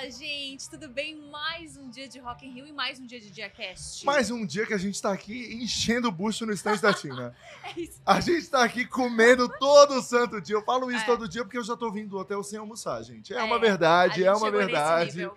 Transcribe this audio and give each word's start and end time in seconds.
Fala, 0.00 0.10
gente, 0.12 0.70
tudo 0.70 0.88
bem? 0.88 1.14
Mais 1.30 1.76
um 1.76 1.90
dia 1.90 2.08
de 2.08 2.18
Rock 2.18 2.46
in 2.46 2.52
Rio 2.52 2.66
e 2.66 2.72
mais 2.72 2.98
um 2.98 3.04
dia 3.04 3.20
de 3.20 3.30
Diacast. 3.30 4.06
Mais 4.06 4.30
um 4.30 4.46
dia 4.46 4.64
que 4.64 4.72
a 4.72 4.78
gente 4.78 5.00
tá 5.00 5.12
aqui 5.12 5.52
enchendo 5.52 6.08
o 6.08 6.10
bucho 6.10 6.46
no 6.46 6.54
estande 6.54 6.80
da 6.80 6.94
Tina. 6.94 7.36
É 7.62 7.78
isso. 7.78 8.00
A 8.06 8.18
gente 8.18 8.48
tá 8.48 8.64
aqui 8.64 8.86
comendo 8.86 9.46
todo 9.46 10.00
santo 10.00 10.40
dia. 10.40 10.56
Eu 10.56 10.62
falo 10.64 10.90
isso 10.90 11.02
É. 11.02 11.06
todo 11.06 11.28
dia 11.28 11.44
porque 11.44 11.58
eu 11.58 11.62
já 11.62 11.76
tô 11.76 11.92
vindo 11.92 12.08
do 12.08 12.16
hotel 12.16 12.42
sem 12.42 12.58
almoçar, 12.58 13.02
gente. 13.02 13.34
É, 13.34 13.40
É, 13.40 13.42
uma 13.42 13.56
a 13.56 13.58
verdade, 13.58 14.24
é 14.24 14.32
uma 14.32 14.50
verdade. 14.50 15.30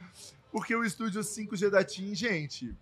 Porque 0.50 0.74
o 0.74 0.86
estúdio 0.86 1.22
5G 1.22 1.70
da 1.70 1.84
TIM, 1.84 2.16
gente, 2.16 2.74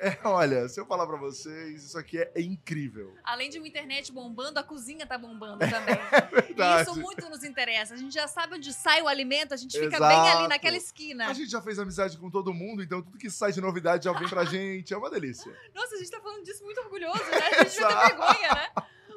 é, 0.00 0.18
olha, 0.24 0.68
se 0.68 0.80
eu 0.80 0.86
falar 0.86 1.06
pra 1.06 1.16
vocês, 1.16 1.84
isso 1.84 1.98
aqui 1.98 2.18
é, 2.18 2.30
é 2.34 2.40
incrível. 2.40 3.14
Além 3.24 3.50
de 3.50 3.58
uma 3.58 3.66
internet 3.66 4.12
bombando, 4.12 4.58
a 4.58 4.62
cozinha 4.62 5.06
tá 5.06 5.18
bombando 5.18 5.58
também. 5.58 5.98
É 6.58 6.80
e 6.80 6.82
isso 6.82 6.96
muito 7.00 7.28
nos 7.30 7.44
interessa. 7.44 7.94
A 7.94 7.96
gente 7.96 8.12
já 8.12 8.26
sabe 8.26 8.56
onde 8.56 8.72
sai 8.72 9.00
o 9.00 9.06
alimento, 9.06 9.54
a 9.54 9.56
gente 9.56 9.78
fica 9.78 9.96
Exato. 9.96 10.08
bem 10.08 10.32
ali 10.32 10.48
naquela 10.48 10.76
esquina. 10.76 11.28
A 11.28 11.32
gente 11.32 11.50
já 11.50 11.62
fez 11.62 11.78
amizade 11.78 12.18
com 12.18 12.28
todo 12.28 12.52
mundo, 12.52 12.82
então 12.82 13.00
tudo 13.00 13.16
que 13.16 13.30
sai 13.30 13.52
de 13.52 13.60
novidade 13.60 14.06
já 14.06 14.12
vem 14.12 14.28
pra 14.28 14.42
gente. 14.44 14.92
É 14.92 14.96
uma 14.96 15.08
delícia. 15.08 15.54
Nossa, 15.72 15.94
a 15.94 15.98
gente 15.98 16.10
tá 16.10 16.20
falando 16.20 16.42
disso 16.42 16.64
muito 16.64 16.80
orgulhoso, 16.80 17.22
né? 17.30 17.38
A 17.60 17.64
gente 17.64 17.80
vai 17.80 17.88
ter 17.88 18.02
Exato. 18.02 18.06
vergonha, 18.08 18.54
né? 18.54 18.68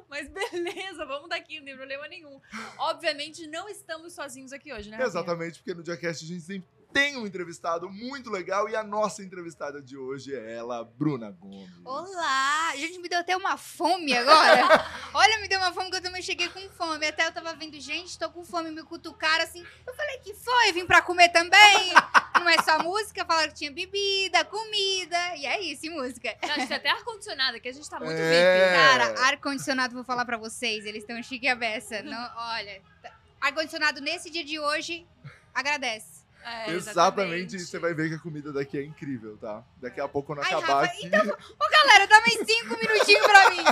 Mas 0.07 0.27
beleza, 0.27 1.05
vamos 1.05 1.29
daqui, 1.29 1.59
não 1.59 1.65
tem 1.65 1.75
problema 1.75 2.07
nenhum. 2.07 2.39
Obviamente, 2.77 3.47
não 3.47 3.67
estamos 3.69 4.13
sozinhos 4.13 4.51
aqui 4.51 4.71
hoje, 4.71 4.89
né? 4.89 5.01
Exatamente, 5.01 5.59
porque 5.59 5.73
no 5.73 5.81
Diacast 5.81 6.25
a 6.25 6.27
gente 6.27 6.41
sempre 6.41 6.67
tem 6.93 7.17
um 7.17 7.25
entrevistado 7.25 7.89
muito 7.89 8.29
legal 8.29 8.67
e 8.69 8.75
a 8.75 8.83
nossa 8.83 9.23
entrevistada 9.23 9.81
de 9.81 9.95
hoje 9.97 10.35
é 10.35 10.55
ela, 10.55 10.83
Bruna 10.83 11.31
Gomes. 11.31 11.69
Olá! 11.85 12.73
Gente, 12.75 12.99
me 12.99 13.07
deu 13.07 13.19
até 13.19 13.35
uma 13.35 13.55
fome 13.57 14.13
agora. 14.13 14.85
Olha, 15.13 15.39
me 15.39 15.47
deu 15.47 15.57
uma 15.59 15.71
fome 15.73 15.89
que 15.89 15.95
eu 15.97 16.01
também 16.01 16.21
cheguei 16.21 16.49
com 16.49 16.59
fome. 16.71 17.07
Até 17.07 17.27
eu 17.27 17.31
tava 17.31 17.53
vendo, 17.53 17.79
gente, 17.79 18.19
tô 18.19 18.29
com 18.29 18.43
fome, 18.43 18.71
me 18.71 18.83
cutucaram 18.83 19.43
assim. 19.43 19.65
Eu 19.87 19.93
falei, 19.95 20.17
que 20.19 20.33
foi? 20.33 20.73
Vim 20.73 20.85
pra 20.85 21.01
comer 21.01 21.29
também. 21.29 21.93
Não 22.35 22.49
é 22.49 22.61
só 22.63 22.79
música, 22.83 23.23
falaram 23.25 23.49
que 23.49 23.55
tinha 23.59 23.71
bebida, 23.71 24.43
comida. 24.45 25.35
E 25.37 25.45
é 25.45 25.61
isso, 25.61 25.85
e 25.85 25.89
música. 25.89 26.35
Não, 26.41 26.49
a 26.49 26.53
gente 26.59 26.67
tem 26.67 26.77
até 26.77 26.89
ar-condicionado 26.89 27.57
aqui, 27.57 27.69
a 27.69 27.73
gente 27.73 27.89
tá 27.89 27.99
muito 27.99 28.13
É. 28.19 28.29
VIP. 28.29 28.75
Cara, 28.75 29.27
ar-condicionado, 29.27 29.93
vou 29.93 30.03
falar 30.03 30.25
pra 30.25 30.37
vocês, 30.37 30.85
eles 30.85 31.03
estão 31.03 31.21
chique 31.23 31.47
a 31.47 31.55
beça. 31.55 32.01
Não, 32.01 32.31
olha, 32.35 32.81
tá- 33.01 33.13
ar-condicionado 33.39 34.01
nesse 34.01 34.29
dia 34.29 34.43
de 34.43 34.59
hoje, 34.59 35.05
agradece. 35.53 36.20
É, 36.43 36.71
Exatamente, 36.71 37.59
você 37.59 37.77
vai 37.77 37.93
ver 37.93 38.09
que 38.09 38.15
a 38.15 38.19
comida 38.19 38.51
daqui 38.51 38.77
é 38.77 38.83
incrível, 38.83 39.37
tá? 39.37 39.63
Daqui 39.77 39.99
a 40.01 40.07
pouco, 40.07 40.27
quando 40.33 40.39
Ai, 40.39 40.51
acabar 40.53 40.81
Rafa, 40.81 40.85
aqui. 40.93 41.07
Ô, 41.07 41.69
galera, 41.71 42.07
dá 42.07 42.19
mais 42.21 42.33
cinco 42.33 42.77
minutinhos 42.79 43.25
pra 43.25 43.49
mim. 43.51 43.63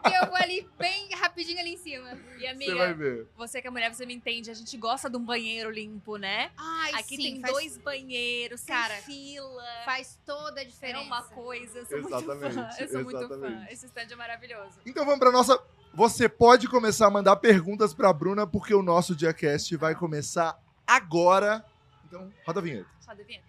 Porque 0.00 0.16
eu 0.16 0.26
vou 0.26 0.36
ali 0.36 0.68
bem 0.78 1.08
rapidinho 1.14 1.58
ali 1.58 1.74
em 1.74 1.76
cima. 1.76 2.12
E 2.36 2.40
Você 2.40 2.46
amiga, 2.46 2.74
vai 2.76 2.94
ver. 2.94 3.26
você 3.36 3.60
que 3.60 3.66
é 3.66 3.70
mulher, 3.70 3.92
você 3.92 4.06
me 4.06 4.14
entende. 4.14 4.50
A 4.50 4.54
gente 4.54 4.76
gosta 4.76 5.10
de 5.10 5.16
um 5.16 5.24
banheiro 5.24 5.70
limpo, 5.70 6.16
né? 6.16 6.50
Ai, 6.56 6.92
Aqui 6.94 7.16
sim, 7.16 7.22
tem 7.22 7.40
faz, 7.40 7.52
dois 7.52 7.78
banheiros, 7.78 8.62
Cara, 8.64 8.94
fila. 8.96 9.62
faz 9.84 10.18
toda 10.24 10.60
a 10.60 10.62
É 10.62 10.66
diferença. 10.66 11.04
uma 11.04 11.22
coisa, 11.22 11.78
eu 11.80 11.86
sou 11.86 11.98
muito 12.00 12.10
fã. 12.10 12.18
Exatamente, 12.46 12.80
Eu 12.82 12.88
sou 12.88 13.02
muito 13.04 13.18
fã. 13.18 13.24
exatamente. 13.24 13.72
Esse 13.72 13.86
stand 13.86 14.06
é 14.12 14.16
maravilhoso. 14.16 14.78
Então 14.86 15.04
vamos 15.04 15.18
pra 15.18 15.32
nossa. 15.32 15.58
Você 15.94 16.28
pode 16.28 16.68
começar 16.68 17.06
a 17.08 17.10
mandar 17.10 17.36
perguntas 17.36 17.92
pra 17.92 18.12
Bruna, 18.12 18.46
porque 18.46 18.72
o 18.74 18.82
nosso 18.82 19.14
Diacast 19.14 19.76
vai 19.76 19.94
começar 19.94 20.58
agora. 20.86 21.64
Então, 22.12 22.30
roda 22.44 22.60
a 22.60 22.62
vinheta. 22.62 22.86
Roda 23.06 23.22
a 23.22 23.24
vinheta. 23.24 23.46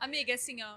Amiga, 0.00 0.34
assim, 0.34 0.62
ó. 0.62 0.76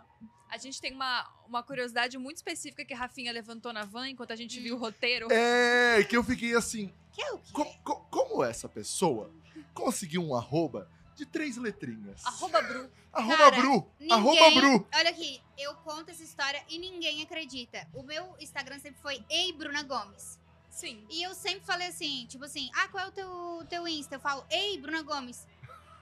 A 0.50 0.58
gente 0.58 0.82
tem 0.82 0.94
uma, 0.94 1.28
uma 1.48 1.62
curiosidade 1.62 2.18
muito 2.18 2.38
específica 2.38 2.84
que 2.84 2.94
a 2.94 2.98
Rafinha 2.98 3.32
levantou 3.32 3.72
na 3.72 3.86
van 3.86 4.10
enquanto 4.10 4.32
a 4.32 4.36
gente 4.36 4.60
viu 4.60 4.76
o 4.76 4.80
roteiro. 4.80 5.32
É, 5.32 6.04
que 6.04 6.18
eu 6.18 6.24
fiquei 6.24 6.56
assim. 6.56 6.92
Que 7.12 7.22
é 7.22 7.32
o 7.34 7.38
quê? 7.38 7.52
co- 7.54 7.66
co- 7.84 8.02
como 8.10 8.44
essa 8.44 8.68
pessoa 8.68 9.32
conseguiu 9.74 10.24
um 10.24 10.34
arroba 10.36 10.90
de 11.20 11.26
três 11.26 11.58
letrinhas? 11.58 12.26
Arroba 12.26 12.62
Bru. 12.62 12.90
Arroba 13.12 13.38
Cara, 13.38 13.52
Bru! 13.52 13.92
Ninguém, 14.00 14.18
Arroba 14.18 14.52
Bru! 14.52 14.88
Olha 14.94 15.10
aqui, 15.10 15.42
eu 15.58 15.76
conto 15.76 16.12
essa 16.12 16.24
história 16.24 16.64
e 16.70 16.80
ninguém 16.80 17.22
acredita. 17.22 17.86
O 17.94 18.04
meu 18.04 18.36
Instagram 18.40 18.80
sempre 18.80 19.02
foi 19.02 19.24
Ei 19.30 19.52
Bruna 19.52 19.84
Gomes. 19.84 20.40
Sim. 20.70 21.06
E 21.10 21.22
eu 21.22 21.36
sempre 21.36 21.66
falei 21.66 21.88
assim, 21.88 22.26
tipo 22.28 22.46
assim, 22.46 22.70
ah, 22.74 22.88
qual 22.88 23.04
é 23.04 23.08
o 23.08 23.12
teu, 23.12 23.66
teu 23.70 23.88
Insta? 23.88 24.16
Eu 24.16 24.20
falo, 24.20 24.46
Ei 24.50 24.78
Bruna 24.80 25.02
Gomes. 25.02 25.46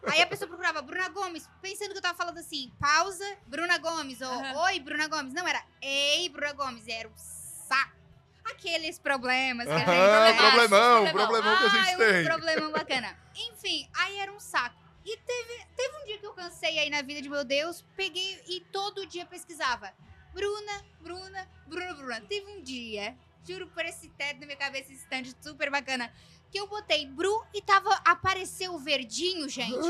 Aí 0.05 0.22
a 0.22 0.28
pessoa 0.28 0.47
procurava 0.47 0.81
Bruna 0.83 1.09
Gomes, 1.09 1.49
pensando 1.61 1.91
que 1.91 1.97
eu 1.97 2.01
tava 2.01 2.16
falando 2.16 2.38
assim, 2.38 2.72
pausa, 2.79 3.25
Bruna 3.47 3.79
Gomes, 3.79 4.22
ou 4.22 4.28
Aham. 4.31 4.61
Oi 4.66 4.79
Bruna 4.79 5.07
Gomes. 5.07 5.34
Não, 5.34 5.47
era 5.47 5.63
Ei 5.81 6.29
Bruna 6.29 6.53
Gomes, 6.53 6.85
e 6.85 6.91
era 6.91 7.09
um 7.09 7.17
saco. 7.17 7.97
Aqueles 8.45 8.99
problemas 8.99 9.66
que 9.66 9.73
a 9.73 9.78
gente 9.79 10.38
problemão, 10.38 11.03
problemão. 11.11 11.28
problemão 11.28 11.57
que 11.57 11.63
a 11.63 11.69
gente 11.69 11.88
Ai, 11.88 11.95
um 11.95 11.97
tem. 11.97 12.25
problemão 12.25 12.72
bacana. 12.72 13.17
Enfim, 13.35 13.89
aí 13.95 14.19
era 14.19 14.31
um 14.31 14.39
saco. 14.39 14.86
E 15.07 15.16
teve, 15.16 15.66
teve 15.78 15.97
um 15.97 16.06
dia 16.06 16.18
que 16.18 16.25
eu 16.25 16.34
cansei 16.34 16.78
aí 16.79 16.90
na 16.90 17.01
vida 17.01 17.22
de 17.22 17.29
meu 17.29 17.45
Deus, 17.45 17.81
peguei 17.95 18.44
e 18.45 18.59
todo 18.59 19.06
dia 19.06 19.25
pesquisava. 19.25 19.94
Bruna, 20.34 20.85
Bruna, 21.00 21.50
Bruna, 21.66 21.94
Bruna. 21.94 22.22
Teve 22.28 22.51
um 22.51 22.62
dia, 22.62 23.17
juro 23.47 23.67
por 23.67 23.85
esse 23.85 24.09
teto 24.09 24.41
na 24.41 24.46
minha 24.46 24.57
cabeça, 24.57 24.91
esse 24.91 25.03
stand 25.03 25.34
super 25.41 25.72
bacana, 25.72 26.13
que 26.51 26.59
eu 26.59 26.67
botei 26.67 27.06
Bru 27.06 27.41
e 27.53 27.62
tava, 27.62 27.90
apareceu 28.03 28.73
o 28.73 28.79
verdinho, 28.79 29.47
gente. 29.47 29.88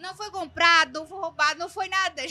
Não 0.00 0.16
foi 0.16 0.32
comprado, 0.32 0.98
não 0.98 1.06
foi 1.06 1.18
roubado, 1.20 1.60
não 1.60 1.68
foi 1.68 1.88
nada. 1.88 2.22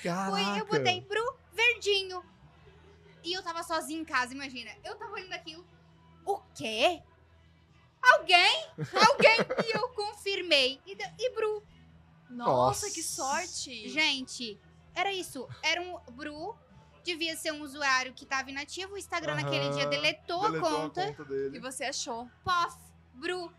Foi, 0.00 0.60
eu 0.60 0.66
botei 0.66 1.00
Bru 1.00 1.36
verdinho. 1.52 2.22
E 3.24 3.32
eu 3.32 3.42
tava 3.42 3.64
sozinha 3.64 4.00
em 4.00 4.04
casa, 4.04 4.32
imagina. 4.32 4.70
Eu 4.84 4.94
tava 4.94 5.12
olhando 5.12 5.32
aquilo. 5.32 5.66
O 6.24 6.38
quê? 6.54 7.02
Alguém? 8.02 8.66
Alguém? 8.78 9.38
e 9.66 9.76
eu 9.76 9.88
confirmei. 9.90 10.80
E, 10.86 10.96
e 11.18 11.30
Bru. 11.34 11.62
Nossa, 12.30 12.86
Nossa. 12.86 12.90
que 12.90 13.02
sorte. 13.02 13.88
Gente, 13.88 14.60
era 14.94 15.12
isso. 15.12 15.48
Era 15.62 15.80
um 15.80 15.98
Bru. 16.12 16.54
Devia 17.04 17.36
ser 17.36 17.52
um 17.52 17.62
usuário 17.62 18.12
que 18.12 18.26
tava 18.26 18.50
inativo. 18.50 18.94
O 18.94 18.98
Instagram 18.98 19.36
naquele 19.36 19.70
dia 19.70 19.86
deletou, 19.86 20.42
Deletou 20.42 20.68
a 20.68 20.80
conta. 20.80 21.08
E 21.08 21.24
dele. 21.24 21.60
você 21.60 21.84
achou. 21.84 22.28
Pof, 22.44 22.76
Bru. 23.14 23.50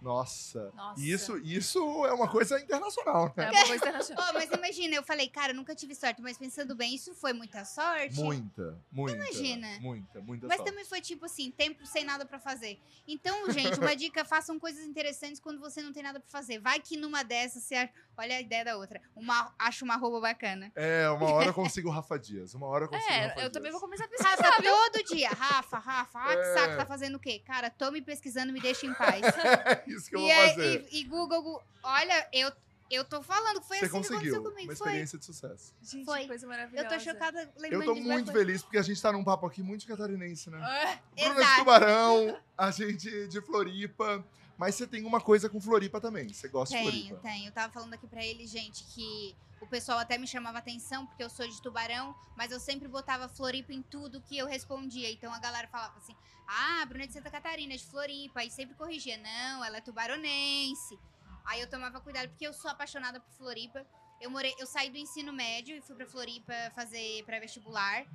Nossa. 0.00 0.70
Nossa. 0.74 1.00
Isso, 1.02 1.36
isso 1.38 1.78
é 2.06 2.12
uma 2.12 2.28
coisa 2.28 2.60
internacional, 2.60 3.32
É 3.36 3.40
né? 3.40 3.50
uma 3.50 3.66
coisa 3.66 3.76
internacional. 3.76 4.26
Oh, 4.28 4.32
mas 4.32 4.50
imagina, 4.50 4.94
eu 4.96 5.02
falei, 5.02 5.28
cara, 5.28 5.52
eu 5.52 5.56
nunca 5.56 5.74
tive 5.74 5.94
sorte. 5.94 6.20
Mas 6.22 6.36
pensando 6.38 6.74
bem, 6.74 6.94
isso 6.94 7.14
foi 7.14 7.32
muita 7.32 7.64
sorte. 7.64 8.14
Muita, 8.16 8.78
muita. 8.90 9.16
Imagina. 9.16 9.78
Muita, 9.80 10.20
muita 10.20 10.46
Mas 10.46 10.56
sorte. 10.56 10.70
também 10.70 10.84
foi 10.84 11.00
tipo 11.00 11.24
assim, 11.26 11.50
tempo 11.50 11.84
sem 11.86 12.04
nada 12.04 12.24
pra 12.26 12.38
fazer. 12.38 12.78
Então, 13.06 13.50
gente, 13.52 13.78
uma 13.78 13.94
dica, 13.94 14.24
façam 14.24 14.58
coisas 14.58 14.84
interessantes 14.84 15.40
quando 15.40 15.60
você 15.60 15.82
não 15.82 15.92
tem 15.92 16.02
nada 16.02 16.18
pra 16.20 16.28
fazer. 16.28 16.58
Vai 16.58 16.80
que 16.80 16.96
numa 16.96 17.22
dessas 17.22 17.62
você 17.62 17.74
acha, 17.76 17.92
olha 18.16 18.36
a 18.36 18.40
ideia 18.40 18.64
da 18.64 18.76
outra, 18.76 19.00
uma 19.14 19.54
acha 19.58 19.84
uma 19.84 19.96
roupa 19.96 20.20
bacana. 20.20 20.72
É, 20.74 21.08
uma 21.10 21.30
hora 21.32 21.48
eu 21.48 21.54
consigo 21.54 21.88
o 21.88 21.92
Rafa 21.92 22.18
Dias. 22.18 22.54
Uma 22.54 22.66
hora 22.66 22.84
eu 22.84 22.88
consigo 22.88 23.08
o 23.08 23.12
Rafa 23.16 23.24
É, 23.24 23.32
eu 23.32 23.40
Dias. 23.40 23.52
também 23.52 23.70
vou 23.70 23.80
começar 23.80 24.04
a 24.04 24.08
pesquisar. 24.08 24.30
Rafa, 24.36 24.62
todo 24.62 25.04
dia, 25.04 25.28
Rafa, 25.30 25.78
Rafa, 25.78 26.18
ah, 26.18 26.34
que 26.36 26.42
É. 26.42 26.54
saco, 26.54 26.76
tá 26.76 26.86
fazendo 26.86 27.16
o 27.16 27.20
quê? 27.20 27.40
Cara, 27.44 27.70
tô 27.70 27.90
me 27.90 28.02
pesquisando, 28.02 28.52
me 28.52 28.60
deixa 28.60 28.86
em 28.86 28.94
paz. 28.94 29.20
É 29.86 29.90
isso 29.96 30.08
que 30.08 30.16
eu 30.16 30.20
e, 30.20 30.22
vou 30.22 30.30
é- 30.32 30.48
fazer. 30.50 30.88
e- 30.90 31.00
e 31.00 31.04
Google, 31.04 31.62
olha, 31.82 32.28
eu, 32.32 32.52
eu 32.90 33.04
tô 33.04 33.22
falando 33.22 33.60
que 33.60 33.66
foi 33.68 33.78
Você 33.78 33.84
assim 33.86 33.92
que 34.02 34.08
conseguiu. 34.08 34.34
aconteceu 34.34 34.42
comigo. 34.42 34.70
Uma 34.70 34.76
Foi. 34.76 34.86
experiência 34.86 35.18
de 35.18 35.24
sucesso. 35.24 35.74
Gente, 35.82 36.04
Foi. 36.04 36.20
que 36.20 36.26
coisa 36.28 36.44
Eu 36.44 36.48
maravilhosa. 36.50 36.88
tô 36.88 37.00
chocada 37.00 37.50
lembrando 37.56 37.82
Eu 37.82 37.94
tô 37.94 37.94
muito 38.00 38.30
foi. 38.32 38.40
feliz 38.40 38.62
porque 38.62 38.78
a 38.78 38.82
gente 38.82 39.00
tá 39.02 39.10
num 39.12 39.24
papo 39.24 39.46
aqui 39.46 39.62
muito 39.62 39.86
catarinense, 39.86 40.50
né? 40.50 41.00
É. 41.16 41.24
Bruna 41.28 41.44
de. 41.44 41.56
Tubarão, 41.56 42.38
a 42.56 42.70
gente 42.70 43.28
de 43.28 43.40
Floripa. 43.40 44.24
Mas 44.56 44.74
você 44.74 44.86
tem 44.86 45.04
uma 45.04 45.20
coisa 45.20 45.48
com 45.48 45.60
Floripa 45.60 46.00
também. 46.00 46.32
Você 46.32 46.48
gosta 46.48 46.76
de 46.76 46.82
Tenho, 46.82 47.08
Floripa. 47.08 47.28
tenho. 47.28 47.48
Eu 47.48 47.52
tava 47.52 47.72
falando 47.72 47.94
aqui 47.94 48.06
pra 48.06 48.24
ele, 48.24 48.46
gente, 48.46 48.84
que 48.84 49.36
o 49.60 49.66
pessoal 49.66 49.98
até 49.98 50.16
me 50.16 50.26
chamava 50.26 50.58
atenção, 50.58 51.06
porque 51.06 51.22
eu 51.22 51.30
sou 51.30 51.46
de 51.46 51.60
Tubarão, 51.60 52.14
mas 52.36 52.50
eu 52.50 52.60
sempre 52.60 52.88
botava 52.88 53.28
Floripa 53.28 53.72
em 53.72 53.82
tudo 53.82 54.20
que 54.20 54.36
eu 54.36 54.46
respondia. 54.46 55.10
Então 55.10 55.32
a 55.32 55.38
galera 55.38 55.68
falava 55.68 55.98
assim: 55.98 56.14
ah, 56.46 56.84
Bruna 56.86 57.04
é 57.04 57.06
de 57.06 57.12
Santa 57.12 57.30
Catarina, 57.30 57.74
é 57.74 57.76
de 57.76 57.84
Floripa. 57.84 58.44
E 58.44 58.50
sempre 58.50 58.74
corrigia: 58.74 59.18
não, 59.18 59.64
ela 59.64 59.78
é 59.78 59.80
tubaronense. 59.80 60.98
Aí 61.44 61.60
eu 61.60 61.68
tomava 61.68 62.00
cuidado, 62.00 62.28
porque 62.28 62.46
eu 62.46 62.52
sou 62.52 62.70
apaixonada 62.70 63.20
por 63.20 63.30
Floripa. 63.32 63.86
Eu 64.20 64.30
morei, 64.30 64.54
eu 64.58 64.66
saí 64.66 64.88
do 64.90 64.96
ensino 64.96 65.32
médio 65.32 65.76
e 65.76 65.82
fui 65.82 65.94
pra 65.94 66.06
Floripa 66.06 66.54
fazer 66.74 67.22
pré-vestibular. 67.24 68.06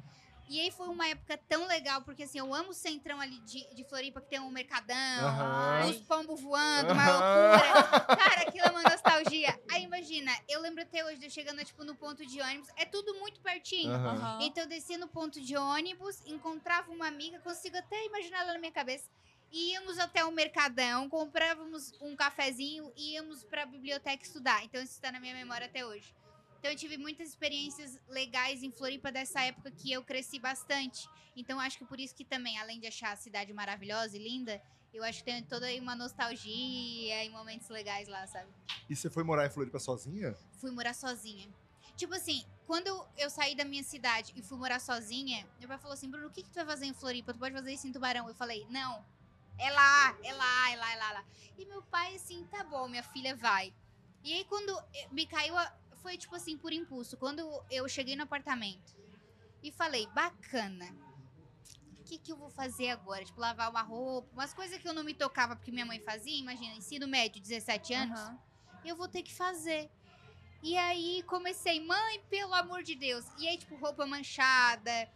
E 0.50 0.60
aí 0.60 0.72
foi 0.72 0.88
uma 0.90 1.08
época 1.08 1.38
tão 1.48 1.66
legal, 1.66 2.02
porque 2.02 2.24
assim, 2.24 2.40
eu 2.40 2.54
amo 2.54 2.72
o 2.72 2.74
centrão 2.74 3.22
ali 3.22 3.40
de, 3.40 3.74
de 3.74 3.84
Floripa, 3.86 4.20
que 4.22 4.28
tem 4.30 4.40
um 4.40 4.50
mercadão, 4.52 4.98
Aham. 5.26 5.88
uns 5.88 6.02
pombos 6.02 6.42
voando, 6.42 6.92
uma 6.92 7.10
Aham. 7.10 7.14
loucura. 7.14 8.18
Cara, 8.18 8.42
aquilo 8.42 8.66
é 8.66 8.70
uma 8.72 8.84
nostalgia. 8.84 9.58
Aí 9.72 9.84
imagina, 9.84 10.32
eu 10.50 10.60
lembro 10.62 10.82
até 10.84 11.06
hoje 11.06 11.20
de 11.20 11.26
eu 11.26 11.30
chegando, 11.30 11.64
tipo, 11.64 11.84
no 11.84 11.96
ponto 11.96 12.26
de 12.26 12.42
ônibus. 12.42 12.68
É 12.76 12.86
tudo 12.86 13.14
muito 13.16 13.40
pertinho. 13.40 13.94
Aham. 13.94 14.40
Então 14.42 14.64
eu 14.64 14.70
descia 14.70 14.98
no 14.98 15.08
ponto 15.08 15.40
de 15.40 15.56
ônibus, 15.56 16.22
encontrava 16.26 16.92
uma 16.92 17.08
amiga, 17.08 17.40
consigo 17.40 17.78
até 17.78 18.06
imaginar 18.06 18.42
ela 18.42 18.54
na 18.54 18.60
minha 18.60 18.72
cabeça. 18.72 19.10
Íamos 19.52 20.00
até 20.00 20.24
o 20.24 20.32
mercadão, 20.32 21.10
comprávamos 21.10 21.94
um 22.02 22.16
cafezinho 22.16 22.92
e 22.96 23.14
íamos 23.14 23.44
pra 23.44 23.66
biblioteca 23.66 24.24
estudar. 24.24 24.64
Então 24.64 24.82
isso 24.82 24.94
está 24.94 25.12
na 25.12 25.20
minha 25.20 25.34
memória 25.34 25.68
até 25.68 25.86
hoje. 25.86 26.14
Então 26.62 26.70
eu 26.70 26.78
tive 26.78 26.96
muitas 26.96 27.30
experiências 27.30 28.00
legais 28.08 28.62
em 28.62 28.72
Floripa 28.72 29.12
dessa 29.12 29.42
época 29.42 29.72
que 29.72 29.92
eu 29.92 30.04
cresci 30.04 30.38
bastante. 30.38 31.10
Então 31.36 31.60
acho 31.60 31.76
que 31.80 31.86
por 31.86 32.00
isso 32.00 32.14
que 32.14 32.24
também, 32.24 32.56
além 32.60 32.80
de 32.80 32.86
achar 32.86 33.14
a 33.14 33.16
cidade 33.16 33.52
maravilhosa 33.52 34.16
e 34.16 34.24
linda, 34.24 34.62
eu 34.94 35.04
acho 35.04 35.24
que 35.24 35.32
tem 35.32 35.44
toda 35.44 35.66
aí 35.66 35.80
uma 35.80 35.96
nostalgia 35.96 37.26
e 37.26 37.30
momentos 37.32 37.68
legais 37.68 38.08
lá, 38.08 38.28
sabe? 38.28 38.48
E 38.88 38.96
você 38.96 39.10
foi 39.10 39.24
morar 39.24 39.48
em 39.48 39.50
Floripa 39.50 39.80
sozinha? 39.80 40.38
Fui 40.60 40.70
morar 40.70 40.94
sozinha. 40.94 41.50
Tipo 41.98 42.14
assim, 42.14 42.46
quando 42.68 43.08
eu 43.18 43.32
saí 43.32 43.56
da 43.56 43.66
minha 43.66 43.84
cidade 43.84 44.32
e 44.36 44.44
fui 44.44 44.56
morar 44.56 44.80
sozinha, 44.80 45.48
meu 45.58 45.68
pai 45.68 45.80
falou 45.80 45.96
assim: 45.96 46.12
Bruno, 46.12 46.28
o 46.28 46.32
que, 46.32 46.44
que 46.44 46.50
tu 46.52 46.58
vai 46.58 46.66
fazer 46.68 46.86
em 46.86 46.94
Floripa? 46.94 47.34
Tu 47.34 47.40
pode 47.40 47.56
fazer 47.56 47.74
isso 47.74 47.88
em 47.88 47.92
Tubarão? 47.92 48.28
Eu 48.28 48.36
falei: 48.36 48.68
não, 48.70 49.04
é 49.58 49.72
lá, 49.72 50.16
é 50.24 50.34
lá, 50.34 50.72
é 50.72 50.76
lá, 50.76 50.92
é 50.92 50.96
lá, 50.96 51.10
é 51.10 51.14
lá. 51.14 51.26
E 51.58 51.66
meu 51.66 51.82
pai, 51.82 52.14
assim, 52.14 52.46
tá 52.52 52.64
bom, 52.64 52.88
minha 52.88 53.02
filha 53.02 53.36
vai. 53.36 53.74
E 54.24 54.34
aí, 54.34 54.46
quando 54.46 54.78
eh, 54.94 55.08
me 55.12 55.26
caiu, 55.26 55.58
a... 55.58 55.81
foi 56.02 56.18
tipo 56.18 56.36
assim, 56.36 56.58
por 56.58 56.74
impulso. 56.74 57.18
Quando 57.18 57.42
eu 57.70 57.88
cheguei 57.88 58.16
no 58.16 58.24
apartamento 58.24 58.96
e 59.64 59.72
falei: 59.72 60.08
bacana. 60.08 60.86
O 62.00 62.04
que, 62.04 62.18
que 62.18 62.32
eu 62.32 62.36
vou 62.36 62.50
fazer 62.50 62.90
agora? 62.90 63.24
Tipo, 63.24 63.40
lavar 63.40 63.70
uma 63.70 63.82
roupa, 63.82 64.28
umas 64.34 64.54
coisas 64.54 64.78
que 64.78 64.88
eu 64.88 64.94
não 64.94 65.04
me 65.04 65.14
tocava 65.14 65.56
porque 65.56 65.72
minha 65.72 65.86
mãe 65.86 66.00
fazia. 66.00 66.38
Imagina, 66.38 66.76
ensino 66.76 67.08
médio, 67.08 67.42
17 67.42 67.94
anos. 67.94 68.20
Aham. 68.20 68.40
eu 68.84 68.98
vou 68.98 69.08
ter 69.08 69.24
que 69.24 69.34
fazer. 69.34 69.90
E 70.62 70.76
aí 70.78 71.24
comecei, 71.24 71.80
mãe, 71.80 72.20
pelo 72.30 72.54
amor 72.54 72.84
de 72.84 72.96
Deus. 72.96 73.26
E 73.38 73.48
aí, 73.48 73.58
tipo, 73.58 73.76
roupa 73.76 74.06
manchada. 74.06 75.10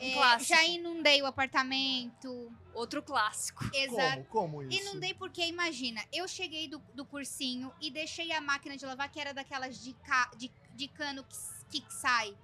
Um 0.00 0.04
é, 0.04 0.12
clássico. 0.14 0.48
já 0.54 0.64
inundei 0.64 1.22
o 1.22 1.26
apartamento. 1.26 2.52
Outro 2.74 3.02
clássico. 3.02 3.64
Exato. 3.74 4.24
Como? 4.24 4.54
Como 4.58 4.62
isso? 4.62 4.80
Inundei 4.82 5.14
porque, 5.14 5.44
imagina, 5.46 6.02
eu 6.12 6.26
cheguei 6.26 6.66
do, 6.68 6.78
do 6.94 7.04
cursinho 7.04 7.72
e 7.80 7.90
deixei 7.90 8.32
a 8.32 8.40
máquina 8.40 8.76
de 8.76 8.84
lavar, 8.86 9.10
que 9.10 9.20
era 9.20 9.32
daquelas 9.34 9.82
de, 9.82 9.92
ca, 9.94 10.30
de, 10.36 10.50
de 10.74 10.88
cano 10.88 11.24
que, 11.70 11.80
que 11.80 11.92
sai. 11.92 12.36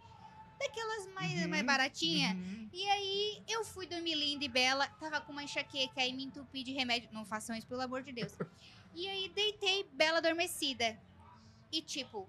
Daquelas 0.59 1.07
mais, 1.15 1.33
Uhum, 1.43 1.49
mais 1.49 1.63
baratinha. 1.65 2.33
uhum. 2.35 2.69
E 2.73 2.85
aí 2.91 3.43
eu 3.49 3.65
fui 3.65 3.87
dormir 3.87 4.15
linda 4.17 4.45
e 4.45 4.49
bela, 4.49 4.87
tava 5.01 5.21
com 5.21 5.31
uma 5.33 5.43
enxaqueca, 5.45 6.01
aí 6.01 6.13
me 6.13 6.25
entupi 6.25 6.63
de 6.65 6.73
remédio. 6.73 7.09
Não 7.13 7.25
façam 7.25 7.55
isso, 7.57 7.67
pelo 7.67 7.81
amor 7.81 8.03
de 8.03 8.13
Deus. 8.13 8.33
E 8.95 9.09
aí 9.09 9.29
deitei 9.31 9.89
bela 9.93 10.19
adormecida. 10.19 10.99
E 11.71 11.81
tipo, 11.81 12.29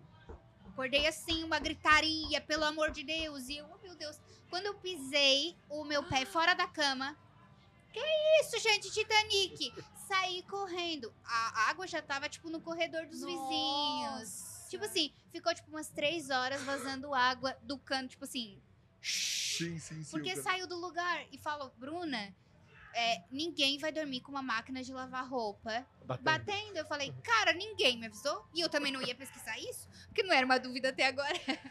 acordei 0.69 1.07
assim, 1.07 1.43
uma 1.43 1.59
gritaria, 1.59 2.39
pelo 2.41 2.63
amor 2.63 2.91
de 2.91 3.03
Deus. 3.03 3.49
E 3.49 3.57
eu, 3.57 3.65
oh 3.73 3.77
meu 3.83 3.95
Deus. 3.95 4.17
Quando 4.49 4.65
eu 4.65 4.75
pisei 4.75 5.55
o 5.69 5.83
meu 5.83 6.03
pé 6.03 6.25
fora 6.25 6.53
da 6.53 6.67
cama. 6.67 7.17
Que 7.91 7.99
isso, 8.41 8.59
gente, 8.59 8.91
Titanic! 8.91 9.73
Saí 10.07 10.43
correndo. 10.43 11.13
A 11.23 11.69
água 11.69 11.85
já 11.87 12.01
tava, 12.01 12.29
tipo, 12.29 12.49
no 12.49 12.61
corredor 12.61 13.05
dos 13.05 13.19
vizinhos. 13.19 14.19
Nossa. 14.19 14.69
Tipo 14.69 14.85
assim, 14.85 15.11
ficou 15.31 15.53
tipo 15.53 15.69
umas 15.69 15.89
três 15.89 16.29
horas 16.29 16.61
vazando 16.61 17.13
água 17.13 17.57
do 17.63 17.77
cano, 17.77 18.07
tipo 18.07 18.23
assim. 18.23 18.61
Sim, 19.01 19.79
sim, 19.79 20.03
sim. 20.03 20.11
Porque 20.11 20.35
saiu 20.35 20.67
do 20.67 20.75
lugar 20.75 21.25
e 21.31 21.37
falou, 21.37 21.73
Bruna, 21.77 22.33
é, 22.93 23.23
ninguém 23.31 23.77
vai 23.77 23.91
dormir 23.91 24.21
com 24.21 24.31
uma 24.31 24.41
máquina 24.41 24.83
de 24.83 24.91
lavar 24.93 25.27
roupa 25.27 25.85
Batendo. 26.05 26.23
batendo. 26.23 26.77
Eu 26.77 26.85
falei, 26.85 27.13
cara, 27.23 27.53
ninguém 27.53 27.97
me 27.97 28.07
avisou. 28.07 28.45
E 28.53 28.61
eu 28.61 28.69
também 28.69 28.91
não 28.91 29.01
ia 29.01 29.13
pesquisar 29.15 29.57
isso, 29.59 29.87
porque 30.07 30.23
não 30.23 30.33
era 30.33 30.45
uma 30.45 30.59
dúvida 30.59 30.89
até 30.89 31.05
agora. 31.07 31.33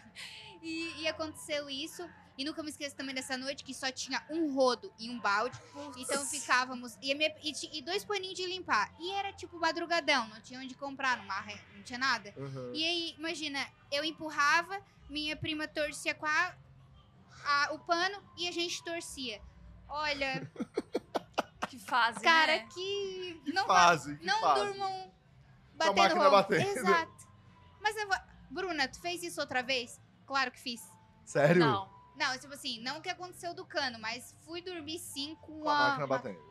E, 0.60 1.02
e 1.02 1.06
aconteceu 1.06 1.70
isso. 1.70 2.04
E 2.36 2.44
nunca 2.44 2.64
me 2.64 2.68
esqueço 2.70 2.96
também 2.96 3.14
dessa 3.14 3.36
noite 3.36 3.62
que 3.62 3.72
só 3.72 3.92
tinha 3.92 4.26
um 4.28 4.52
rodo 4.52 4.92
e 4.98 5.08
um 5.08 5.20
balde. 5.20 5.56
Então 5.96 6.26
ficávamos. 6.26 6.98
E, 7.00 7.12
a 7.12 7.14
minha- 7.14 7.32
e 7.44 7.78
e 7.78 7.80
dois 7.80 8.04
paninhos 8.04 8.34
de 8.36 8.44
limpar. 8.44 8.92
E 8.98 9.12
era 9.12 9.32
tipo 9.32 9.56
madrugadão, 9.60 10.26
não 10.26 10.40
tinha 10.40 10.58
onde 10.58 10.74
comprar, 10.74 11.16
numa 11.18 11.40
não 11.76 11.82
tinha 11.84 11.96
nada. 11.98 12.34
Aham. 12.36 12.72
E 12.74 12.84
aí, 12.84 13.14
imagina, 13.16 13.64
eu 13.92 14.02
empurrava, 14.04 14.80
minha 15.08 15.36
prima 15.36 15.68
torcia 15.68 16.12
com 16.12 16.26
a, 16.26 16.56
a- 17.44 17.68
o 17.74 17.78
pano 17.78 18.20
e 18.36 18.48
a 18.48 18.52
gente 18.52 18.82
torcia. 18.82 19.40
Olha, 19.88 20.50
Que 21.68 21.78
fase, 21.78 22.20
cara, 22.20 22.52
né? 22.58 22.68
que. 22.72 23.40
Que 23.44 23.52
Não, 23.52 23.66
fase, 23.66 24.16
que 24.16 24.26
não 24.26 24.40
fase. 24.40 24.64
durmam 24.64 24.92
Com 24.92 25.82
a 25.84 25.86
batendo 25.86 25.96
máquina 25.96 26.20
roupa. 26.22 26.36
batendo. 26.42 26.78
Exato. 26.78 27.28
Mas, 27.80 27.96
eu 27.96 28.06
vou- 28.08 28.18
Bruna, 28.50 28.88
tu 28.88 29.00
fez 29.00 29.22
isso 29.22 29.40
outra 29.40 29.62
vez? 29.62 30.00
Claro 30.26 30.50
que 30.50 30.58
fiz. 30.60 30.80
Sério? 31.24 31.60
Não. 31.60 31.88
Não, 32.16 32.36
tipo 32.38 32.52
assim, 32.54 32.80
não 32.82 32.98
o 32.98 33.02
que 33.02 33.08
aconteceu 33.08 33.54
do 33.54 33.64
cano, 33.64 33.98
mas 34.00 34.34
fui 34.44 34.60
dormir 34.60 34.98
sim 34.98 35.36
com, 35.42 35.60
Com 35.60 35.68
a 35.68 35.74
máquina 35.90 36.06
uma- 36.06 36.16
batendo. 36.18 36.48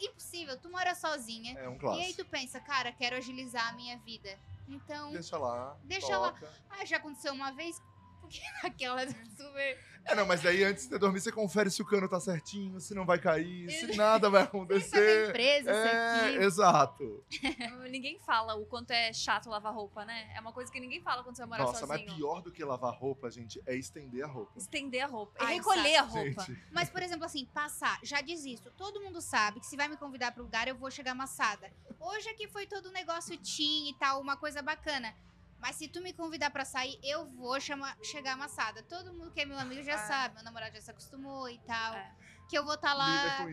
Impossível, 0.00 0.58
tu 0.58 0.70
mora 0.70 0.94
sozinha. 0.94 1.58
É 1.58 1.68
um 1.68 1.72
E 1.72 1.74
aí 1.74 1.78
clássico. 1.78 2.24
tu 2.24 2.30
pensa, 2.30 2.58
cara, 2.60 2.90
quero 2.90 3.16
agilizar 3.16 3.68
a 3.68 3.72
minha 3.72 3.98
vida. 3.98 4.38
Então, 4.66 5.12
Deixa 5.12 5.36
lá. 5.36 5.76
Deixa 5.84 6.16
lá. 6.16 6.32
toca. 6.32 6.50
ah, 6.70 6.84
já 6.86 6.96
aconteceu 6.96 7.32
uma 7.34 7.50
vez, 7.52 7.82
porque 8.60 8.62
naquela 8.62 9.06
super. 9.08 9.90
É, 10.06 10.14
não, 10.14 10.24
mas 10.24 10.40
daí 10.40 10.64
antes 10.64 10.88
de 10.88 10.98
dormir, 10.98 11.20
você 11.20 11.30
confere 11.30 11.70
se 11.70 11.82
o 11.82 11.84
cano 11.84 12.08
tá 12.08 12.18
certinho, 12.18 12.80
se 12.80 12.94
não 12.94 13.04
vai 13.04 13.18
cair, 13.18 13.70
se 13.70 13.94
nada 13.96 14.30
vai 14.30 14.42
Isso 14.48 14.48
é 14.48 14.48
da 14.48 14.58
acontecer. 14.58 15.28
empresa, 15.28 15.70
isso 15.70 15.78
É, 15.80 16.26
aqui. 16.28 16.36
exato. 16.38 17.24
Ninguém 17.90 18.18
fala 18.20 18.54
o 18.54 18.64
quanto 18.64 18.92
é 18.92 19.12
chato 19.12 19.50
lavar 19.50 19.74
roupa, 19.74 20.04
né? 20.06 20.32
É 20.34 20.40
uma 20.40 20.52
coisa 20.54 20.72
que 20.72 20.80
ninguém 20.80 21.02
fala 21.02 21.22
quando 21.22 21.36
você 21.36 21.42
vai 21.42 21.58
morar 21.58 21.64
Nossa, 21.64 21.86
sozinho. 21.86 22.06
mas 22.08 22.16
pior 22.16 22.40
do 22.40 22.50
que 22.50 22.64
lavar 22.64 22.94
roupa, 22.94 23.30
gente, 23.30 23.60
é 23.66 23.76
estender 23.76 24.24
a 24.24 24.26
roupa. 24.26 24.52
Estender 24.56 25.04
a 25.04 25.06
roupa. 25.06 25.32
E 25.42 25.46
Ai, 25.46 25.54
recolher 25.56 25.96
a 25.96 26.02
roupa. 26.02 26.44
Gente, 26.44 26.64
Mas, 26.72 26.88
por 26.88 27.02
exemplo, 27.02 27.26
assim, 27.26 27.44
passar, 27.46 27.98
já 28.02 28.22
desisto. 28.22 28.70
Todo 28.70 29.02
mundo 29.02 29.20
sabe 29.20 29.60
que 29.60 29.66
se 29.66 29.76
vai 29.76 29.86
me 29.86 29.98
convidar 29.98 30.32
para 30.32 30.42
lugar, 30.42 30.66
eu 30.66 30.74
vou 30.74 30.90
chegar 30.90 31.12
amassada. 31.12 31.70
Hoje 32.00 32.28
aqui 32.30 32.48
foi 32.48 32.66
todo 32.66 32.88
um 32.88 32.92
negócio 32.92 33.36
teen 33.38 33.90
e 33.90 33.94
tal, 33.94 34.20
uma 34.20 34.36
coisa 34.36 34.62
bacana. 34.62 35.14
Mas 35.60 35.76
se 35.76 35.88
tu 35.88 36.00
me 36.00 36.12
convidar 36.12 36.50
pra 36.50 36.64
sair, 36.64 36.98
eu 37.02 37.26
vou 37.30 37.60
chamar, 37.60 37.96
chegar 38.02 38.32
amassada. 38.32 38.82
Todo 38.82 39.12
mundo 39.12 39.30
que 39.30 39.40
é 39.40 39.44
meu 39.44 39.58
amigo 39.58 39.82
já 39.82 39.94
Ah. 39.94 39.98
sabe, 40.06 40.34
meu 40.36 40.44
namorado 40.44 40.74
já 40.74 40.80
se 40.80 40.90
acostumou 40.90 41.48
e 41.48 41.58
tal. 41.60 41.94
É. 41.94 42.14
Que 42.48 42.58
eu 42.58 42.64
vou 42.64 42.74
estar 42.74 42.94
Lida 42.94 43.04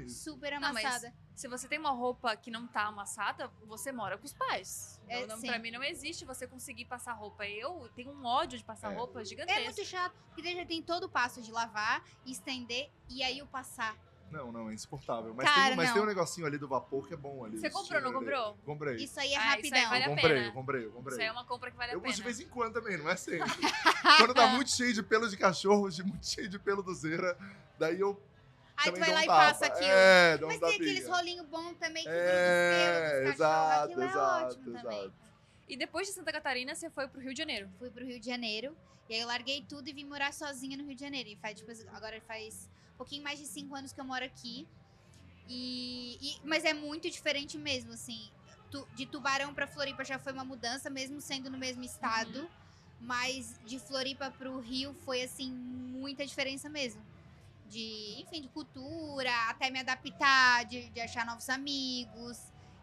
lá 0.01 0.07
super 0.09 0.53
Não, 0.53 0.73
mas 0.73 0.83
amassada. 0.85 1.13
Se 1.35 1.47
você 1.47 1.67
tem 1.67 1.77
uma 1.77 1.91
roupa 1.91 2.35
que 2.35 2.49
não 2.49 2.65
tá 2.65 2.85
amassada, 2.85 3.47
você 3.67 3.91
mora 3.91 4.17
com 4.17 4.25
os 4.25 4.33
pais. 4.33 4.99
É, 5.07 5.27
Não- 5.27 5.35
não, 5.35 5.41
pra 5.43 5.59
mim 5.59 5.69
não 5.69 5.83
existe 5.83 6.25
você 6.25 6.47
conseguir 6.47 6.85
passar 6.85 7.13
roupa. 7.13 7.45
Eu 7.45 7.87
tenho 7.95 8.09
um 8.11 8.25
ódio 8.25 8.57
de 8.57 8.63
passar 8.63 8.91
É. 8.91 8.95
roupa 8.95 9.21
É 9.21 9.25
gigantesco. 9.25 9.63
muito 9.65 9.85
chato, 9.85 10.15
porque 10.33 10.55
já 10.55 10.65
tem 10.65 10.81
todo 10.81 11.03
o 11.03 11.09
passo 11.09 11.41
de 11.43 11.51
lavar, 11.51 12.03
estender 12.25 12.89
e 13.07 13.21
aí 13.21 13.39
o 13.41 13.45
passar. 13.45 13.95
Não, 14.31 14.51
não, 14.51 14.69
é 14.69 14.73
insuportável. 14.73 15.33
Mas, 15.33 15.47
Cara, 15.47 15.67
tem, 15.67 15.75
mas 15.77 15.87
não. 15.87 15.93
tem 15.95 16.03
um 16.03 16.05
negocinho 16.05 16.45
ali 16.45 16.57
do 16.57 16.67
vapor 16.67 17.07
que 17.07 17.13
é 17.13 17.17
bom 17.17 17.45
ali. 17.45 17.57
Você 17.59 17.69
comprou, 17.69 18.01
não 18.01 18.11
comprou? 18.13 18.57
Comprei. 18.65 18.95
Isso 18.97 19.19
aí 19.19 19.33
é 19.33 19.37
Ah, 19.37 19.57
isso 19.59 19.73
aí 19.73 19.81
rapidão. 19.81 19.89
vale 19.89 20.03
a 20.03 20.07
eu 20.09 20.15
pena. 20.15 20.21
comprei, 20.21 20.47
eu 20.47 20.51
comprei, 20.53 20.85
eu 20.85 20.91
comprei. 20.91 21.13
Isso 21.13 21.21
aí 21.21 21.27
é 21.27 21.31
uma 21.31 21.45
compra 21.45 21.71
que 21.71 21.77
vale 21.77 21.93
eu 21.93 21.97
a 21.97 22.01
pena. 22.01 22.09
uso 22.13 22.17
de 22.17 22.23
vez 22.23 22.39
em 22.41 22.47
quando 22.49 22.73
também, 22.73 22.97
não 22.97 23.09
é 23.09 23.15
sempre. 23.15 23.47
Quando 24.17 24.33
tá 24.33 24.47
muito 24.47 24.71
cheio 24.71 24.93
de 24.93 25.01
pelo 25.03 25.29
de 25.29 25.37
cachorro, 25.37 25.89
de 25.89 26.03
muito 26.03 26.25
cheio 26.27 26.47
de 26.49 26.57
pelo 26.59 26.81
do 26.83 26.93
Zera, 26.93 27.37
daí 27.79 27.99
eu 27.99 28.21
Aí 28.77 28.91
tu 28.91 28.93
também 28.93 28.99
vai 28.99 29.09
dou 29.09 29.15
lá 29.15 29.19
um 29.19 29.23
e 29.23 29.27
tapa. 29.27 29.45
passa 29.53 29.65
aquilo. 29.65 29.89
É, 29.91 30.37
dá 30.37 30.45
um 30.45 30.49
Mas 30.49 30.59
tem 30.59 30.69
aqueles 30.75 30.93
tapinha. 30.99 31.15
rolinhos 31.15 31.45
bons 31.47 31.73
também 31.77 32.03
que 32.03 32.09
É, 32.09 33.21
vem 33.23 33.31
dos 33.31 33.37
pelos 33.37 33.37
dos 33.37 33.39
cachorros. 33.39 33.39
exato, 33.39 33.83
Aquilo 33.85 34.01
é 34.01 34.05
exato, 34.05 34.45
ótimo 34.45 34.63
também. 34.81 34.99
exato. 34.99 35.13
E 35.69 35.77
depois 35.77 36.07
de 36.07 36.13
Santa 36.13 36.31
Catarina, 36.31 36.75
você 36.75 36.89
foi 36.89 37.07
pro 37.07 37.19
Rio 37.19 37.33
de 37.33 37.37
Janeiro. 37.39 37.69
Fui 37.79 37.89
pro 37.89 38.05
Rio 38.05 38.19
de 38.19 38.25
Janeiro. 38.25 38.75
E 39.09 39.13
aí 39.15 39.21
eu 39.21 39.27
larguei 39.27 39.63
tudo 39.67 39.87
e 39.89 39.93
vim 39.93 40.05
morar 40.05 40.31
sozinha 40.33 40.77
no 40.77 40.85
Rio 40.85 40.95
de 40.95 41.01
Janeiro. 41.01 41.29
E 41.29 41.35
faz, 41.37 41.57
tipo, 41.59 41.71
agora 41.95 42.21
faz 42.21 42.69
pouquinho 42.97 43.23
mais 43.23 43.39
de 43.39 43.45
cinco 43.45 43.75
anos 43.75 43.93
que 43.93 43.99
eu 44.01 44.05
moro 44.05 44.25
aqui. 44.25 44.67
E, 45.47 46.17
e- 46.21 46.41
mas 46.43 46.65
é 46.65 46.73
muito 46.73 47.09
diferente 47.09 47.57
mesmo, 47.57 47.93
assim. 47.93 48.29
Tu- 48.69 48.87
de 48.95 49.05
Tubarão 49.05 49.53
pra 49.53 49.65
Floripa 49.67 50.03
já 50.03 50.19
foi 50.19 50.33
uma 50.33 50.43
mudança, 50.43 50.89
mesmo 50.89 51.21
sendo 51.21 51.49
no 51.49 51.57
mesmo 51.57 51.83
estado. 51.83 52.49
Mas 52.99 53.59
de 53.65 53.79
Floripa 53.79 54.31
pro 54.31 54.59
Rio 54.59 54.93
foi, 55.05 55.21
assim, 55.21 55.51
muita 55.51 56.25
diferença 56.25 56.67
mesmo. 56.67 57.01
De, 57.65 58.15
enfim, 58.21 58.41
de 58.41 58.47
cultura, 58.49 59.31
até 59.49 59.69
me 59.69 59.79
adaptar, 59.79 60.65
de, 60.65 60.89
de 60.89 60.99
achar 61.01 61.25
novos 61.25 61.47
amigos 61.49 62.37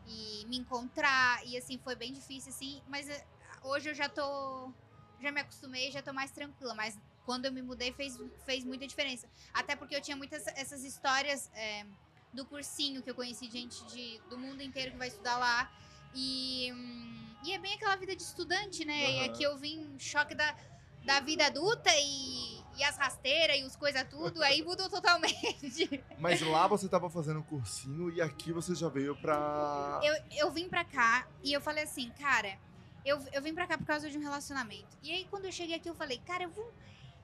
e 0.07 0.45
me 0.47 0.57
encontrar. 0.59 1.45
E, 1.47 1.57
assim, 1.57 1.79
foi 1.79 1.97
bem 1.97 2.13
difícil, 2.13 2.51
assim. 2.51 2.81
Mas 2.87 3.09
eh, 3.09 3.27
hoje 3.63 3.89
eu 3.91 3.95
já 3.95 4.09
tô. 4.09 4.73
Já 5.21 5.33
me 5.33 5.41
acostumei, 5.41 5.91
já 5.91 6.01
tô 6.03 6.13
mais 6.13 6.31
tranquila. 6.31 6.75
Mas 6.75 6.99
quando 7.25 7.47
eu 7.47 7.53
me 7.53 7.63
mudei 7.63 7.93
fez, 7.93 8.19
fez 8.45 8.65
muita 8.65 8.87
diferença. 8.87 9.29
Até 9.53 9.75
porque 9.75 9.95
eu 9.95 10.01
tinha 10.01 10.17
muitas 10.17 10.47
essas 10.49 10.85
histórias 10.85 11.51
é, 11.55 11.87
do 12.33 12.45
cursinho 12.47 13.03
que 13.03 13.11
eu 13.11 13.15
conheci 13.15 13.51
gente 13.51 13.85
de, 13.87 14.21
do 14.29 14.39
mundo 14.39 14.63
inteiro 14.63 14.93
que 14.93 14.99
vai 14.99 15.09
estudar 15.09 15.39
lá. 15.39 15.71
E, 16.15 16.71
hum, 16.73 17.37
e 17.43 17.53
é 17.53 17.59
bem 17.59 17.75
aquela 17.75 17.97
vida 17.97 18.15
de 18.15 18.23
estudante, 18.23 18.85
né? 18.85 19.11
E 19.11 19.19
Aham. 19.19 19.27
aqui 19.27 19.43
eu 19.43 19.57
vim 19.57 19.99
choque 19.99 20.35
da, 20.35 20.57
da 21.05 21.21
vida 21.21 21.47
adulta 21.47 21.91
e, 21.99 22.63
e 22.77 22.85
as 22.85 22.97
rasteiras 22.97 23.59
e 23.59 23.65
os 23.65 23.75
coisa 23.77 24.05
tudo, 24.05 24.43
aí 24.43 24.63
mudou 24.63 24.89
totalmente. 24.89 26.05
Mas 26.19 26.41
lá 26.41 26.69
você 26.69 26.89
tava 26.89 27.11
fazendo 27.11 27.43
cursinho 27.43 28.11
e 28.11 28.21
aqui 28.21 28.53
você 28.53 28.75
já 28.75 28.89
veio 28.89 29.17
pra. 29.17 30.01
eu, 30.03 30.15
eu 30.47 30.53
vim 30.53 30.69
pra 30.69 30.85
cá 30.85 31.27
e 31.43 31.53
eu 31.53 31.61
falei 31.61 31.83
assim, 31.85 32.11
cara, 32.13 32.57
eu, 33.05 33.23
eu 33.33 33.43
vim 33.43 33.53
pra 33.53 33.67
cá 33.67 33.77
por 33.77 33.87
causa 33.87 34.09
de 34.09 34.17
um 34.17 34.23
relacionamento. 34.23 34.97
E 35.03 35.11
aí, 35.11 35.27
quando 35.29 35.45
eu 35.45 35.53
cheguei 35.53 35.77
aqui, 35.77 35.89
eu 35.89 35.95
falei, 35.95 36.19
cara, 36.19 36.45
eu 36.45 36.51
vou. 36.51 36.73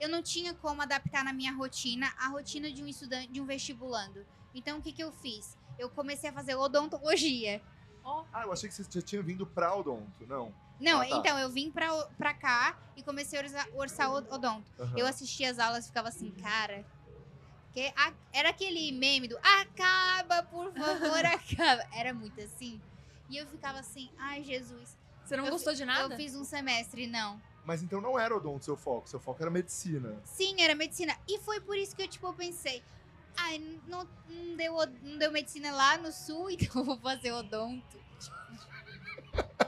Eu 0.00 0.08
não 0.08 0.22
tinha 0.22 0.54
como 0.54 0.80
adaptar 0.80 1.22
na 1.22 1.32
minha 1.32 1.52
rotina 1.52 2.10
a 2.18 2.28
rotina 2.28 2.72
de 2.72 2.82
um 2.82 2.86
estudante, 2.88 3.28
de 3.30 3.40
um 3.40 3.44
vestibulando. 3.44 4.26
Então, 4.54 4.78
o 4.78 4.82
que, 4.82 4.92
que 4.92 5.04
eu 5.04 5.12
fiz? 5.12 5.56
Eu 5.78 5.90
comecei 5.90 6.30
a 6.30 6.32
fazer 6.32 6.54
odontologia. 6.54 7.62
Ó, 8.02 8.24
Ah, 8.32 8.42
eu 8.44 8.52
achei 8.52 8.68
que 8.68 8.74
você 8.74 8.82
já 8.90 9.02
tinha 9.02 9.22
vindo 9.22 9.46
pra 9.46 9.74
Odonto, 9.76 10.26
não. 10.26 10.52
Não, 10.80 11.02
Ah, 11.02 11.06
tá. 11.06 11.16
então, 11.18 11.38
eu 11.38 11.50
vim 11.50 11.70
pra, 11.70 11.92
pra 12.16 12.32
cá 12.32 12.78
e 12.96 13.02
comecei 13.02 13.38
a 13.38 13.42
orçar, 13.42 13.68
orçar 13.74 14.10
o 14.10 14.14
odonto. 14.34 14.64
Aham. 14.80 14.98
Eu 14.98 15.06
assistia 15.06 15.50
as 15.50 15.58
aulas 15.58 15.84
e 15.84 15.88
ficava 15.88 16.08
assim, 16.08 16.30
cara. 16.30 16.82
Que 17.74 17.92
a- 17.94 18.14
era 18.32 18.48
aquele 18.48 18.90
meme 18.90 19.28
do 19.28 19.36
acaba, 19.38 20.42
por 20.44 20.72
favor, 20.72 21.24
acaba. 21.26 21.86
Era 21.92 22.14
muito 22.14 22.40
assim. 22.40 22.80
E 23.28 23.36
eu 23.36 23.46
ficava 23.46 23.78
assim, 23.78 24.10
ai, 24.18 24.42
Jesus. 24.42 24.98
Você 25.24 25.36
não 25.36 25.44
Eu 25.44 25.52
gostou 25.52 25.74
de 25.74 25.84
nada? 25.84 26.14
Eu 26.14 26.16
fiz 26.18 26.34
um 26.34 26.42
semestre, 26.42 27.06
não. 27.06 27.40
Mas 27.64 27.82
então 27.82 28.00
não 28.00 28.18
era 28.18 28.34
odonto 28.36 28.64
seu 28.64 28.76
foco, 28.76 29.08
seu 29.08 29.20
foco 29.20 29.42
era 29.42 29.50
medicina. 29.50 30.20
Sim, 30.24 30.60
era 30.60 30.74
medicina. 30.74 31.16
E 31.28 31.38
foi 31.40 31.60
por 31.60 31.76
isso 31.76 31.94
que 31.94 32.02
eu, 32.02 32.08
tipo, 32.08 32.32
pensei, 32.32 32.82
ai, 33.36 33.58
não, 33.86 34.08
não, 34.28 34.56
deu, 34.56 34.74
não 35.02 35.18
deu 35.18 35.30
medicina 35.30 35.70
lá 35.72 35.98
no 35.98 36.10
sul, 36.12 36.48
então 36.50 36.80
eu 36.80 36.84
vou 36.84 36.98
fazer 36.98 37.32
odonto. 37.32 38.00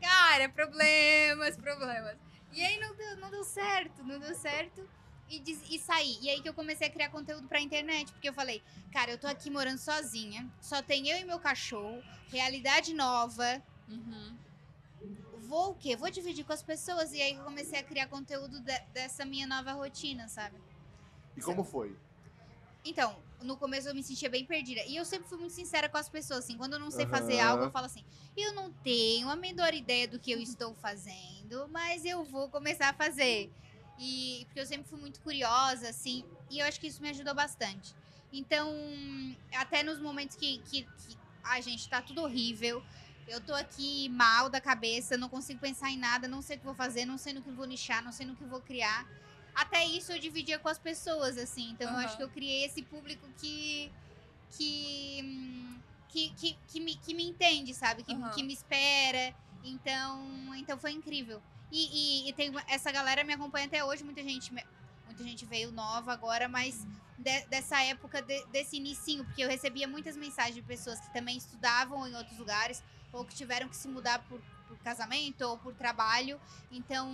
Cara, 0.00 0.48
problemas, 0.48 1.56
problemas. 1.56 2.16
E 2.52 2.62
aí 2.64 2.78
não 2.78 2.94
deu, 2.94 3.16
não 3.18 3.30
deu 3.30 3.44
certo, 3.44 4.02
não 4.04 4.18
deu 4.18 4.34
certo. 4.34 4.88
E, 5.28 5.40
des- 5.40 5.62
e 5.68 5.78
saí. 5.78 6.18
E 6.22 6.30
aí 6.30 6.40
que 6.40 6.48
eu 6.48 6.54
comecei 6.54 6.86
a 6.86 6.90
criar 6.90 7.10
conteúdo 7.10 7.48
pra 7.48 7.60
internet. 7.60 8.12
Porque 8.12 8.28
eu 8.28 8.32
falei, 8.32 8.62
cara, 8.92 9.10
eu 9.10 9.18
tô 9.18 9.26
aqui 9.26 9.50
morando 9.50 9.78
sozinha. 9.78 10.48
Só 10.60 10.80
tem 10.80 11.08
eu 11.10 11.18
e 11.18 11.24
meu 11.24 11.40
cachorro. 11.40 12.00
Realidade 12.30 12.94
nova. 12.94 13.60
Uhum. 13.88 14.36
Vou 15.46 15.70
o 15.70 15.74
quê? 15.74 15.96
Vou 15.96 16.10
dividir 16.10 16.44
com 16.44 16.52
as 16.52 16.62
pessoas. 16.62 17.12
E 17.12 17.20
aí 17.20 17.34
eu 17.36 17.44
comecei 17.44 17.78
a 17.78 17.82
criar 17.82 18.08
conteúdo 18.08 18.60
de- 18.60 18.80
dessa 18.92 19.24
minha 19.24 19.46
nova 19.46 19.72
rotina, 19.72 20.28
sabe? 20.28 20.56
E 21.36 21.40
como 21.42 21.62
foi? 21.64 21.96
Então, 22.84 23.20
no 23.42 23.56
começo 23.56 23.88
eu 23.88 23.94
me 23.94 24.02
sentia 24.02 24.30
bem 24.30 24.44
perdida. 24.46 24.80
E 24.86 24.96
eu 24.96 25.04
sempre 25.04 25.28
fui 25.28 25.38
muito 25.38 25.54
sincera 25.54 25.88
com 25.88 25.96
as 25.98 26.08
pessoas, 26.08 26.44
assim. 26.44 26.56
Quando 26.56 26.74
eu 26.74 26.78
não 26.78 26.90
sei 26.90 27.06
fazer 27.06 27.38
Aham. 27.40 27.50
algo, 27.50 27.64
eu 27.64 27.70
falo 27.70 27.86
assim: 27.86 28.04
eu 28.36 28.54
não 28.54 28.72
tenho 28.72 29.28
a 29.28 29.36
menor 29.36 29.74
ideia 29.74 30.06
do 30.06 30.20
que 30.20 30.30
eu 30.30 30.40
estou 30.40 30.74
fazendo, 30.74 31.68
mas 31.68 32.04
eu 32.04 32.24
vou 32.24 32.48
começar 32.50 32.88
a 32.90 32.94
fazer. 32.94 33.52
E 33.98 34.44
porque 34.46 34.60
eu 34.60 34.66
sempre 34.66 34.88
fui 34.88 35.00
muito 35.00 35.20
curiosa, 35.20 35.88
assim. 35.88 36.24
E 36.48 36.58
eu 36.60 36.66
acho 36.66 36.78
que 36.80 36.86
isso 36.86 37.02
me 37.02 37.08
ajudou 37.10 37.34
bastante. 37.34 37.96
Então, 38.32 38.70
até 39.54 39.82
nos 39.82 39.98
momentos 40.00 40.36
que, 40.36 40.58
que, 40.60 40.84
que 40.96 41.18
a 41.42 41.60
gente 41.60 41.88
tá 41.88 42.02
tudo 42.02 42.22
horrível. 42.22 42.82
Eu 43.26 43.40
tô 43.40 43.54
aqui 43.54 44.08
mal 44.10 44.48
da 44.48 44.60
cabeça, 44.60 45.16
não 45.16 45.28
consigo 45.28 45.60
pensar 45.60 45.90
em 45.90 45.98
nada, 45.98 46.28
não 46.28 46.40
sei 46.42 46.56
o 46.56 46.58
que 46.60 46.64
vou 46.64 46.74
fazer, 46.74 47.04
não 47.04 47.18
sei 47.18 47.32
no 47.32 47.42
que 47.42 47.50
vou 47.50 47.66
nichar, 47.66 48.02
não 48.04 48.12
sei 48.12 48.26
no 48.26 48.36
que 48.36 48.44
vou 48.44 48.60
criar 48.60 49.06
até 49.56 49.82
isso 49.86 50.12
eu 50.12 50.18
dividia 50.18 50.58
com 50.58 50.68
as 50.68 50.78
pessoas, 50.78 51.38
assim. 51.38 51.70
Então 51.70 51.88
eu 51.88 51.96
Aham. 51.96 52.04
acho 52.04 52.16
que 52.18 52.22
eu 52.22 52.28
criei 52.28 52.66
esse 52.66 52.82
público 52.82 53.26
que. 53.40 53.90
que. 54.50 55.22
hum, 55.24 55.80
que, 56.08 56.30
que, 56.30 56.56
que, 56.68 56.80
me, 56.80 56.94
que 56.94 57.14
me 57.14 57.24
entende, 57.24 57.74
sabe? 57.74 58.02
Que, 58.02 58.14
Aham. 58.14 58.30
que 58.30 58.42
me 58.42 58.52
espera. 58.52 59.34
Então, 59.64 60.54
então 60.54 60.78
foi 60.78 60.92
incrível. 60.92 61.42
E, 61.72 62.26
e, 62.26 62.28
e 62.28 62.32
tem 62.34 62.52
essa 62.68 62.92
galera 62.92 63.24
me 63.24 63.32
acompanha 63.32 63.66
até 63.66 63.82
hoje, 63.82 64.04
muita 64.04 64.22
gente. 64.22 64.52
Muita 65.04 65.22
gente 65.24 65.44
veio 65.46 65.72
nova 65.72 66.12
agora, 66.12 66.48
mas 66.48 66.86
de- 67.18 67.46
dessa 67.46 67.82
época, 67.82 68.20
de- 68.22 68.44
desse 68.46 68.76
inicinho, 68.76 69.24
porque 69.24 69.42
eu 69.42 69.48
recebia 69.48 69.88
muitas 69.88 70.16
mensagens 70.16 70.54
de 70.54 70.62
pessoas 70.62 71.00
que 71.00 71.12
também 71.12 71.36
estudavam 71.38 72.06
em 72.06 72.14
outros 72.14 72.38
lugares, 72.38 72.82
ou 73.16 73.24
que 73.24 73.34
tiveram 73.34 73.68
que 73.68 73.76
se 73.76 73.88
mudar 73.88 74.18
por, 74.28 74.40
por 74.68 74.76
casamento 74.78 75.42
ou 75.42 75.58
por 75.58 75.74
trabalho. 75.74 76.38
Então, 76.70 77.12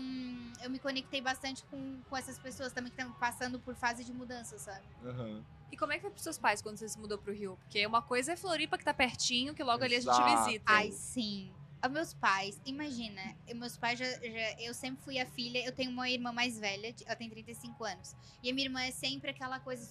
eu 0.62 0.68
me 0.70 0.78
conectei 0.78 1.20
bastante 1.20 1.64
com, 1.64 2.00
com 2.08 2.16
essas 2.16 2.38
pessoas 2.38 2.72
também 2.72 2.90
que 2.92 3.00
estão 3.00 3.14
passando 3.18 3.58
por 3.60 3.74
fase 3.74 4.04
de 4.04 4.12
mudança, 4.12 4.58
sabe? 4.58 4.84
Aham. 5.04 5.44
E 5.70 5.76
como 5.76 5.92
é 5.92 5.96
que 5.96 6.02
foi 6.02 6.10
pros 6.10 6.22
seus 6.22 6.36
pais 6.38 6.60
quando 6.60 6.76
você 6.76 6.88
se 6.88 6.98
mudou 6.98 7.16
pro 7.16 7.32
Rio? 7.32 7.56
Porque 7.62 7.86
uma 7.86 8.02
coisa 8.02 8.32
é 8.32 8.36
Floripa, 8.36 8.76
que 8.76 8.84
tá 8.84 8.92
pertinho, 8.92 9.54
que 9.54 9.62
logo 9.62 9.82
ali 9.82 9.94
a 9.96 10.00
gente 10.00 10.10
Exato. 10.12 10.44
visita. 10.44 10.64
Ai, 10.66 10.92
sim. 10.92 11.50
Os 11.84 11.90
meus 11.90 12.14
pais, 12.14 12.60
imagina, 12.64 13.20
eu- 13.48 13.56
meus 13.56 13.76
pais 13.76 13.98
já, 13.98 14.04
já- 14.06 14.60
Eu 14.60 14.72
sempre 14.74 15.02
fui 15.02 15.18
a 15.18 15.26
filha, 15.26 15.64
eu 15.64 15.72
tenho 15.72 15.90
uma 15.90 16.08
irmã 16.08 16.30
mais 16.30 16.58
velha, 16.58 16.94
ela 17.06 17.16
tem 17.16 17.28
35 17.28 17.84
anos. 17.84 18.14
E 18.42 18.50
a 18.50 18.54
minha 18.54 18.66
irmã 18.66 18.82
é 18.82 18.90
sempre 18.92 19.30
aquela 19.30 19.58
coisa 19.58 19.84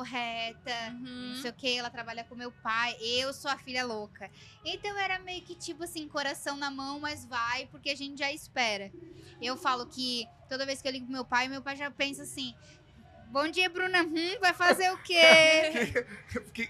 correta, 0.00 0.70
Uhum. 0.92 1.32
não 1.34 1.36
sei 1.40 1.50
o 1.50 1.54
que, 1.54 1.78
ela 1.78 1.88
trabalha 1.88 2.22
com 2.24 2.34
meu 2.34 2.52
pai, 2.52 2.94
eu 3.00 3.32
sou 3.32 3.50
a 3.50 3.56
filha 3.56 3.82
louca. 3.82 4.30
Então 4.62 4.94
era 4.98 5.18
meio 5.20 5.40
que 5.42 5.54
tipo 5.54 5.84
assim, 5.84 6.06
coração 6.06 6.54
na 6.54 6.70
mão, 6.70 7.00
mas 7.00 7.24
vai, 7.24 7.64
porque 7.70 7.88
a 7.88 7.96
gente 7.96 8.18
já 8.18 8.30
espera. 8.30 8.92
Eu 9.40 9.56
falo 9.56 9.86
que 9.86 10.28
toda 10.50 10.66
vez 10.66 10.82
que 10.82 10.88
eu 10.88 10.92
ligo 10.92 11.06
pro 11.06 11.14
meu 11.14 11.24
pai, 11.24 11.48
meu 11.48 11.62
pai 11.62 11.76
já 11.76 11.90
pensa 11.90 12.24
assim. 12.24 12.54
Bom 13.28 13.48
dia, 13.48 13.70
Bruna. 13.70 14.02
Hum, 14.02 14.38
vai 14.38 14.52
fazer 14.52 14.92
o 14.92 14.98
quê? 14.98 15.18
Que- 16.52 16.68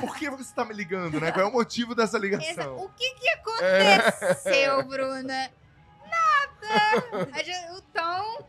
por 0.00 0.14
que 0.16 0.28
você 0.30 0.54
tá 0.54 0.64
me 0.64 0.74
ligando, 0.74 1.18
né? 1.20 1.32
Qual 1.32 1.46
é 1.46 1.48
o 1.48 1.52
motivo 1.52 1.94
dessa 1.94 2.18
ligação? 2.18 2.76
O 2.76 2.88
que 2.90 3.14
que 3.14 3.28
aconteceu, 3.30 4.82
Bruna? 4.84 5.50
Nada. 6.04 7.74
O 7.76 7.80
tom, 7.80 8.48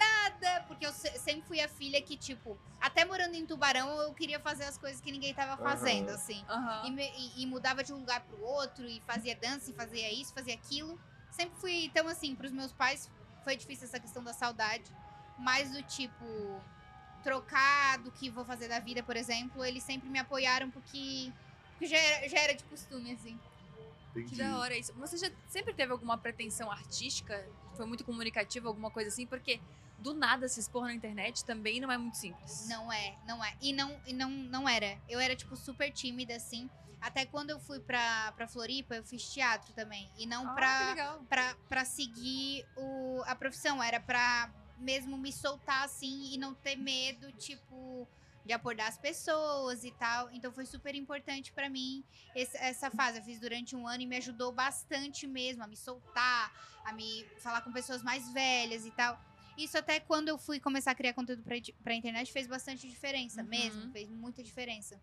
nada. 0.00 0.64
Porque 0.66 0.84
eu 0.86 0.92
se- 0.92 1.18
sempre 1.18 1.42
fui 1.46 1.60
a 1.60 1.68
filha 1.68 2.00
que, 2.02 2.16
tipo, 2.16 2.58
até 2.80 3.04
morando 3.04 3.34
em 3.34 3.46
Tubarão, 3.46 3.88
eu 4.00 4.12
queria 4.14 4.40
fazer 4.40 4.64
as 4.64 4.76
coisas 4.78 5.00
que 5.00 5.12
ninguém 5.12 5.34
tava 5.34 5.56
fazendo, 5.62 6.08
Aham. 6.08 6.14
assim. 6.16 6.44
Aham. 6.48 6.82
E, 6.98 7.00
e- 7.02 7.42
e 7.42 7.46
mudava 7.46 7.84
de 7.84 7.92
um 7.92 7.98
lugar 7.98 8.20
pro 8.22 8.40
outro, 8.42 8.84
e 8.88 9.00
fazia 9.02 9.36
dança, 9.36 9.70
e 9.70 9.74
fazia 9.74 10.12
isso, 10.12 10.32
fazia 10.32 10.54
aquilo. 10.54 10.98
Sempre 11.30 11.56
fui, 11.60 11.84
então, 11.84 12.08
assim, 12.08 12.34
pros 12.34 12.50
meus 12.52 12.72
pais 12.72 13.08
foi 13.44 13.56
difícil 13.56 13.84
essa 13.86 14.00
questão 14.00 14.22
da 14.24 14.32
saudade. 14.32 14.84
Mais 15.38 15.70
do 15.70 15.82
tipo, 15.82 16.60
trocar 17.22 17.98
do 17.98 18.10
que 18.10 18.30
vou 18.30 18.44
fazer 18.44 18.68
da 18.68 18.78
vida, 18.80 19.02
por 19.02 19.16
exemplo, 19.16 19.64
eles 19.64 19.82
sempre 19.82 20.08
me 20.08 20.18
apoiaram 20.18 20.70
porque, 20.70 21.30
porque 21.72 21.86
já, 21.86 21.96
era, 21.98 22.28
já 22.28 22.38
era 22.40 22.54
de 22.54 22.64
costume, 22.64 23.12
assim. 23.12 23.38
Que 24.12 24.20
Entendi. 24.20 24.36
da 24.38 24.58
hora 24.58 24.76
isso. 24.76 24.92
Você 24.94 25.16
já 25.16 25.30
sempre 25.46 25.72
teve 25.72 25.92
alguma 25.92 26.18
pretensão 26.18 26.70
artística? 26.70 27.46
Foi 27.80 27.86
muito 27.86 28.04
comunicativa, 28.04 28.68
alguma 28.68 28.90
coisa 28.90 29.08
assim? 29.08 29.26
Porque 29.26 29.58
do 29.96 30.12
nada 30.12 30.46
se 30.48 30.60
expor 30.60 30.82
na 30.82 30.92
internet 30.92 31.42
também 31.46 31.80
não 31.80 31.90
é 31.90 31.96
muito 31.96 32.18
simples. 32.18 32.68
Não 32.68 32.92
é, 32.92 33.16
não 33.26 33.42
é. 33.42 33.56
E 33.58 33.72
não, 33.72 33.98
e 34.06 34.12
não, 34.12 34.28
não 34.28 34.68
era. 34.68 34.98
Eu 35.08 35.18
era, 35.18 35.34
tipo, 35.34 35.56
super 35.56 35.90
tímida, 35.90 36.36
assim. 36.36 36.68
Até 37.00 37.24
quando 37.24 37.48
eu 37.48 37.58
fui 37.58 37.80
pra, 37.80 38.32
pra 38.32 38.46
Floripa, 38.46 38.96
eu 38.96 39.02
fiz 39.02 39.32
teatro 39.32 39.72
também. 39.72 40.10
E 40.18 40.26
não 40.26 40.46
Ah, 40.50 40.52
pra. 40.52 41.18
pra, 41.26 41.54
pra 41.70 41.84
seguir 41.86 42.66
o, 42.76 43.22
a 43.24 43.34
profissão. 43.34 43.82
Era 43.82 43.98
pra 43.98 44.52
mesmo 44.76 45.16
me 45.16 45.32
soltar 45.32 45.82
assim 45.82 46.34
e 46.34 46.36
não 46.36 46.52
ter 46.52 46.76
medo, 46.76 47.32
tipo, 47.32 48.06
de 48.44 48.52
abordar 48.52 48.88
as 48.88 48.96
pessoas 48.98 49.84
e 49.84 49.90
tal. 49.92 50.30
Então 50.32 50.52
foi 50.52 50.64
super 50.66 50.94
importante 50.94 51.52
pra 51.52 51.68
mim 51.68 52.02
esse- 52.34 52.56
essa 52.56 52.90
fase. 52.90 53.18
Eu 53.18 53.22
fiz 53.24 53.38
durante 53.40 53.76
um 53.76 53.86
ano 53.86 54.02
e 54.02 54.06
me 54.06 54.16
ajudou 54.16 54.50
bastante 54.52 55.26
mesmo 55.26 55.62
a 55.62 55.66
me 55.66 55.76
soltar, 55.76 56.52
a 56.84 56.92
me 56.92 57.24
falar 57.38 57.60
com 57.62 57.72
pessoas 57.72 58.02
mais 58.02 58.32
velhas 58.32 58.84
e 58.86 58.90
tal. 58.90 59.20
Isso 59.58 59.76
até 59.76 60.00
quando 60.00 60.28
eu 60.28 60.38
fui 60.38 60.58
começar 60.58 60.92
a 60.92 60.94
criar 60.94 61.12
conteúdo 61.12 61.42
pra, 61.42 61.54
pra 61.84 61.94
internet 61.94 62.32
fez 62.32 62.46
bastante 62.46 62.88
diferença, 62.88 63.42
Uhum. 63.42 63.48
mesmo, 63.48 63.92
fez 63.92 64.08
muita 64.10 64.42
diferença. 64.42 64.98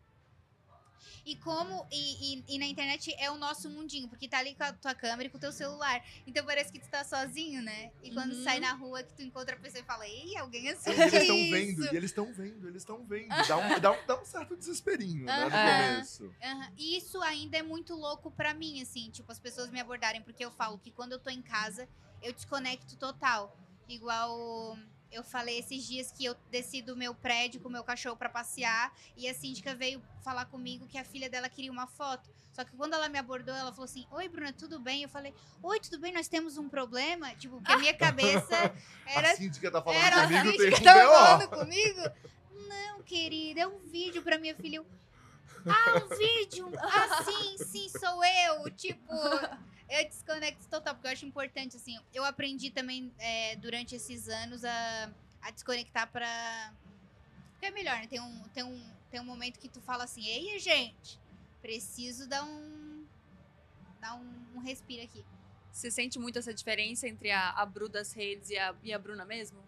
E 1.25 1.35
como. 1.37 1.85
E, 1.91 2.35
e- 2.35 2.43
e 2.47 2.59
na 2.59 2.65
internet 2.65 3.13
é 3.17 3.29
o 3.31 3.37
nosso 3.37 3.69
mundinho, 3.69 4.07
porque 4.07 4.27
tá 4.27 4.39
ali 4.39 4.55
com 4.55 4.63
a 4.63 4.73
tua 4.73 4.95
câmera 4.95 5.27
e 5.27 5.29
com 5.29 5.37
o 5.37 5.41
teu 5.41 5.51
celular. 5.51 6.03
Então 6.25 6.45
parece 6.45 6.71
que 6.71 6.79
tu 6.79 6.89
tá 6.89 7.03
sozinho, 7.03 7.61
né? 7.61 7.91
E 8.03 8.11
quando 8.11 8.33
Uhum. 8.33 8.43
sai 8.43 8.59
na 8.59 8.73
rua 8.73 9.03
que 9.03 9.13
tu 9.13 9.21
encontra 9.21 9.55
a 9.55 9.59
pessoa 9.59 9.81
e 9.81 9.85
fala, 9.85 10.07
ei, 10.07 10.35
alguém 10.37 10.65
E 10.65 10.69
assistiu 10.69 10.93
eles 10.93 11.13
estão 11.13 11.35
vendo, 11.37 11.83
e 11.93 11.97
eles 11.97 12.09
estão 12.11 12.33
vendo, 12.33 12.67
eles 12.67 12.81
estão 12.81 13.03
vendo. 13.05 13.47
Dá 13.47 13.57
um, 13.57 13.79
dá, 13.79 13.91
um, 13.91 14.05
dá 14.05 14.21
um 14.21 14.25
certo 14.25 14.55
desesperinho, 14.57 15.25
né, 15.25 15.43
no 15.45 15.51
começo. 15.51 16.35
E 16.77 16.97
isso 16.97 17.21
ainda 17.21 17.57
é 17.57 17.61
muito 17.63 17.95
louco 17.95 18.31
pra 18.31 18.53
mim, 18.53 18.81
assim, 18.81 19.09
tipo, 19.09 19.31
as 19.31 19.39
pessoas 19.39 19.69
me 19.69 19.79
abordarem, 19.79 20.21
porque 20.21 20.43
eu 20.43 20.51
falo 20.51 20.77
que 20.77 20.91
quando 20.91 21.13
eu 21.13 21.19
tô 21.19 21.29
em 21.29 21.41
casa, 21.41 21.87
eu 22.21 22.31
desconecto 22.33 22.95
total. 22.97 23.55
Igual 23.87 24.77
eu 25.11 25.23
falei 25.23 25.59
esses 25.59 25.85
dias 25.85 26.11
que 26.11 26.25
eu 26.25 26.35
desci 26.51 26.81
do 26.81 26.95
meu 26.95 27.13
prédio 27.15 27.59
com 27.61 27.69
o 27.69 27.71
meu 27.71 27.83
cachorro 27.83 28.17
pra 28.17 28.29
passear 28.29 28.93
e 29.15 29.27
a 29.27 29.33
síndica 29.33 29.73
veio 29.73 30.01
falar 30.23 30.45
comigo 30.45 30.87
que 30.87 30.97
a 30.97 31.03
filha 31.03 31.29
dela 31.29 31.49
queria 31.49 31.71
uma 31.71 31.87
foto. 31.87 32.29
Só 32.51 32.63
que 32.63 32.75
quando 32.75 32.93
ela 32.93 33.07
me 33.07 33.19
abordou, 33.19 33.53
ela 33.53 33.71
falou 33.71 33.85
assim: 33.85 34.07
Oi, 34.11 34.27
Bruna, 34.27 34.51
tudo 34.51 34.79
bem? 34.79 35.03
Eu 35.03 35.09
falei: 35.09 35.33
Oi, 35.61 35.79
tudo 35.79 35.99
bem? 35.99 36.11
Nós 36.11 36.27
temos 36.27 36.57
um 36.57 36.67
problema. 36.67 37.33
Tipo, 37.35 37.57
porque 37.57 37.71
a 37.71 37.77
minha 37.77 37.93
cabeça 37.97 38.73
era 39.05 39.31
A 39.31 39.35
síndica 39.35 39.69
tá 39.71 39.81
falando 39.81 40.03
era 40.03 40.23
comigo, 40.23 40.57
que 40.75 40.81
um 40.81 40.83
tava 40.83 40.99
B.O. 40.99 41.11
falando 41.11 41.47
comigo? 41.49 42.01
Não, 42.67 43.03
querida, 43.03 43.61
é 43.61 43.67
um 43.67 43.79
vídeo 43.79 44.21
pra 44.21 44.37
minha 44.37 44.55
filha. 44.55 44.77
Eu, 44.77 44.85
ah, 45.67 46.01
um 46.03 46.17
vídeo? 46.17 46.71
Ah, 46.79 47.23
sim, 47.23 47.57
sim, 47.63 47.89
sou 47.99 48.23
eu. 48.23 48.69
Tipo, 48.71 49.13
eu 49.89 50.07
desconecto 50.07 50.67
total, 50.67 50.93
porque 50.93 51.07
eu 51.07 51.11
acho 51.11 51.25
importante, 51.25 51.75
assim. 51.77 51.97
Eu 52.13 52.25
aprendi 52.25 52.69
também 52.69 53.11
é, 53.17 53.55
durante 53.55 53.95
esses 53.95 54.27
anos 54.27 54.63
a, 54.65 55.11
a 55.41 55.51
desconectar 55.51 56.11
pra. 56.11 56.73
Porque 57.53 57.67
é 57.67 57.71
melhor, 57.71 57.95
né? 57.97 58.07
Tem 58.07 58.19
um, 58.19 58.43
tem, 58.49 58.63
um, 58.63 58.93
tem 59.09 59.19
um 59.19 59.25
momento 59.25 59.59
que 59.59 59.69
tu 59.69 59.81
fala 59.81 60.03
assim, 60.03 60.25
ei, 60.25 60.59
gente, 60.59 61.19
preciso 61.61 62.27
dar 62.27 62.43
um. 62.43 63.05
dar 63.99 64.15
um, 64.15 64.57
um 64.57 64.59
respiro 64.59 65.03
aqui. 65.03 65.25
Você 65.71 65.91
sente 65.91 66.17
muito 66.17 66.39
essa 66.39 66.53
diferença 66.53 67.07
entre 67.07 67.31
a, 67.31 67.51
a 67.51 67.65
Bru 67.65 67.87
das 67.87 68.11
redes 68.11 68.49
e 68.49 68.57
a, 68.57 68.75
e 68.83 68.93
a 68.93 68.99
Bruna 68.99 69.25
mesmo? 69.25 69.63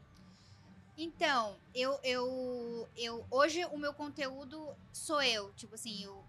Então, 0.97 1.55
eu, 1.73 1.97
eu, 2.03 2.89
eu. 2.97 3.25
Hoje 3.31 3.63
o 3.65 3.77
meu 3.77 3.93
conteúdo 3.93 4.75
sou 4.91 5.21
eu. 5.21 5.53
Tipo 5.53 5.75
assim, 5.75 6.03
eu 6.03 6.25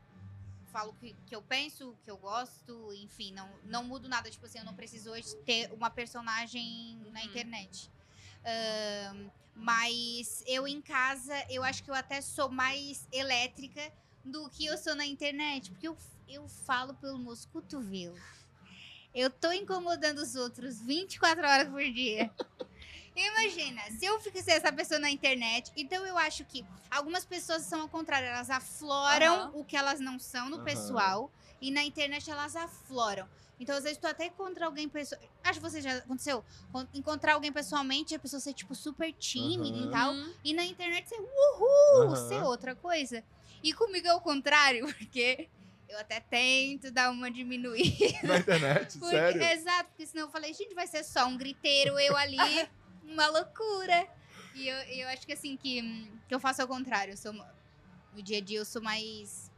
falo 0.71 0.91
o 0.91 0.95
que, 0.95 1.15
que 1.27 1.35
eu 1.35 1.43
penso, 1.43 1.91
o 1.91 1.97
que 1.99 2.11
eu 2.11 2.17
gosto, 2.17 2.93
enfim, 2.95 3.33
não, 3.33 3.49
não 3.65 3.85
mudo 3.85 4.09
nada. 4.09 4.31
Tipo 4.31 4.47
assim, 4.47 4.59
eu 4.59 4.65
não 4.65 4.75
preciso 4.75 5.11
hoje 5.11 5.35
ter 5.45 5.71
uma 5.73 5.91
personagem 5.91 6.97
na 7.13 7.21
Uhum. 7.21 7.27
internet. 7.27 7.91
Ahn, 8.45 9.31
mas 9.55 10.43
eu 10.47 10.67
em 10.67 10.81
casa, 10.81 11.35
eu 11.51 11.63
acho 11.63 11.83
que 11.83 11.91
eu 11.91 11.95
até 11.95 12.21
sou 12.21 12.49
mais 12.51 13.07
elétrica 13.13 13.93
do 14.25 14.49
que 14.51 14.65
eu 14.67 14.79
sou 14.79 14.95
na 14.95 15.05
internet. 15.05 15.71
Porque 15.71 15.89
eu, 15.89 15.97
eu 16.29 16.49
falo 16.49 16.95
pelo 16.95 17.19
meus 17.19 17.45
cotovelos. 17.45 18.21
Eu 19.13 19.29
tô 19.29 19.51
incomodando 19.53 20.19
os 20.19 20.37
outros 20.37 20.81
24 20.81 21.47
horas 21.47 21.69
por 21.69 21.83
dia. 21.83 22.31
Imagina, 23.17 23.83
se 23.99 24.05
eu 24.05 24.21
fosse 24.21 24.51
essa 24.51 24.73
pessoa 24.73 24.99
na 25.01 25.11
internet, 25.11 25.71
então 25.77 26.07
eu 26.07 26.17
acho 26.17 26.45
que 26.45 26.65
algumas 26.91 27.25
pessoas 27.25 27.63
são 27.63 27.83
ao 27.83 27.89
contrário, 27.89 28.27
elas 28.29 28.49
afloram 28.51 29.51
o 29.55 29.65
que 29.65 29.77
elas 29.77 30.01
não 30.01 30.19
são 30.19 30.49
no 30.49 30.63
pessoal 30.65 31.31
e 31.61 31.71
na 31.71 31.83
internet 31.83 32.31
elas 32.31 32.55
afloram. 32.57 33.29
Então, 33.59 33.77
às 33.77 33.83
vezes, 33.85 33.99
tu 33.99 34.07
até 34.07 34.25
encontra 34.25 34.65
alguém 34.65 34.89
pessoal. 34.89 35.21
Acho 35.45 35.61
que 35.61 35.69
você 35.71 35.83
já 35.83 35.99
aconteceu. 35.99 36.43
Con- 36.73 36.87
Encontrar 36.95 37.35
alguém 37.35 37.53
pessoalmente 37.53 38.15
e 38.15 38.17
a 38.17 38.19
pessoa 38.19 38.41
ser, 38.41 38.55
tipo, 38.55 38.75
super 38.75 39.13
tímida 39.13 39.77
e 39.77 39.83
Aham. 39.83 39.91
tal. 39.91 40.13
Uhum. 40.15 40.35
E 40.43 40.55
na 40.55 40.65
internet 40.65 41.07
ser 41.07 41.19
uhul, 41.21 42.17
ser 42.17 42.43
outra 42.43 42.75
coisa. 42.75 43.23
E 43.63 43.75
comigo 43.75 44.07
é 44.09 44.15
o 44.15 44.21
contrário, 44.23 44.87
porque 44.97 45.47
eu 45.91 45.99
até 45.99 46.21
tento 46.21 46.91
dar 46.91 47.11
uma 47.11 47.31
diminuída. 47.31 48.17
Na 48.27 48.39
internet, 48.39 48.97
Porque- 48.99 49.15
sério? 49.15 49.43
Exato, 49.43 49.91
porque 49.91 50.07
senão 50.07 50.23
eu 50.25 50.31
falei, 50.31 50.55
gente, 50.55 50.75
vai 50.75 50.87
ser 50.87 51.05
só 51.05 51.27
um 51.27 51.37
griteiro, 51.37 51.99
eu 52.01 52.17
ali, 52.17 52.39
uma 53.11 53.29
loucura. 53.29 54.07
E 54.55 54.69
eu, 54.69 54.77
eu 54.77 55.09
acho 55.09 55.27
que 55.27 55.33
assim, 55.33 55.57
que, 55.57 55.83
hum, 55.83 56.09
que 56.29 56.35
eu 56.35 56.41
faço 56.41 56.63
ao 56.63 56.69
contrário. 56.69 57.13
Eu 57.13 57.17
sou, 57.17 57.33
no 57.33 58.23
dia 58.23 58.39
a 58.39 58.41
dia 58.41 58.59
eu 58.59 58.65
sou 58.65 58.83
mais. 58.83 59.51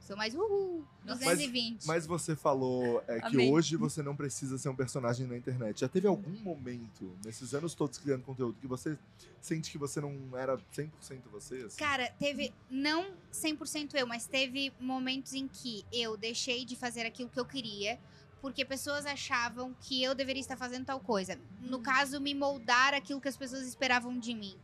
Sou 0.00 0.18
mais 0.18 0.34
uhul, 0.34 0.84
Nossa. 1.02 1.20
220. 1.20 1.86
Mas 1.86 2.04
você 2.06 2.36
falou 2.36 3.02
é, 3.08 3.20
que 3.20 3.26
Amei. 3.28 3.50
hoje 3.50 3.74
você 3.74 4.02
não 4.02 4.14
precisa 4.14 4.58
ser 4.58 4.68
um 4.68 4.76
personagem 4.76 5.26
na 5.26 5.34
internet. 5.34 5.80
Já 5.80 5.88
teve 5.88 6.06
algum 6.06 6.38
momento, 6.42 7.16
nesses 7.24 7.54
anos 7.54 7.72
todos 7.72 7.96
criando 7.96 8.22
conteúdo, 8.22 8.54
que 8.60 8.66
você 8.66 8.98
sente 9.40 9.70
que 9.70 9.78
você 9.78 10.02
não 10.02 10.14
era 10.36 10.58
100% 10.76 10.90
você? 11.32 11.54
assim? 11.62 11.78
Cara, 11.78 12.10
teve, 12.18 12.52
não 12.70 13.14
100% 13.32 13.94
eu, 13.94 14.06
mas 14.06 14.26
teve 14.26 14.74
momentos 14.78 15.32
em 15.32 15.48
que 15.48 15.86
eu 15.90 16.18
deixei 16.18 16.66
de 16.66 16.76
fazer 16.76 17.06
aquilo 17.06 17.30
que 17.30 17.40
eu 17.40 17.46
queria, 17.46 17.98
porque 18.44 18.62
pessoas 18.62 19.06
achavam 19.06 19.74
que 19.80 20.02
eu 20.02 20.14
deveria 20.14 20.38
estar 20.38 20.54
fazendo 20.54 20.84
tal 20.84 21.00
coisa. 21.00 21.40
No 21.62 21.78
Hum. 21.78 21.82
caso, 21.82 22.20
me 22.20 22.34
moldar 22.34 22.92
aquilo 22.92 23.18
que 23.18 23.26
as 23.26 23.38
pessoas 23.38 23.66
esperavam 23.66 24.18
de 24.18 24.34
mim. 24.34 24.54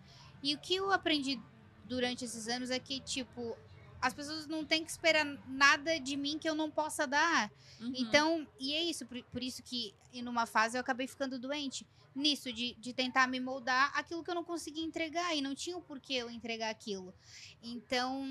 E 0.42 0.54
o 0.54 0.58
que 0.58 0.74
eu 0.74 0.92
aprendi 0.92 1.40
durante 1.86 2.22
esses 2.22 2.46
anos 2.46 2.68
é 2.68 2.78
que, 2.78 3.00
tipo, 3.00 3.56
as 3.98 4.12
pessoas 4.12 4.46
não 4.46 4.66
têm 4.66 4.84
que 4.84 4.90
esperar 4.90 5.24
nada 5.48 5.98
de 5.98 6.14
mim 6.14 6.38
que 6.38 6.46
eu 6.46 6.54
não 6.54 6.70
possa 6.70 7.06
dar. 7.06 7.50
Uhum. 7.80 7.92
Então, 7.96 8.46
e 8.58 8.74
é 8.74 8.82
isso, 8.82 9.06
por, 9.06 9.22
por 9.32 9.42
isso 9.42 9.62
que 9.62 9.94
em 10.12 10.20
numa 10.20 10.44
fase 10.44 10.76
eu 10.76 10.82
acabei 10.82 11.06
ficando 11.06 11.38
doente. 11.38 11.86
Nisso, 12.14 12.52
de, 12.52 12.74
de 12.74 12.92
tentar 12.92 13.28
me 13.28 13.40
moldar 13.40 13.92
aquilo 13.94 14.22
que 14.22 14.30
eu 14.30 14.34
não 14.34 14.44
conseguia 14.44 14.84
entregar. 14.84 15.34
E 15.34 15.40
não 15.40 15.54
tinha 15.54 15.78
o 15.78 15.80
porquê 15.80 16.14
eu 16.14 16.28
entregar 16.28 16.68
aquilo. 16.68 17.14
Então, 17.62 18.26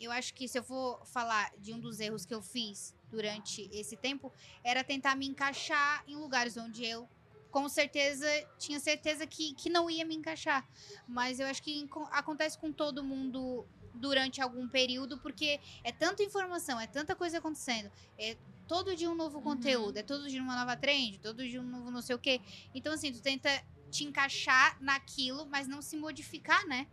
eu 0.00 0.10
acho 0.10 0.32
que 0.32 0.48
se 0.48 0.58
eu 0.58 0.62
for 0.62 1.04
falar 1.04 1.52
de 1.58 1.74
um 1.74 1.78
dos 1.78 2.00
erros 2.00 2.24
que 2.24 2.32
eu 2.32 2.40
fiz 2.40 2.94
durante 3.14 3.68
esse 3.72 3.96
tempo, 3.96 4.32
era 4.64 4.82
tentar 4.82 5.14
me 5.16 5.26
encaixar 5.26 6.02
em 6.06 6.16
lugares 6.16 6.56
onde 6.56 6.84
eu, 6.84 7.08
com 7.50 7.68
certeza, 7.68 8.26
tinha 8.58 8.80
certeza 8.80 9.26
que, 9.26 9.54
que 9.54 9.70
não 9.70 9.88
ia 9.88 10.04
me 10.04 10.14
encaixar. 10.16 10.66
Mas 11.06 11.38
eu 11.38 11.46
acho 11.46 11.62
que 11.62 11.88
acontece 12.10 12.58
com 12.58 12.72
todo 12.72 13.04
mundo 13.04 13.64
durante 13.94 14.40
algum 14.40 14.68
período, 14.68 15.18
porque 15.20 15.60
é 15.84 15.92
tanta 15.92 16.22
informação, 16.24 16.80
é 16.80 16.86
tanta 16.88 17.14
coisa 17.14 17.38
acontecendo, 17.38 17.88
é 18.18 18.36
todo 18.66 18.96
dia 18.96 19.08
um 19.08 19.14
novo 19.14 19.38
Uhum. 19.38 19.44
conteúdo, 19.44 19.96
é 19.96 20.02
todo 20.02 20.28
dia 20.28 20.42
uma 20.42 20.56
nova 20.56 20.76
trend, 20.76 21.18
todo 21.20 21.46
dia 21.48 21.60
um 21.60 21.70
novo 21.70 21.90
não 21.92 22.02
sei 22.02 22.16
o 22.16 22.18
quê. 22.18 22.40
Então, 22.74 22.92
assim, 22.92 23.12
tu 23.12 23.22
tenta 23.22 23.48
te 23.90 24.02
encaixar 24.02 24.76
naquilo, 24.80 25.46
mas 25.46 25.68
não 25.68 25.80
se 25.80 25.96
modificar, 25.96 26.66
né? 26.66 26.88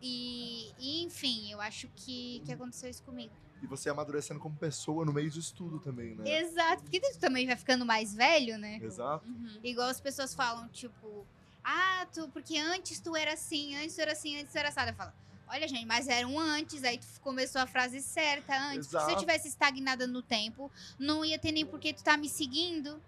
E, 0.00 0.72
e, 0.78 1.02
enfim, 1.04 1.50
eu 1.52 1.60
acho 1.60 1.88
que, 1.94 2.40
que 2.46 2.52
aconteceu 2.52 2.88
isso 2.88 3.02
comigo. 3.02 3.34
E 3.62 3.66
você 3.66 3.90
amadurecendo 3.90 4.38
como 4.40 4.56
pessoa 4.56 5.04
no 5.04 5.12
meio 5.12 5.30
disso 5.30 5.54
tudo 5.54 5.78
também, 5.80 6.14
né? 6.14 6.40
Exato, 6.40 6.82
porque 6.82 7.00
tu 7.00 7.18
também 7.18 7.46
vai 7.46 7.56
ficando 7.56 7.84
mais 7.84 8.14
velho, 8.14 8.56
né? 8.58 8.78
Exato. 8.82 9.26
Uhum. 9.26 9.58
Igual 9.64 9.88
as 9.88 10.00
pessoas 10.00 10.34
falam, 10.34 10.68
tipo, 10.68 11.26
ah, 11.64 12.06
tu, 12.12 12.28
porque 12.28 12.56
antes 12.56 13.00
tu 13.00 13.16
era 13.16 13.32
assim, 13.32 13.74
antes 13.76 13.94
tu 13.96 14.00
era 14.00 14.12
assim, 14.12 14.36
antes 14.38 14.52
tu 14.52 14.56
era 14.56 14.68
assado. 14.68 14.90
Eu 14.90 14.94
falo, 14.94 15.12
olha, 15.48 15.66
gente, 15.66 15.84
mas 15.86 16.06
era 16.08 16.26
um 16.26 16.38
antes, 16.38 16.84
aí 16.84 16.98
tu 16.98 17.06
começou 17.20 17.60
a 17.60 17.66
frase 17.66 18.00
certa 18.00 18.56
antes. 18.70 18.88
Porque 18.88 19.04
se 19.04 19.12
eu 19.12 19.16
tivesse 19.18 19.48
estagnada 19.48 20.06
no 20.06 20.22
tempo, 20.22 20.70
não 20.98 21.24
ia 21.24 21.38
ter 21.38 21.50
nem 21.52 21.66
por 21.66 21.80
que 21.80 21.92
tu 21.92 22.02
tá 22.04 22.16
me 22.16 22.28
seguindo. 22.28 23.02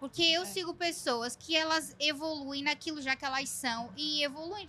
Porque 0.00 0.22
eu 0.22 0.42
É. 0.42 0.46
sigo 0.46 0.74
pessoas 0.74 1.36
que 1.36 1.54
elas 1.54 1.94
evoluem 2.00 2.64
naquilo 2.64 3.00
já 3.00 3.14
que 3.14 3.24
elas 3.24 3.48
são 3.50 3.92
e 3.96 4.24
evoluem. 4.24 4.66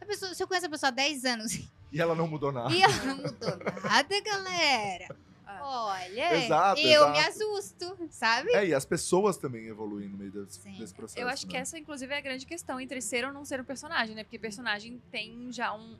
A 0.00 0.04
pessoa, 0.04 0.34
se 0.34 0.42
eu 0.42 0.48
conheço 0.48 0.66
a 0.66 0.70
pessoa 0.70 0.88
há 0.88 0.92
10 0.92 1.24
anos 1.24 1.52
E 1.92 2.00
ela 2.00 2.14
não 2.14 2.26
mudou 2.26 2.50
nada. 2.50 2.72
e 2.72 2.82
ela 2.82 3.04
não 3.04 3.16
mudou 3.16 3.50
nada, 3.82 4.20
galera. 4.20 5.16
Ah. 5.46 5.60
Olha, 5.62 6.44
Exato, 6.44 6.80
eu 6.80 7.10
me 7.10 7.18
exato. 7.18 7.28
assusto, 7.28 7.98
sabe? 8.10 8.52
É, 8.54 8.66
e 8.66 8.74
as 8.74 8.84
pessoas 8.84 9.36
também 9.36 9.66
evoluem 9.66 10.08
no 10.08 10.16
meio 10.16 10.30
desse, 10.30 10.66
desse 10.70 10.94
processo. 10.94 11.20
Eu 11.20 11.28
acho 11.28 11.46
que 11.46 11.52
né? 11.52 11.60
essa, 11.60 11.78
inclusive, 11.78 12.12
é 12.12 12.16
a 12.16 12.20
grande 12.20 12.46
questão 12.46 12.80
entre 12.80 13.00
ser 13.00 13.24
ou 13.26 13.32
não 13.32 13.44
ser 13.44 13.60
um 13.60 13.64
personagem, 13.64 14.14
né? 14.14 14.24
Porque 14.24 14.38
personagem 14.38 15.02
tem 15.10 15.52
já 15.52 15.74
um, 15.74 15.96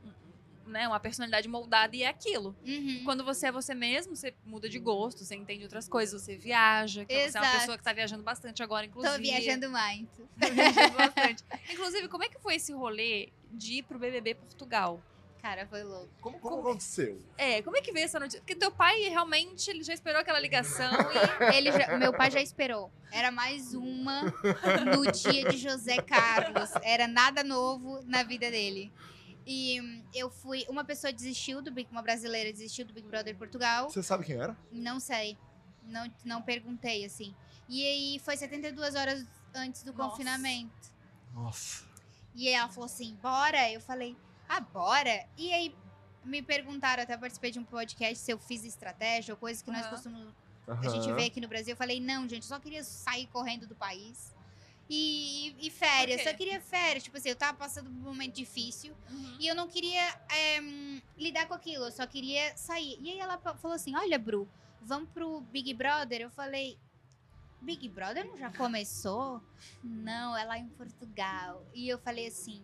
né, 0.66 0.88
uma 0.88 0.98
personalidade 0.98 1.48
moldada 1.48 1.94
e 1.94 2.02
é 2.02 2.09
aquilo. 2.09 2.57
Uhum. 2.66 3.02
Quando 3.05 3.24
você 3.24 3.48
é 3.48 3.52
você 3.52 3.74
mesmo, 3.74 4.16
você 4.16 4.35
muda 4.44 4.68
de 4.68 4.78
gosto, 4.78 5.24
você 5.24 5.35
entende 5.35 5.64
outras 5.64 5.88
coisas, 5.88 6.22
você 6.22 6.37
viaja. 6.37 7.05
Que 7.05 7.28
você 7.28 7.37
é 7.37 7.40
uma 7.40 7.52
pessoa 7.52 7.76
que 7.76 7.85
tá 7.85 7.92
viajando 7.92 8.22
bastante 8.22 8.62
agora, 8.62 8.87
inclusive. 8.87 9.14
Tô 9.14 9.22
viajando 9.22 9.70
muito. 9.70 10.28
Tá 10.40 10.48
viajando 10.48 10.96
bastante. 10.96 11.44
Inclusive, 11.70 12.09
como 12.09 12.24
é 12.24 12.28
que 12.28 12.38
foi 12.38 12.57
esse 12.57 12.72
rolê 12.72 13.31
de 13.50 13.74
ir 13.74 13.83
pro 13.83 13.98
BBB 13.98 14.35
Portugal? 14.35 15.00
Cara, 15.42 15.66
foi 15.66 15.83
louco. 15.83 16.09
Como, 16.20 16.38
como 16.38 16.61
aconteceu? 16.61 17.20
É, 17.37 17.61
como 17.62 17.76
é 17.76 17.81
que 17.81 17.90
veio 17.92 18.05
essa 18.05 18.20
notícia? 18.20 18.40
Porque 18.40 18.55
teu 18.55 18.70
pai 18.70 19.00
realmente 19.09 19.68
ele 19.68 19.83
já 19.83 19.92
esperou 19.92 20.20
aquela 20.20 20.38
ligação 20.38 20.88
e. 20.94 21.42
Ele 21.59 21.72
já- 21.72 21.98
meu 21.98 22.12
pai 22.12 22.31
já 22.31 22.40
esperou. 22.40 22.92
Era 23.11 23.33
mais 23.33 23.74
uma 23.74 24.22
no 24.94 25.11
dia 25.11 25.48
de 25.50 25.57
José 25.57 26.00
Carlos. 26.00 26.70
Era 26.83 27.09
nada 27.09 27.42
novo 27.42 28.00
na 28.05 28.22
vida 28.22 28.48
dele. 28.52 28.92
E 29.44 29.81
hum, 29.81 30.05
eu 30.14 30.31
fui. 30.31 30.64
Uma 30.68 30.85
pessoa 30.85 31.12
desistiu 31.12 31.61
do 31.61 31.72
Big, 31.72 31.90
uma 31.90 32.02
brasileira 32.02 32.52
desistiu 32.52 32.87
do 32.87 32.92
Big 32.94 33.09
Brother 33.09 33.37
Portugal. 33.37 33.90
Você 33.90 34.00
sabe 34.00 34.24
quem 34.24 34.37
era? 34.37 34.57
Não 34.70 35.00
sei. 35.00 35.37
Não, 35.83 36.09
não 36.24 36.40
perguntei, 36.40 37.05
assim. 37.05 37.35
E 37.68 37.85
aí 37.85 38.20
foi 38.20 38.37
72 38.37 38.94
horas 38.94 39.26
antes 39.52 39.83
do 39.83 39.92
Nossa. 39.92 40.11
confinamento. 40.11 40.92
Nossa. 41.35 41.85
E 42.33 42.48
ela 42.48 42.68
falou 42.68 42.87
assim: 42.87 43.16
bora? 43.20 43.68
Eu 43.72 43.81
falei: 43.81 44.16
ah, 44.57 44.61
bora? 44.61 45.27
E 45.37 45.53
aí 45.53 45.75
me 46.25 46.43
perguntaram, 46.43 47.03
até 47.03 47.17
participei 47.17 47.51
de 47.51 47.59
um 47.59 47.65
podcast 47.65 48.19
se 48.19 48.31
eu 48.31 48.38
fiz 48.38 48.65
estratégia 48.65 49.35
ou 49.35 49.38
coisas 49.38 49.62
que 49.62 49.71
nós 49.71 49.83
Aham. 49.83 49.91
costumamos 49.91 50.35
a 50.67 50.88
gente 50.88 51.12
vê 51.12 51.25
aqui 51.25 51.41
no 51.41 51.49
Brasil. 51.49 51.73
Eu 51.73 51.77
falei, 51.77 51.99
não, 52.01 52.23
gente, 52.29 52.43
eu 52.43 52.49
só 52.49 52.59
queria 52.61 52.85
sair 52.85 53.27
correndo 53.27 53.67
do 53.67 53.75
país. 53.75 54.33
E, 54.88 55.57
e 55.59 55.71
férias, 55.71 56.21
quê? 56.23 56.29
só 56.29 56.37
queria 56.37 56.61
férias. 56.61 57.03
Tipo 57.03 57.17
assim, 57.17 57.31
eu 57.31 57.37
tava 57.37 57.57
passando 57.57 57.91
por 57.91 57.97
um 57.97 58.03
momento 58.03 58.35
difícil 58.35 58.95
Uhum. 59.11 59.37
e 59.41 59.47
eu 59.47 59.55
não 59.55 59.67
queria 59.67 60.07
é, 60.29 60.61
lidar 61.17 61.47
com 61.47 61.55
aquilo, 61.55 61.87
eu 61.87 61.93
só 61.93 62.07
queria 62.07 62.57
sair. 62.57 62.99
E 63.01 63.11
aí 63.11 63.19
ela 63.19 63.38
falou 63.38 63.75
assim: 63.75 63.97
Olha, 63.97 64.19
Bru, 64.19 64.49
vamos 64.83 65.09
pro 65.11 65.41
Big 65.41 65.73
Brother? 65.75 66.21
Eu 66.21 66.31
falei. 66.31 66.79
Big 67.61 67.88
Brother 67.88 68.27
não 68.27 68.37
já 68.37 68.51
começou? 68.53 69.41
Não, 69.83 70.37
é 70.37 70.45
lá 70.45 70.59
em 70.59 70.69
Portugal. 70.69 71.65
E 71.73 71.88
eu 71.88 71.99
falei 71.99 72.27
assim: 72.27 72.62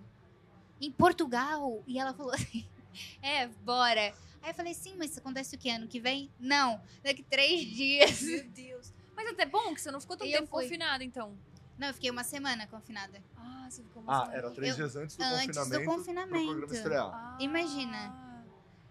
Em 0.81 0.91
Portugal? 0.93 1.83
E 1.87 1.99
ela 1.99 2.13
falou 2.15 2.33
assim: 2.33 2.67
É, 3.23 3.47
bora. 3.47 4.13
Aí 4.43 4.51
eu 4.51 4.55
falei: 4.55 4.75
Sim, 4.75 4.95
mas 4.99 5.11
isso 5.11 5.21
acontece 5.21 5.55
o 5.57 5.59
que? 5.59 5.69
Ano 5.71 5.87
que 5.89 6.01
vem? 6.01 6.31
Não, 6.39 6.81
daqui 7.03 7.23
três 7.23 7.61
dias. 7.67 8.23
Meu 8.23 8.45
Deus. 8.45 8.93
Mas 9.17 9.29
até 9.29 9.45
bom 9.47 9.75
que 9.75 9.81
você 9.81 9.91
não 9.91 10.01
ficou 10.01 10.17
tanto 10.17 10.29
E 10.29 10.33
tempo 10.33 10.47
fui. 10.47 10.63
confinada, 10.65 11.03
então. 11.03 11.37
Não, 11.77 11.89
eu 11.89 11.95
fiquei 11.95 12.11
uma 12.11 12.25
semana 12.25 12.67
confinada. 12.67 13.23
Ah, 13.37 13.67
você 13.71 13.83
ficou 13.83 14.03
uma 14.03 14.13
Ah, 14.13 14.21
semana. 14.25 14.39
era 14.39 14.51
três 14.51 14.71
Eu- 14.71 14.77
dias 14.77 14.97
antes 14.97 15.17
do 15.17 15.23
antes 15.25 15.47
do 15.47 15.55
confinamento. 15.55 15.85
Pro 15.85 15.95
confinamento. 15.97 16.47
programa 16.47 16.75
estrear. 16.75 17.07
Ah. 17.13 17.37
Imagina. 17.41 18.29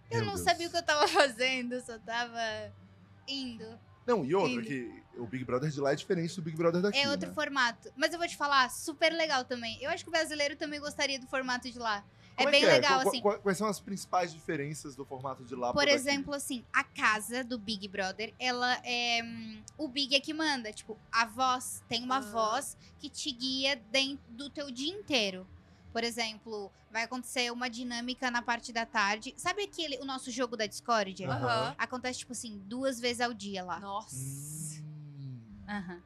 Eu 0.10 0.18
Meu 0.20 0.26
não 0.28 0.34
Deus. 0.36 0.46
sabia 0.46 0.68
o 0.68 0.72
que 0.72 0.78
eu 0.78 0.84
tava 0.86 1.06
fazendo, 1.08 1.82
só 1.82 1.98
tava 2.00 2.40
indo. 3.28 3.66
Não, 4.06 4.24
e 4.24 4.34
outra, 4.36 4.52
Indo. 4.54 4.64
que 4.64 5.04
o 5.20 5.26
Big 5.28 5.44
Brother 5.44 5.70
de 5.70 5.80
lá 5.80 5.92
é 5.92 5.96
diferente 5.96 6.36
do 6.36 6.42
Big 6.42 6.56
Brother 6.58 6.82
daqui. 6.82 6.98
É 6.98 7.10
outro 7.10 7.30
né? 7.30 7.34
formato. 7.36 7.92
Mas 7.96 8.12
eu 8.14 8.20
vou 8.20 8.28
te 8.28 8.36
falar, 8.38 8.70
super 8.70 9.12
legal 9.14 9.44
também. 9.46 9.78
Eu 9.82 9.90
acho 9.90 10.04
que 10.04 10.10
o 10.10 10.12
brasileiro 10.12 10.56
também 10.56 10.80
gostaria 10.80 11.20
do 11.20 11.28
formato 11.28 11.70
de 11.72 11.78
lá. 11.80 12.04
Como 12.36 12.50
é 12.50 12.52
bem 12.52 12.62
que 12.62 12.68
legal, 12.68 13.02
Qu- 13.02 13.10
assim. 13.10 13.22
qu- 13.22 13.40
Quais 13.40 13.58
são 13.58 13.68
as 13.68 13.80
principais 13.80 14.32
diferenças 14.32 14.96
do 14.96 15.04
formato 15.04 15.44
de 15.44 15.56
lá 15.56 15.74
Por 15.74 15.80
daqui? 15.86 15.94
exemplo, 15.96 16.36
assim, 16.36 16.64
a 16.72 16.84
casa 16.84 17.44
do 17.44 17.58
Big 17.58 17.88
Brother, 17.88 18.32
ela 18.38 18.80
é. 18.84 19.22
hum, 19.24 19.60
O 19.76 19.88
Big 19.88 20.16
é 20.16 20.20
que 20.20 20.34
manda. 20.36 20.72
Tipo, 20.72 20.96
a 21.12 21.26
voz 21.26 21.82
tem 21.90 22.04
uma 22.04 22.18
Ah. 22.18 22.22
voz 22.22 22.78
que 23.00 23.10
te 23.10 23.32
guia 23.32 23.76
dentro 23.92 24.24
do 24.30 24.50
teu 24.52 24.70
dia 24.70 24.94
inteiro. 24.94 25.48
Por 25.92 26.04
exemplo, 26.04 26.72
vai 26.92 27.02
acontecer 27.04 27.52
uma 27.52 27.68
dinâmica 27.72 28.30
na 28.30 28.44
parte 28.44 28.72
da 28.72 28.86
tarde. 28.86 29.34
Sabe 29.36 29.64
aquele 29.64 29.98
o 29.98 30.06
nosso 30.06 30.30
jogo 30.30 30.56
da 30.56 30.68
Discord? 30.68 31.24
Aham. 31.26 31.44
Aham. 31.44 31.76
Acontece, 31.76 32.20
tipo 32.20 32.34
assim, 32.34 32.62
duas 32.66 33.00
vezes 33.00 33.20
ao 33.22 33.34
dia 33.34 33.64
lá. 33.64 33.80
Nossa. 33.80 34.16
Hum. 34.16 34.87
Aham. 35.68 36.02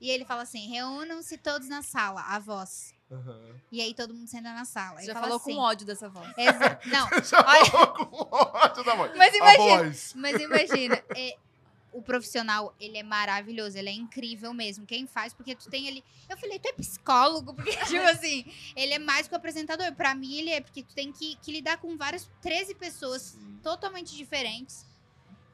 E 0.00 0.10
ele 0.10 0.24
fala 0.24 0.42
assim: 0.42 0.68
reúnam-se 0.68 1.36
todos 1.38 1.68
na 1.68 1.82
sala, 1.82 2.22
a 2.22 2.38
voz. 2.38 2.94
Aham. 3.10 3.54
E 3.70 3.80
aí 3.80 3.94
todo 3.94 4.12
mundo 4.12 4.28
senta 4.28 4.52
na 4.52 4.64
sala. 4.64 5.00
Você 5.00 5.06
já 5.06 5.14
falou 5.14 5.36
assim, 5.36 5.54
com 5.54 5.60
ódio 5.60 5.86
dessa 5.86 6.08
voz. 6.08 6.28
Exa- 6.36 6.80
Não, 6.86 7.08
Já 7.22 7.38
Olha- 7.46 7.64
falou 7.66 7.86
com 7.94 8.36
ódio 8.36 8.84
da 8.84 8.94
voz. 8.94 9.12
Mas 9.16 9.32
A 9.34 9.36
imagina. 9.36 9.76
voz. 9.84 10.14
Mas 10.16 10.40
imagina, 10.40 11.02
é, 11.14 11.36
o 11.92 12.02
profissional, 12.02 12.74
ele 12.80 12.98
é 12.98 13.02
maravilhoso, 13.02 13.78
ele 13.78 13.88
é 13.88 13.92
incrível 13.92 14.52
mesmo. 14.52 14.84
Quem 14.84 15.06
faz, 15.06 15.32
porque 15.32 15.54
tu 15.54 15.70
tem 15.70 15.88
ali. 15.88 16.04
Eu 16.28 16.36
falei, 16.36 16.58
tu 16.58 16.68
é 16.68 16.72
psicólogo, 16.72 17.54
porque, 17.54 17.76
tipo 17.86 18.04
assim, 18.06 18.44
ele 18.74 18.92
é 18.94 18.98
mais 18.98 19.28
que 19.28 19.34
o 19.34 19.36
apresentador. 19.36 19.92
Pra 19.94 20.14
mim, 20.14 20.34
ele 20.38 20.50
é, 20.50 20.60
porque 20.60 20.82
tu 20.82 20.94
tem 20.94 21.12
que, 21.12 21.36
que 21.36 21.52
lidar 21.52 21.78
com 21.78 21.96
várias 21.96 22.28
13 22.42 22.74
pessoas 22.74 23.22
Sim. 23.22 23.60
totalmente 23.62 24.16
diferentes. 24.16 24.84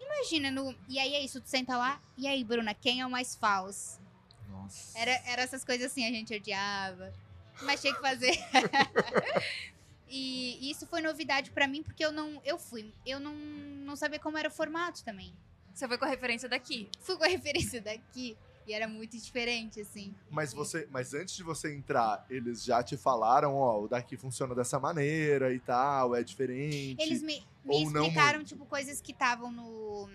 Imagina, 0.05 0.51
no, 0.51 0.75
e 0.89 0.99
aí 0.99 1.15
é 1.15 1.21
isso, 1.25 1.41
tu 1.41 1.49
senta 1.49 1.77
lá, 1.77 2.01
e 2.17 2.27
aí, 2.27 2.45
Bruna, 2.45 2.75
quem 2.75 3.01
é 3.01 3.07
o 3.07 3.11
mais 3.11 3.35
falso? 3.35 4.01
Nossa. 4.49 4.99
Era, 4.99 5.11
era 5.27 5.43
essas 5.43 5.65
coisas 5.65 5.91
assim, 5.91 6.07
a 6.07 6.11
gente 6.11 6.35
odiava. 6.35 7.13
Mas 7.63 7.81
tinha 7.81 7.95
que 7.95 8.01
fazer. 8.01 8.33
e 10.09 10.71
isso 10.71 10.87
foi 10.87 11.01
novidade 11.01 11.51
pra 11.51 11.67
mim, 11.67 11.83
porque 11.83 12.05
eu 12.05 12.13
não. 12.13 12.41
Eu 12.45 12.59
fui. 12.59 12.93
Eu 13.05 13.21
não, 13.21 13.35
não 13.35 13.97
sabia 13.97 14.19
como 14.19 14.39
era 14.39 14.49
o 14.49 14.51
formato 14.51 15.05
também. 15.05 15.35
Você 15.75 15.87
foi 15.87 15.99
com 15.99 16.05
a 16.05 16.09
referência 16.09 16.49
daqui. 16.49 16.89
Fui 17.01 17.17
com 17.17 17.25
a 17.25 17.29
referência 17.29 17.81
daqui. 17.81 18.37
E 18.67 18.73
era 18.73 18.87
muito 18.87 19.19
diferente, 19.19 19.81
assim. 19.81 20.15
Mas 20.31 20.53
você, 20.53 20.87
mas 20.91 21.15
antes 21.15 21.35
de 21.35 21.43
você 21.43 21.75
entrar, 21.75 22.25
eles 22.31 22.63
já 22.63 22.81
te 22.83 22.97
falaram, 22.97 23.57
ó, 23.57 23.81
o 23.83 23.89
daqui 23.89 24.17
funciona 24.17 24.55
dessa 24.55 24.79
maneira 24.79 25.53
e 25.53 25.59
tal, 25.59 26.15
é 26.15 26.23
diferente. 26.23 27.03
Eles 27.03 27.23
me, 27.23 27.45
me 27.65 27.75
Ou 27.77 27.91
não 27.91 28.03
explicaram, 28.05 28.39
muito. 28.39 28.49
tipo, 28.49 28.67
coisas 28.67 29.01
que 29.01 29.13
estavam 29.13 29.51
no. 29.53 30.09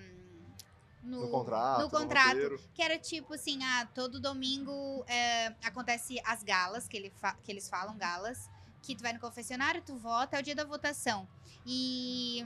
No, 1.03 1.21
no 1.21 1.29
contrato, 1.29 1.81
no 1.83 1.89
contrato. 1.89 2.27
roteiro. 2.33 2.59
que 2.73 2.81
era 2.81 2.97
tipo 2.99 3.33
assim, 3.33 3.63
ah, 3.63 3.85
todo 3.95 4.19
domingo 4.19 5.05
é, 5.07 5.47
acontece 5.63 6.19
as 6.25 6.43
galas, 6.43 6.85
que, 6.85 6.97
ele 6.97 7.09
fa- 7.11 7.37
que 7.41 7.49
eles 7.49 7.69
falam 7.69 7.97
galas, 7.97 8.49
que 8.81 8.93
tu 8.93 9.03
vai 9.03 9.13
no 9.13 9.19
confessionário, 9.19 9.81
tu 9.81 9.95
vota, 9.95 10.35
é 10.35 10.39
o 10.41 10.43
dia 10.43 10.53
da 10.55 10.65
votação. 10.65 11.25
E, 11.65 12.43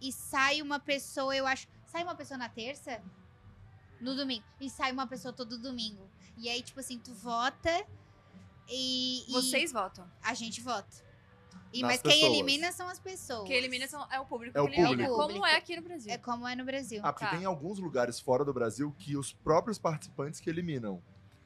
e 0.00 0.10
sai 0.10 0.60
uma 0.60 0.80
pessoa, 0.80 1.36
eu 1.36 1.46
acho, 1.46 1.68
sai 1.86 2.02
uma 2.02 2.16
pessoa 2.16 2.36
na 2.36 2.48
terça, 2.48 3.00
no 4.00 4.16
domingo, 4.16 4.44
e 4.60 4.68
sai 4.68 4.90
uma 4.90 5.06
pessoa 5.06 5.32
todo 5.32 5.56
domingo. 5.56 6.10
E 6.36 6.48
aí, 6.48 6.62
tipo 6.62 6.80
assim, 6.80 6.98
tu 6.98 7.14
vota 7.14 7.70
e, 8.68 9.24
e 9.28 9.32
Vocês 9.32 9.70
votam. 9.70 10.10
a 10.20 10.34
gente 10.34 10.60
vota. 10.60 11.06
E, 11.72 11.82
mas 11.82 12.00
quem 12.00 12.12
pessoas. 12.12 12.32
elimina 12.32 12.72
são 12.72 12.88
as 12.88 12.98
pessoas. 12.98 13.46
Quem 13.46 13.56
elimina 13.56 13.86
são- 13.86 14.06
é 14.10 14.18
o 14.18 14.24
público. 14.24 14.56
É 14.56 14.60
o 14.60 14.66
que 14.68 14.80
elimina, 14.80 15.08
público. 15.08 15.16
Como 15.34 15.46
é 15.46 15.56
aqui 15.56 15.76
no 15.76 15.82
Brasil. 15.82 16.12
É 16.12 16.18
como 16.18 16.48
é 16.48 16.54
no 16.56 16.64
Brasil. 16.64 17.00
Ah, 17.04 17.12
porque 17.12 17.26
Tá. 17.26 17.36
tem 17.36 17.44
alguns 17.44 17.78
lugares 17.78 18.18
fora 18.18 18.44
do 18.44 18.52
Brasil 18.54 18.94
que 18.98 19.16
os 19.16 19.32
próprios 19.32 19.78
participantes 19.78 20.40
que 20.40 20.48
eliminam. 20.48 21.02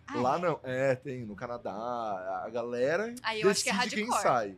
Ah, 0.06 0.18
Lá 0.20 0.36
é? 0.36 0.40
não. 0.40 0.60
É, 0.62 0.94
tem. 0.94 1.24
No 1.24 1.34
Canadá, 1.34 1.72
a 2.44 2.48
galera 2.50 3.14
Aí 3.22 3.40
eu 3.40 3.50
acho 3.50 3.62
que 3.64 3.70
é 3.70 3.72
decide 3.74 3.96
quem 3.96 4.12
sai. 4.12 4.56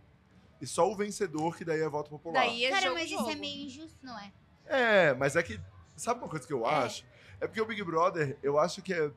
E 0.60 0.66
só 0.66 0.90
o 0.90 0.96
vencedor 0.96 1.56
que 1.56 1.64
daí 1.64 1.80
é 1.80 1.88
voto 1.88 2.10
popular. 2.10 2.40
Daí 2.40 2.64
é 2.64 2.70
Cara, 2.70 2.82
jogo, 2.82 2.94
mas 2.94 3.08
jogo. 3.10 3.22
isso 3.22 3.30
é 3.32 3.34
meio 3.34 3.66
injusto, 3.66 3.98
não 4.02 4.18
é? 4.18 4.32
É, 4.66 5.14
mas 5.14 5.36
é 5.36 5.42
que. 5.42 5.60
Sabe 5.96 6.20
uma 6.20 6.28
coisa 6.28 6.46
que 6.46 6.52
eu 6.52 6.66
É. 6.66 6.74
acho? 6.74 7.04
É 7.40 7.46
porque 7.46 7.60
o 7.60 7.66
Big 7.66 7.82
Brother, 7.84 8.38
eu 8.42 8.58
acho 8.58 8.80
que 8.82 8.92
é. 8.94 9.10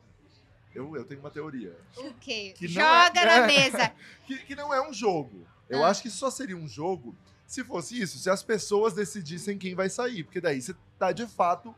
Eu, 0.78 0.96
eu 0.96 1.04
tenho 1.06 1.20
uma 1.20 1.32
teoria. 1.32 1.76
O 1.98 2.14
quê? 2.14 2.54
Que 2.58 2.68
Joga 2.68 3.20
é- 3.20 3.26
na 3.26 3.32
é. 3.44 3.48
mesa. 3.48 3.94
Que, 4.26 4.38
que 4.40 4.56
não 4.56 4.74
é 4.74 4.88
um 4.88 4.94
jogo. 4.94 5.46
Eu 5.68 5.84
Ah. 5.84 5.90
acho 5.90 6.02
que 6.04 6.10
só 6.10 6.30
seria 6.30 6.56
um 6.56 6.68
jogo 6.68 7.16
se 7.46 7.64
fosse 7.64 8.00
isso, 8.00 8.18
se 8.20 8.30
as 8.30 8.44
pessoas 8.44 8.94
decidissem 8.94 9.58
quem 9.58 9.74
vai 9.74 9.90
sair. 9.90 10.24
Porque 10.24 10.40
daí 10.40 10.62
você 10.62 10.76
tá 11.00 11.12
de 11.12 11.26
fato 11.26 11.74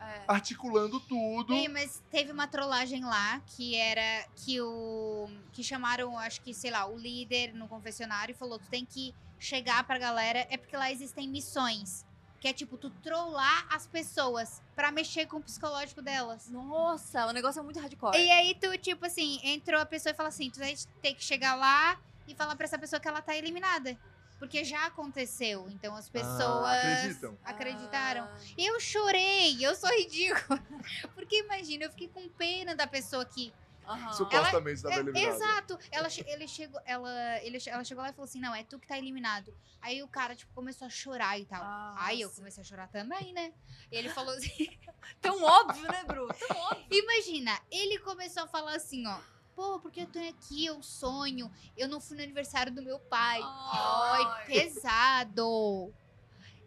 É. 0.00 0.22
articulando 0.28 1.00
tudo. 1.00 1.52
Ei, 1.52 1.66
mas 1.68 2.00
teve 2.10 2.30
uma 2.30 2.46
trollagem 2.46 3.04
lá 3.04 3.40
que 3.46 3.74
era 3.74 4.26
que 4.36 4.60
o 4.60 5.28
que 5.52 5.62
chamaram, 5.64 6.16
acho 6.18 6.40
que, 6.42 6.54
sei 6.54 6.70
lá, 6.70 6.86
o 6.86 6.96
líder 6.96 7.52
no 7.54 7.66
confessionário 7.66 8.32
e 8.32 8.36
falou: 8.36 8.58
"Tu 8.58 8.68
tem 8.68 8.84
que 8.86 9.12
chegar 9.38 9.84
pra 9.84 9.98
galera, 9.98 10.46
é 10.48 10.56
porque 10.56 10.76
lá 10.76 10.90
existem 10.92 11.28
missões, 11.28 12.05
que 12.40 12.48
é 12.48 12.52
tipo 12.52 12.76
tu 12.76 12.90
trollar 13.02 13.66
as 13.70 13.86
pessoas 13.86 14.62
pra 14.74 14.90
mexer 14.90 15.26
com 15.26 15.38
o 15.38 15.42
psicológico 15.42 16.02
delas". 16.02 16.48
Nossa, 16.48 17.26
o 17.26 17.32
negócio 17.32 17.60
é 17.60 17.62
muito 17.62 17.80
hardcore. 17.80 18.16
E 18.18 18.30
aí 18.30 18.54
tu, 18.54 18.76
tipo 18.78 19.06
assim, 19.06 19.40
entrou 19.42 19.80
a 19.80 19.86
pessoa 19.86 20.12
e 20.12 20.14
fala 20.16 20.28
assim: 20.28 20.50
tu 20.50 20.58
vai 20.58 20.74
ter 21.02 21.14
que 21.14 21.24
chegar 21.24 21.54
lá 21.54 21.98
e 22.28 22.34
falar 22.34 22.56
pra 22.56 22.64
essa 22.64 22.78
pessoa 22.78 23.00
que 23.00 23.08
ela 23.08 23.22
tá 23.22 23.36
eliminada. 23.36 23.96
Porque 24.38 24.62
já 24.64 24.84
aconteceu. 24.84 25.66
Então 25.70 25.96
as 25.96 26.10
pessoas 26.10 26.38
Ah, 26.66 26.92
acreditam. 26.92 27.38
acreditaram. 27.42 28.24
Ah. 28.24 28.36
Eu 28.58 28.78
chorei, 28.78 29.56
eu 29.64 29.74
sou 29.74 29.88
ridícula. 29.88 30.62
Porque 31.14 31.38
imagina, 31.40 31.84
eu 31.84 31.90
fiquei 31.90 32.08
com 32.08 32.28
pena 32.28 32.74
da 32.74 32.86
pessoa 32.86 33.24
que. 33.24 33.50
Aham. 33.86 34.12
Supostamente 34.12 34.76
estava 34.76 34.94
É, 34.94 34.98
eliminada. 34.98 35.34
exato. 35.34 35.78
Ela, 35.90 36.08
che- 36.10 36.24
ele 36.26 36.46
chegou, 36.48 36.80
ela, 36.84 37.10
ele, 37.42 37.58
ela 37.66 37.84
chegou 37.84 38.02
lá 38.02 38.10
e 38.10 38.12
falou 38.12 38.24
assim: 38.24 38.40
não, 38.40 38.54
é 38.54 38.64
tu 38.64 38.78
que 38.78 38.86
tá 38.86 38.98
eliminado. 38.98 39.54
Aí 39.80 40.02
o 40.02 40.08
cara, 40.08 40.34
tipo, 40.34 40.52
começou 40.54 40.86
a 40.86 40.90
chorar 40.90 41.38
e 41.38 41.44
tal. 41.46 41.62
Nossa. 41.62 42.04
Aí 42.04 42.20
eu 42.20 42.30
comecei 42.30 42.62
a 42.62 42.64
chorar 42.66 42.88
também, 42.88 43.32
né? 43.32 43.52
Ele 43.90 44.08
falou 44.08 44.34
assim: 44.34 44.48
Tão 45.20 45.42
óbvio, 45.42 45.82
né, 45.88 46.04
Bru? 46.04 46.26
Tão 46.34 46.56
óbvio. 46.56 46.86
imagina, 46.90 47.58
ele 47.70 47.98
começou 48.00 48.42
a 48.44 48.48
falar 48.48 48.74
assim, 48.74 49.06
ó. 49.06 49.18
Pô, 49.54 49.80
porque 49.80 50.02
eu 50.02 50.06
tô 50.06 50.18
aqui, 50.18 50.66
eu 50.66 50.82
sonho. 50.82 51.50
Eu 51.76 51.88
não 51.88 51.98
fui 51.98 52.14
no 52.16 52.22
aniversário 52.22 52.74
do 52.74 52.82
meu 52.82 52.98
pai. 52.98 53.40
Ai, 53.42 54.22
Ai. 54.24 54.44
pesado. 54.46 55.94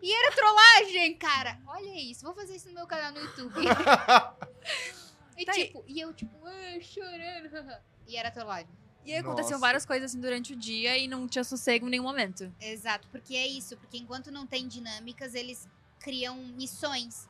E 0.01 0.12
era 0.12 0.36
trollagem, 0.36 1.15
cara. 1.17 1.60
Olha 1.67 2.01
isso, 2.01 2.25
vou 2.25 2.34
fazer 2.34 2.55
isso 2.55 2.67
no 2.69 2.73
meu 2.73 2.88
canal 2.88 3.12
no 3.12 3.19
YouTube. 3.19 3.53
e 5.39 5.45
Tá 5.45 5.54
aí. 5.54 5.65
tipo, 5.67 5.84
e 5.88 5.99
eu 5.99 6.13
tipo, 6.13 6.38
ah, 6.45 6.80
chorando. 6.82 7.78
E 8.08 8.15
era 8.17 8.30
trollagem. 8.32 8.69
E 9.06 9.13
aí 9.13 9.19
aconteceu 9.19 9.52
Nossa. 9.52 9.62
várias 9.62 9.86
coisas 9.86 10.12
assim 10.12 10.19
durante 10.19 10.54
o 10.54 10.56
dia 10.56 10.97
e 10.97 11.08
não 11.08 11.28
tinha 11.28 11.43
sossego 11.43 11.88
em 11.88 11.91
nenhum 11.91 12.04
momento. 12.04 12.54
Exato, 12.60 13.08
porque 13.10 13.36
é 13.36 13.47
isso, 13.47 13.78
porque 13.78 13.97
enquanto 13.97 14.30
não 14.32 14.45
tem 14.45 14.67
dinâmicas, 14.67 15.34
eles 15.34 15.67
criam 15.99 16.36
missões. 16.36 17.28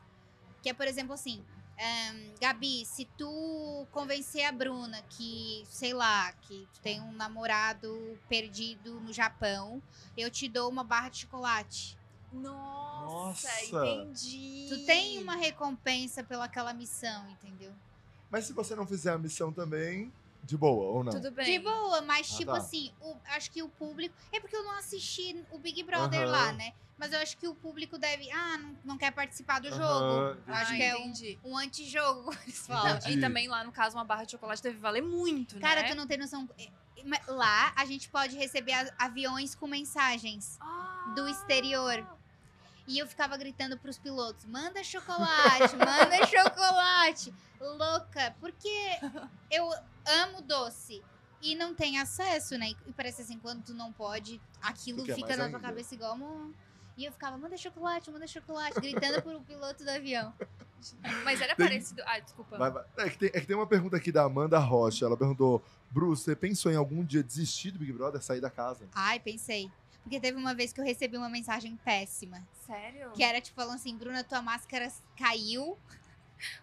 Que 0.62 0.70
é, 0.70 0.74
por 0.74 0.86
exemplo, 0.86 1.14
assim, 1.14 1.42
ahn, 1.78 2.34
Gabi, 2.40 2.84
se 2.84 3.06
tu 3.16 3.86
convencer 3.92 4.44
a 4.44 4.52
Bruna 4.52 5.00
que, 5.10 5.62
sei 5.68 5.94
lá, 5.94 6.32
que 6.32 6.68
tu 6.74 6.80
tem 6.80 7.00
um 7.00 7.12
namorado 7.12 8.18
perdido 8.28 9.00
no 9.00 9.12
Japão, 9.12 9.80
eu 10.16 10.28
te 10.30 10.48
dou 10.48 10.68
uma 10.68 10.84
barra 10.84 11.08
de 11.08 11.18
chocolate. 11.18 11.96
Nossa, 12.32 13.48
Nossa. 13.48 13.86
entendi. 13.86 14.66
Tu 14.68 14.86
tem 14.86 15.18
uma 15.18 15.36
recompensa 15.36 16.22
pelaquela 16.22 16.74
missão, 16.74 17.28
entendeu? 17.30 17.72
Mas 18.30 18.44
se 18.46 18.52
você 18.52 18.74
não 18.76 18.86
fizer 18.86 19.12
a 19.12 19.18
missão 19.18 19.52
também, 19.52 20.12
de 20.42 20.56
boa, 20.56 20.84
ou 20.98 21.04
não? 21.04 21.12
Tudo 21.12 21.30
bem. 21.32 21.58
De 21.58 21.58
boa, 21.64 22.00
mas 22.02 22.32
Ah, 22.32 22.36
tipo 22.38 22.52
tá. 22.52 22.58
assim, 22.58 22.92
o- 23.00 23.16
acho 23.36 23.50
que 23.50 23.62
o 23.62 23.68
público. 23.68 24.14
É 24.32 24.40
porque 24.40 24.56
eu 24.56 24.62
não 24.64 24.78
assisti 24.78 25.44
o 25.50 25.58
Big 25.58 25.82
Brother 25.82 26.22
Aham. 26.22 26.30
lá, 26.30 26.52
né? 26.52 26.72
Mas 26.96 27.12
eu 27.12 27.18
acho 27.18 27.36
que 27.38 27.48
o 27.48 27.54
público 27.54 27.98
deve. 27.98 28.30
Ah, 28.30 28.58
não, 28.58 28.76
não 28.84 28.98
quer 28.98 29.10
participar 29.10 29.58
do 29.60 29.68
Aham, 29.68 29.76
jogo. 29.76 30.40
Eu 30.46 30.54
acho 30.54 30.74
entendi. 30.74 30.76
que 30.76 30.82
é 30.82 30.96
um, 30.96 31.00
entendi. 31.08 31.38
um 31.44 31.56
antijogo, 31.58 32.30
eles 32.44 32.66
falam. 32.66 32.96
Entendi. 32.96 33.18
E 33.18 33.20
também 33.20 33.48
lá, 33.48 33.64
no 33.64 33.72
caso, 33.72 33.96
uma 33.96 34.04
barra 34.04 34.24
de 34.24 34.32
chocolate 34.32 34.62
deve 34.62 34.78
valer 34.78 35.02
muito, 35.02 35.58
Cara, 35.58 35.82
né? 35.82 35.88
tu 35.88 35.94
não 35.96 36.06
tem 36.06 36.18
noção. 36.18 36.48
É, 36.58 36.68
mas 37.04 37.26
Lá 37.26 37.72
a 37.74 37.84
gente 37.86 38.08
pode 38.10 38.36
receber 38.36 38.74
aviões 38.98 39.54
com 39.54 39.66
mensagens 39.66 40.58
Ah. 40.60 41.12
do 41.16 41.26
exterior. 41.28 42.06
E 42.86 42.98
eu 42.98 43.06
ficava 43.06 43.36
gritando 43.36 43.78
pros 43.78 43.98
pilotos: 43.98 44.44
manda 44.46 44.82
chocolate, 44.82 45.76
manda 45.76 46.16
chocolate. 46.26 47.32
Louca, 47.60 48.34
porque 48.40 48.68
eu 49.50 49.70
amo 50.22 50.40
doce. 50.42 51.02
E 51.42 51.54
não 51.54 51.74
tem 51.74 51.98
acesso, 51.98 52.58
né? 52.58 52.72
E 52.86 52.92
parece 52.92 53.22
assim, 53.22 53.38
quando 53.38 53.62
tu 53.64 53.72
não 53.74 53.90
pode, 53.92 54.40
aquilo 54.60 55.04
fica 55.06 55.28
na 55.28 55.34
tua 55.36 55.44
ainda. 55.46 55.60
cabeça 55.60 55.94
igual. 55.94 56.14
um- 56.16 56.52
E 56.98 57.04
eu 57.06 57.12
ficava, 57.12 57.38
manda 57.38 57.56
chocolate, 57.56 58.10
manda 58.10 58.26
chocolate, 58.26 58.78
gritando 58.78 59.22
pro 59.22 59.40
piloto 59.40 59.82
do 59.82 59.90
avião. 59.90 60.34
Mas 61.24 61.40
era 61.40 61.54
Tem- 61.54 61.66
parecido. 61.66 62.02
Ah, 62.04 62.18
desculpa. 62.18 62.58
Vai, 62.58 62.70
vai. 62.70 62.84
É, 62.98 63.08
que 63.10 63.16
tem, 63.18 63.28
é 63.32 63.40
que 63.40 63.46
tem 63.46 63.56
uma 63.56 63.66
pergunta 63.66 63.96
aqui 63.96 64.12
da 64.12 64.24
Amanda 64.24 64.58
Rocha. 64.58 65.04
Ela 65.06 65.16
perguntou: 65.16 65.62
Bruce, 65.90 66.24
você 66.24 66.36
pensou 66.36 66.70
em 66.70 66.76
algum 66.76 67.02
dia 67.04 67.22
desistir 67.22 67.70
do 67.70 67.78
Big 67.78 67.92
Brother, 67.92 68.22
sair 68.22 68.40
da 68.40 68.50
casa? 68.50 68.86
Ai, 68.94 69.18
pensei. 69.18 69.70
Porque 70.02 70.18
teve 70.20 70.36
uma 70.38 70.54
vez 70.54 70.72
que 70.72 70.80
eu 70.80 70.84
recebi 70.84 71.16
uma 71.16 71.28
mensagem 71.28 71.76
péssima. 71.76 72.46
Sério? 72.66 73.10
Que 73.12 73.22
era 73.22 73.40
tipo 73.40 73.56
falando 73.56 73.76
assim, 73.76 73.96
Bruna, 73.96 74.24
tua 74.24 74.42
máscara 74.42 74.90
caiu. 75.16 75.78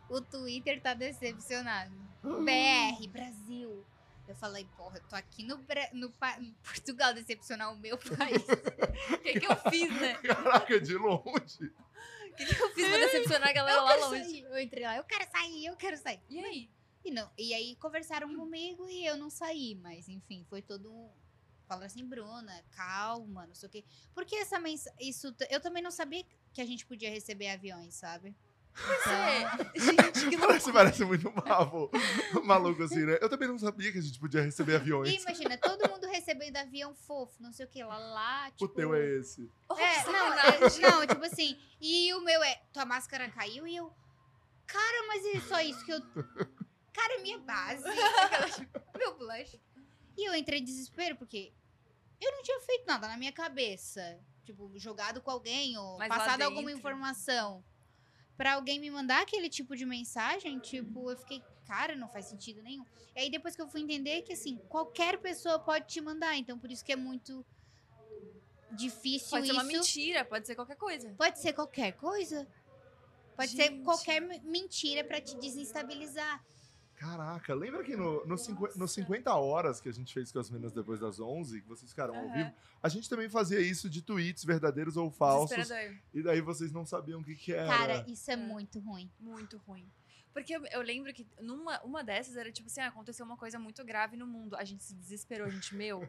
O 0.10 0.20
Twitter 0.20 0.82
tá 0.82 0.96
decepcionado. 0.96 1.94
BR, 2.24 3.08
Brasil. 3.14 3.86
Eu 4.28 4.36
falei, 4.36 4.68
porra, 4.76 4.98
eu 4.98 5.04
tô 5.08 5.16
aqui 5.16 5.44
no, 5.44 5.56
Bra- 5.60 5.90
no, 5.94 6.12
em 6.40 6.52
Portugal 6.64 7.14
decepcionar 7.14 7.72
o 7.72 7.78
meu 7.78 7.96
país. 7.98 8.42
O 9.14 9.18
que, 9.20 9.40
que 9.40 9.46
eu 9.46 9.56
fiz, 9.70 9.90
né? 10.02 10.16
Caraca, 10.16 10.82
de 10.82 10.96
longe. 10.98 11.72
O 12.32 12.36
que, 12.36 12.46
que 12.46 12.60
eu 12.62 12.70
fiz 12.74 12.88
pra 12.90 12.98
decepcionar 12.98 13.50
a 13.50 13.54
galera 13.54 13.78
eu 13.78 13.84
lá 13.84 13.96
longe? 14.08 14.24
sair. 14.24 14.42
Eu 14.46 14.60
entrei 14.60 14.84
lá, 14.84 14.98
eu 14.98 15.04
quero 15.04 15.30
sair, 15.32 15.66
eu 15.68 15.76
quero 15.76 15.98
sair. 15.98 16.20
E 16.28 16.40
aí? 16.44 16.70
E, 17.06 17.12
não, 17.12 17.30
e 17.38 17.54
aí 17.54 17.76
conversaram 17.76 18.36
comigo 18.36 18.90
e 18.90 19.06
eu 19.06 19.16
não 19.16 19.30
saí, 19.30 19.76
mas 19.76 20.10
enfim, 20.10 20.44
foi 20.50 20.62
todo 20.64 20.92
um. 20.92 21.08
Falaram 21.68 21.88
assim, 21.88 22.06
Bruna, 22.06 22.64
calma, 22.72 23.46
não 23.46 23.56
sei 23.56 23.68
o 23.68 23.72
quê. 23.72 23.86
Porque 24.14 24.36
essa 24.36 24.60
mensagem. 24.60 24.98
Isso. 25.00 25.36
Eu 25.50 25.60
também 25.60 25.84
não 25.84 25.92
sabia 25.92 26.26
que 26.54 26.62
a 26.62 26.66
gente 26.66 26.86
podia 26.86 27.10
receber 27.10 27.50
aviões, 27.50 27.96
sabe? 27.96 28.36
Então, 28.78 29.14
É. 29.14 29.48
Gente, 29.76 30.30
que 30.30 30.38
Parece, 30.38 30.72
parece 30.72 31.06
muito 31.06 31.30
bravo, 31.32 31.90
maluco 32.46 32.84
assim, 32.84 33.06
né? 33.06 33.18
Eu 33.22 33.30
também 33.30 33.48
não 33.48 33.58
sabia 33.58 33.92
que 33.92 33.98
a 33.98 34.02
gente 34.02 34.20
podia 34.20 34.42
receber 34.42 34.74
e 34.74 34.76
aviões. 34.76 35.22
imagina, 35.22 35.58
todo 35.58 35.90
mundo 35.90 36.08
recebendo 36.08 36.58
avião 36.58 36.94
fofo, 36.94 37.42
não 37.42 37.52
sei 37.52 37.66
o 37.66 37.70
que, 37.70 37.84
lá, 37.84 37.98
lá, 37.98 38.52
tipo. 38.52 38.66
O 38.66 38.68
teu 38.68 38.94
é 38.94 39.18
esse. 39.18 39.52
É, 39.72 40.04
não, 40.06 40.34
é, 40.34 40.60
não, 40.82 41.08
tipo 41.08 41.26
assim, 41.26 41.60
e 41.82 42.14
o 42.14 42.22
meu 42.22 42.42
é, 42.44 42.62
tua 42.72 42.86
máscara 42.86 43.30
caiu 43.30 43.68
e 43.68 43.76
eu, 43.76 43.92
cara, 44.66 45.08
mas 45.08 45.26
é 45.26 45.40
só 45.42 45.60
isso 45.62 45.84
que 45.84 45.92
eu, 45.92 46.02
cara, 46.94 47.16
é 47.16 47.22
minha 47.22 47.40
base, 47.40 47.84
meu 48.98 49.18
blush. 49.18 49.60
E 50.18 50.28
eu 50.28 50.34
entrei 50.36 50.60
em 50.60 50.64
desespero 50.64 51.16
porque 51.16 51.54
eu 52.20 52.32
não 52.32 52.42
tinha 52.42 52.60
feito 52.62 52.86
nada 52.88 53.08
na 53.08 53.16
minha 53.18 53.32
cabeça, 53.32 54.20
tipo, 54.44 54.72
jogado 54.80 55.22
com 55.22 55.30
alguém 55.30 55.78
ou 55.78 55.98
Mas 56.00 56.10
passado 56.10 56.42
alguma 56.42 56.72
informação. 56.72 57.64
Pra 58.36 58.54
alguém 58.54 58.80
me 58.80 58.90
mandar 58.90 59.22
aquele 59.22 59.50
tipo 59.50 59.76
de 59.76 59.86
mensagem, 59.86 60.60
tipo, 60.60 61.10
eu 61.12 61.18
fiquei, 61.18 61.42
cara, 61.66 61.96
não 61.96 62.08
faz 62.10 62.26
sentido 62.26 62.62
nenhum. 62.62 62.86
E 63.16 63.20
aí 63.22 63.30
depois 63.30 63.56
que 63.56 63.62
eu 63.62 63.68
fui 63.68 63.82
entender 63.82 64.22
que, 64.24 64.34
assim, 64.34 64.58
qualquer 64.70 65.20
pessoa 65.20 65.58
pode 65.60 65.88
te 65.88 66.02
mandar, 66.02 66.36
então 66.38 66.58
por 66.60 66.72
isso 66.72 66.84
que 66.86 66.92
é 66.92 66.96
muito 66.96 67.46
difícil 68.72 69.30
Pode 69.30 69.48
ser 69.48 69.54
isso. 69.54 69.62
uma 69.62 69.64
mentira, 69.64 70.26
pode 70.26 70.46
ser 70.46 70.56
qualquer 70.56 70.76
coisa. 70.76 71.14
Pode 71.18 71.40
ser 71.40 71.54
qualquer 71.54 71.94
coisa. 71.94 72.48
Pode 73.36 73.52
ser 73.52 73.70
Gente. 73.72 73.84
qualquer 73.84 74.20
me- 74.22 74.40
mentira 74.40 75.04
pra 75.04 75.22
te 75.22 75.36
desestabilizar. 75.38 76.44
Caraca, 76.98 77.54
lembra 77.54 77.84
que 77.84 77.96
no, 77.96 78.26
no, 78.26 78.38
cinqu- 78.38 78.76
no 78.76 78.88
50 78.88 79.32
horas 79.36 79.80
que 79.80 79.88
a 79.88 79.94
gente 79.94 80.12
fez 80.14 80.32
com 80.32 80.40
as 80.40 80.50
meninas 80.50 80.74
depois 80.74 81.00
das 81.00 81.20
11, 81.20 81.62
que 81.62 81.68
vocês 81.68 81.92
ficaram 81.92 82.16
ao 82.16 82.26
Aham. 82.26 82.34
vivo, 82.34 82.52
a 82.82 82.90
gente 82.90 83.08
também 83.08 83.30
fazia 83.30 83.60
isso 83.62 83.88
de 83.88 84.02
tweets 84.02 84.44
verdadeiros 84.44 84.98
ou 84.98 85.12
falsos. 85.12 85.70
E 86.14 86.24
daí 86.24 86.42
vocês 86.42 86.72
não 86.72 86.86
sabiam 86.86 87.20
o 87.22 87.24
que 87.24 87.36
que 87.36 87.54
era. 87.54 87.68
Cara, 87.68 88.06
isso 88.08 88.32
é, 88.32 88.34
É. 88.34 88.38
muito 88.38 88.80
ruim. 88.80 89.12
Muito 89.20 89.58
ruim. 89.68 89.88
Porque 90.34 90.56
eu, 90.56 90.64
eu 90.68 90.82
lembro 90.82 91.12
que 91.14 91.26
numa 91.42 91.80
uma 91.84 92.04
dessas 92.04 92.36
era 92.36 92.52
tipo 92.52 92.68
assim, 92.68 92.82
ah, 92.82 92.88
aconteceu 92.88 93.26
uma 93.26 93.38
coisa 93.38 93.58
muito 93.58 93.84
grave 93.86 94.16
no 94.18 94.26
mundo. 94.28 94.56
A 94.56 94.64
gente 94.64 94.84
se 94.84 94.94
desesperou, 94.96 95.48
a 95.48 95.50
gente, 95.50 95.74
meu. 95.76 96.08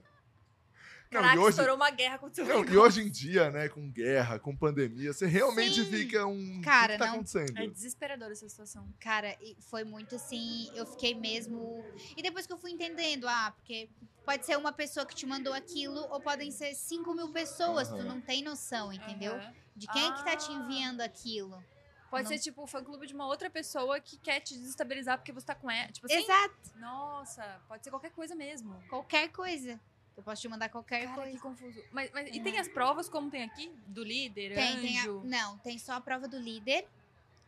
Não, 1.10 1.20
Caraca, 1.22 1.36
e 1.36 1.38
hoje- 1.38 1.48
estourou 1.50 1.76
uma 1.76 1.90
guerra 1.90 2.18
com 2.18 2.26
o 2.26 2.34
seu 2.34 2.44
Não, 2.44 2.64
e 2.64 2.76
hoje 2.76 3.00
em 3.00 3.10
dia, 3.10 3.50
né, 3.50 3.68
com 3.68 3.90
guerra, 3.90 4.38
com 4.38 4.54
pandemia, 4.54 5.12
você 5.12 5.26
realmente 5.26 5.82
Sim. 5.82 5.90
fica 5.90 6.26
um. 6.26 6.60
Cara, 6.60 6.92
o 6.92 6.92
que, 6.92 6.98
tá 6.98 7.06
não- 7.06 7.14
acontecendo? 7.14 7.58
É 7.58 7.66
desesperador 7.66 8.30
essa 8.30 8.46
situação. 8.48 8.86
Cara, 9.00 9.34
e 9.40 9.56
foi 9.60 9.84
muito 9.84 10.16
assim. 10.16 10.70
Eu 10.74 10.84
fiquei 10.84 11.14
mesmo. 11.14 11.82
E 12.16 12.22
depois 12.22 12.46
que 12.46 12.52
eu 12.52 12.58
fui 12.58 12.70
entendendo, 12.72 13.26
ah, 13.26 13.52
porque 13.56 13.88
pode 14.24 14.44
ser 14.44 14.58
uma 14.58 14.72
pessoa 14.72 15.06
que 15.06 15.14
te 15.14 15.24
mandou 15.24 15.54
aquilo, 15.54 16.00
ou 16.10 16.20
podem 16.20 16.50
ser 16.50 16.74
5 16.74 17.14
mil 17.14 17.30
pessoas. 17.32 17.88
Tu 17.88 17.94
Aham. 17.94 18.04
não 18.04 18.20
tem 18.20 18.42
noção, 18.42 18.92
entendeu? 18.92 19.34
Aham. 19.34 19.54
De 19.74 19.86
quem 19.86 20.12
que 20.12 20.24
tá 20.24 20.36
te 20.36 20.50
Ah. 20.50 20.54
enviando 20.54 21.00
aquilo. 21.00 21.62
Pode 22.10 22.24
Não- 22.24 22.30
ser 22.30 22.38
tipo 22.38 22.62
o 22.62 22.66
fã 22.66 22.82
clube 22.82 23.06
de 23.06 23.14
uma 23.14 23.26
outra 23.26 23.48
pessoa 23.50 24.00
que 24.00 24.16
quer 24.18 24.40
te 24.40 24.54
desestabilizar 24.58 25.16
porque 25.18 25.32
você 25.32 25.46
tá 25.46 25.54
com 25.54 25.70
ela. 25.70 25.90
Tipo 25.92 26.06
assim, 26.06 26.16
Exato. 26.22 26.54
nossa, 26.78 27.60
pode 27.68 27.84
ser 27.84 27.90
qualquer 27.90 28.10
coisa 28.10 28.34
mesmo. 28.34 28.74
Qualquer 28.88 29.28
coisa. 29.30 29.78
Eu 30.18 30.22
posso 30.24 30.42
te 30.42 30.48
mandar 30.48 30.68
qualquer 30.68 31.04
Cara, 31.04 31.14
coisa. 31.14 31.30
que 31.30 31.38
confuso. 31.40 31.80
Mas, 31.92 32.10
mas- 32.12 32.34
e 32.34 32.40
tem 32.40 32.58
as 32.58 32.66
provas 32.66 33.08
como 33.08 33.30
tem 33.30 33.44
aqui? 33.44 33.70
Do 33.86 34.02
líder, 34.02 34.52
Tem, 34.52 34.80
tem 34.80 34.98
a, 34.98 35.02
anjo? 35.02 35.22
não, 35.24 35.56
tem 35.58 35.78
só 35.78 35.92
a 35.92 36.00
prova 36.00 36.26
do 36.26 36.36
líder 36.36 36.84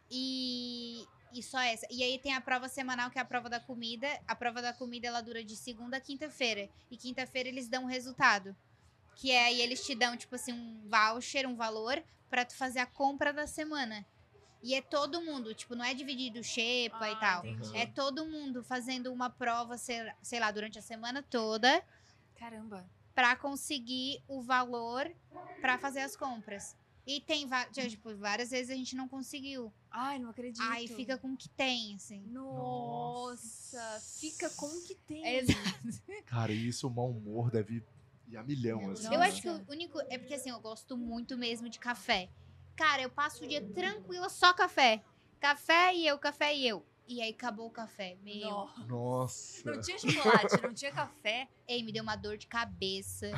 e, 0.08 1.04
e 1.32 1.42
só 1.42 1.58
essa. 1.60 1.84
E 1.90 2.00
aí 2.02 2.16
tem 2.18 2.32
a 2.32 2.40
prova 2.40 2.68
semanal, 2.68 3.10
que 3.10 3.18
é 3.18 3.22
a 3.22 3.24
prova 3.24 3.48
da 3.50 3.58
comida. 3.58 4.06
A 4.26 4.36
prova 4.36 4.62
da 4.62 4.72
comida 4.72 5.08
ela 5.08 5.20
dura 5.20 5.42
de 5.44 5.56
segunda 5.56 5.96
a 5.96 6.00
quinta-feira. 6.00 6.68
E 6.88 6.96
quinta-feira 6.96 7.48
eles 7.48 7.68
dão 7.68 7.84
o 7.84 7.88
resultado. 7.88 8.54
Que 9.16 9.32
é 9.32 9.46
aí 9.46 9.60
eles 9.60 9.84
te 9.84 9.94
dão, 9.96 10.16
tipo 10.16 10.36
assim, 10.36 10.52
um 10.52 10.88
voucher, 10.88 11.48
um 11.48 11.56
valor, 11.56 12.00
pra 12.30 12.44
tu 12.44 12.54
fazer 12.54 12.78
a 12.78 12.86
compra 12.86 13.32
da 13.32 13.48
semana. 13.48 14.06
E 14.62 14.74
é 14.74 14.80
todo 14.80 15.20
mundo, 15.22 15.54
tipo, 15.54 15.74
não 15.74 15.84
é 15.84 15.92
dividido 15.92 16.44
xepa 16.44 17.08
e 17.08 17.12
Ah, 17.14 17.16
tal. 17.16 17.46
entendi. 17.46 17.76
É 17.76 17.84
todo 17.86 18.26
mundo 18.26 18.62
fazendo 18.62 19.12
uma 19.12 19.28
prova, 19.28 19.76
sei, 19.76 19.96
sei 20.22 20.38
lá, 20.38 20.50
durante 20.52 20.78
a 20.78 20.82
semana 20.82 21.20
toda 21.20 21.82
Caramba. 22.40 22.90
pra 23.14 23.36
conseguir 23.36 24.22
o 24.26 24.40
valor 24.40 25.08
pra 25.60 25.78
fazer 25.78 26.00
as 26.00 26.16
compras. 26.16 26.74
E 27.06 27.20
tem 27.20 27.48
tipo, 27.72 28.14
várias 28.16 28.50
vezes 28.50 28.70
a 28.70 28.74
gente 28.74 28.94
não 28.96 29.08
conseguiu. 29.08 29.72
Ai, 29.90 30.18
não 30.18 30.30
acredito. 30.30 30.62
Aí 30.70 30.88
fica 30.88 31.18
com 31.18 31.32
o 31.32 31.36
que 31.36 31.48
tem, 31.50 31.94
assim. 31.96 32.22
Nossa, 32.28 34.00
fica 34.18 34.48
com 34.50 34.66
o 34.66 34.82
que 34.82 34.94
tem. 34.94 35.26
Exato. 35.26 35.60
Cara, 36.26 36.52
e 36.52 36.68
isso, 36.68 36.86
o 36.86 36.90
mau 36.90 37.10
humor 37.10 37.50
deve 37.50 37.84
ir 38.28 38.36
a 38.36 38.42
milhão, 38.42 38.90
assim. 38.90 39.06
Eu 39.06 39.18
né? 39.18 39.26
acho 39.26 39.42
que 39.42 39.48
o 39.48 39.64
único. 39.68 39.98
É 40.08 40.18
porque 40.18 40.34
assim, 40.34 40.50
eu 40.50 40.60
gosto 40.60 40.96
muito 40.96 41.36
mesmo 41.36 41.68
de 41.68 41.78
café. 41.78 42.30
Cara, 42.76 43.02
eu 43.02 43.10
passo 43.10 43.44
o 43.44 43.48
dia 43.48 43.60
tranquila 43.60 44.28
só 44.28 44.54
café. 44.54 45.02
Café 45.40 45.94
e 45.94 46.06
eu, 46.06 46.18
café 46.18 46.54
e 46.54 46.66
eu. 46.66 46.86
E 47.12 47.20
aí 47.20 47.30
acabou 47.30 47.66
o 47.66 47.70
café. 47.70 48.16
Meu. 48.22 48.48
Nossa. 48.48 48.84
Nossa. 48.86 49.72
Não 49.72 49.80
tinha 49.80 49.98
chocolate, 49.98 50.62
não 50.62 50.72
tinha 50.72 50.92
café. 50.92 51.48
Ei, 51.66 51.82
me 51.82 51.90
deu 51.90 52.04
uma 52.04 52.14
dor 52.14 52.36
de 52.38 52.46
cabeça. 52.46 53.28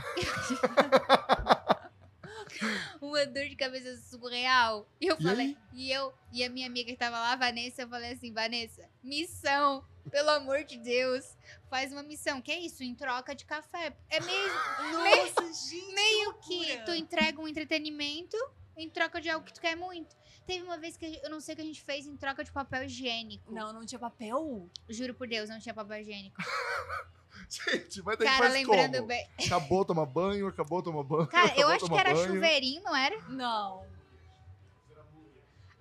uma 3.01 3.25
dor 3.27 3.49
de 3.49 3.57
cabeça 3.57 3.97
surreal. 3.97 4.87
E 5.01 5.07
eu 5.07 5.17
E 5.19 5.23
falei, 5.23 5.57
e 5.73 5.91
eu, 5.91 6.13
e 6.31 6.45
a 6.45 6.51
minha 6.51 6.67
amiga 6.67 6.91
que 6.93 6.99
tava 6.99 7.19
lá, 7.19 7.33
a 7.33 7.37
Vanessa, 7.37 7.81
eu 7.83 7.89
falei 7.89 8.13
assim, 8.13 8.31
Vanessa, 8.33 8.87
missão, 9.03 9.83
pelo 10.11 10.29
amor 10.31 10.65
de 10.65 10.77
Deus, 10.77 11.35
faz 11.71 11.93
uma 11.93 12.03
missão. 12.03 12.43
Que 12.43 12.53
é 12.53 12.61
isso? 12.61 12.83
Em 12.83 12.95
troca 12.95 13.35
de 13.35 13.47
café. 13.47 13.97
É 14.11 14.21
meio, 14.21 14.49
Nossa, 14.93 15.71
gente. 15.71 15.95
meio 15.95 16.35
que 16.35 16.57
loucura. 16.59 16.85
tu 16.85 16.95
entrega 16.95 17.41
um 17.41 17.49
entretenimento 17.49 18.37
em 18.77 18.91
troca 18.91 19.19
de 19.21 19.31
algo 19.31 19.47
que 19.47 19.55
tu 19.55 19.61
quer 19.63 19.77
muito. 19.77 20.15
Teve 20.47 20.65
uma 20.65 20.77
vez 20.77 20.97
que 20.97 21.21
eu 21.23 21.31
não 21.31 21.41
sei 21.41 21.55
o 21.55 21.57
que 21.57 21.63
a 21.63 21.65
gente 21.67 21.83
fez 21.83 22.07
em 22.07 22.17
troca 22.17 22.43
de 22.43 22.51
papel 22.51 22.85
higiênico. 22.85 23.53
Não, 23.53 23.73
não 23.73 23.87
tinha 23.87 23.99
papel? 23.99 24.69
Juro 24.89 25.15
por 25.15 25.29
Deus, 25.29 25.49
não 25.49 25.61
tinha 25.61 25.75
papel 25.75 26.01
higiênico. 26.01 26.37
Gente, 27.49 28.03
mas 28.03 28.17
daí 28.19 28.27
Cara, 28.27 28.39
faz 28.39 28.53
lembrando 28.53 28.95
como? 28.97 29.07
bem. 29.09 29.29
Acabou 29.47 29.85
tomar 29.85 30.07
banho, 30.07 30.47
acabou 30.47 30.83
tomar 30.83 31.03
banho. 31.03 31.27
Cara, 31.27 31.53
eu 31.59 31.69
acho 31.69 31.87
que 31.87 31.95
era 31.95 32.15
banho. 32.15 32.27
chuveirinho, 32.27 32.83
não 32.83 32.97
era? 32.97 33.19
Não. 33.29 33.85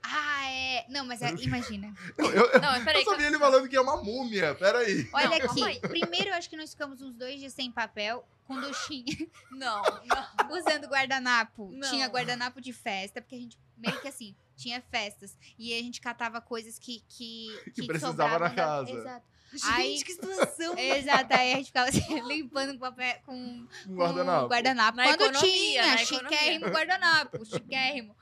Ah, 0.04 0.50
é. 0.52 0.86
Não, 0.90 1.06
mas 1.06 1.22
é, 1.22 1.32
imagina. 1.32 1.94
Não, 2.18 2.30
eu, 2.32 2.46
eu, 2.48 2.62
Não, 2.62 2.72
mas 2.72 2.84
peraí. 2.84 3.02
eu 3.02 3.10
só 3.10 3.16
vi 3.16 3.24
ele 3.24 3.40
falando 3.40 3.70
que 3.70 3.76
é 3.76 3.82
uma 3.82 4.04
múmia. 4.04 4.54
Peraí. 4.56 5.08
Olha 5.14 5.38
aqui. 5.38 5.80
Primeiro, 5.88 6.30
eu 6.30 6.34
acho 6.34 6.50
que 6.50 6.58
nós 6.58 6.72
ficamos 6.72 7.02
uns 7.02 7.14
dois 7.16 7.40
dias 7.40 7.54
sem 7.54 7.72
papel, 7.72 8.28
com 8.46 8.60
duchinha, 8.60 9.16
Não, 9.52 9.82
não. 10.06 10.58
usando 10.58 10.88
guardanapo. 10.88 11.70
Não. 11.72 11.90
Tinha 11.90 12.08
guardanapo 12.08 12.60
de 12.60 12.74
festa, 12.74 13.22
porque 13.22 13.36
a 13.36 13.40
gente 13.40 13.58
meio 13.78 14.00
que 14.02 14.08
assim, 14.08 14.36
tinha 14.62 14.82
festas. 14.82 15.38
E 15.58 15.74
a 15.74 15.82
gente 15.82 16.00
catava 16.02 16.40
coisas 16.42 16.78
que. 16.80 17.04
Que, 17.08 17.48
Que 17.76 17.86
precisava 17.88 18.12
sobravam 18.14 18.40
na 18.40 18.48
da- 18.50 18.56
casa. 18.56 18.92
Exato. 18.92 19.26
Gente, 19.54 19.66
Aí- 19.68 20.04
que 20.04 20.14
situação. 20.14 20.78
Exato. 20.80 21.34
Aí 21.34 21.54
a 21.54 21.56
gente 21.58 21.66
ficava 21.68 21.90
assim, 21.90 22.22
limpando 22.28 22.74
com 22.74 22.80
papel. 22.80 23.20
Com, 23.26 23.68
com 23.86 23.96
guardanapo. 23.96 24.48
guardanapo. 24.48 24.98
Na 24.98 25.04
Quando 25.04 25.22
economia, 25.24 25.52
tinha, 25.52 25.86
na 25.88 25.98
chiquérrimo 25.98 26.66
guardanapo, 26.68 27.46
chiquérrimo. 27.46 28.16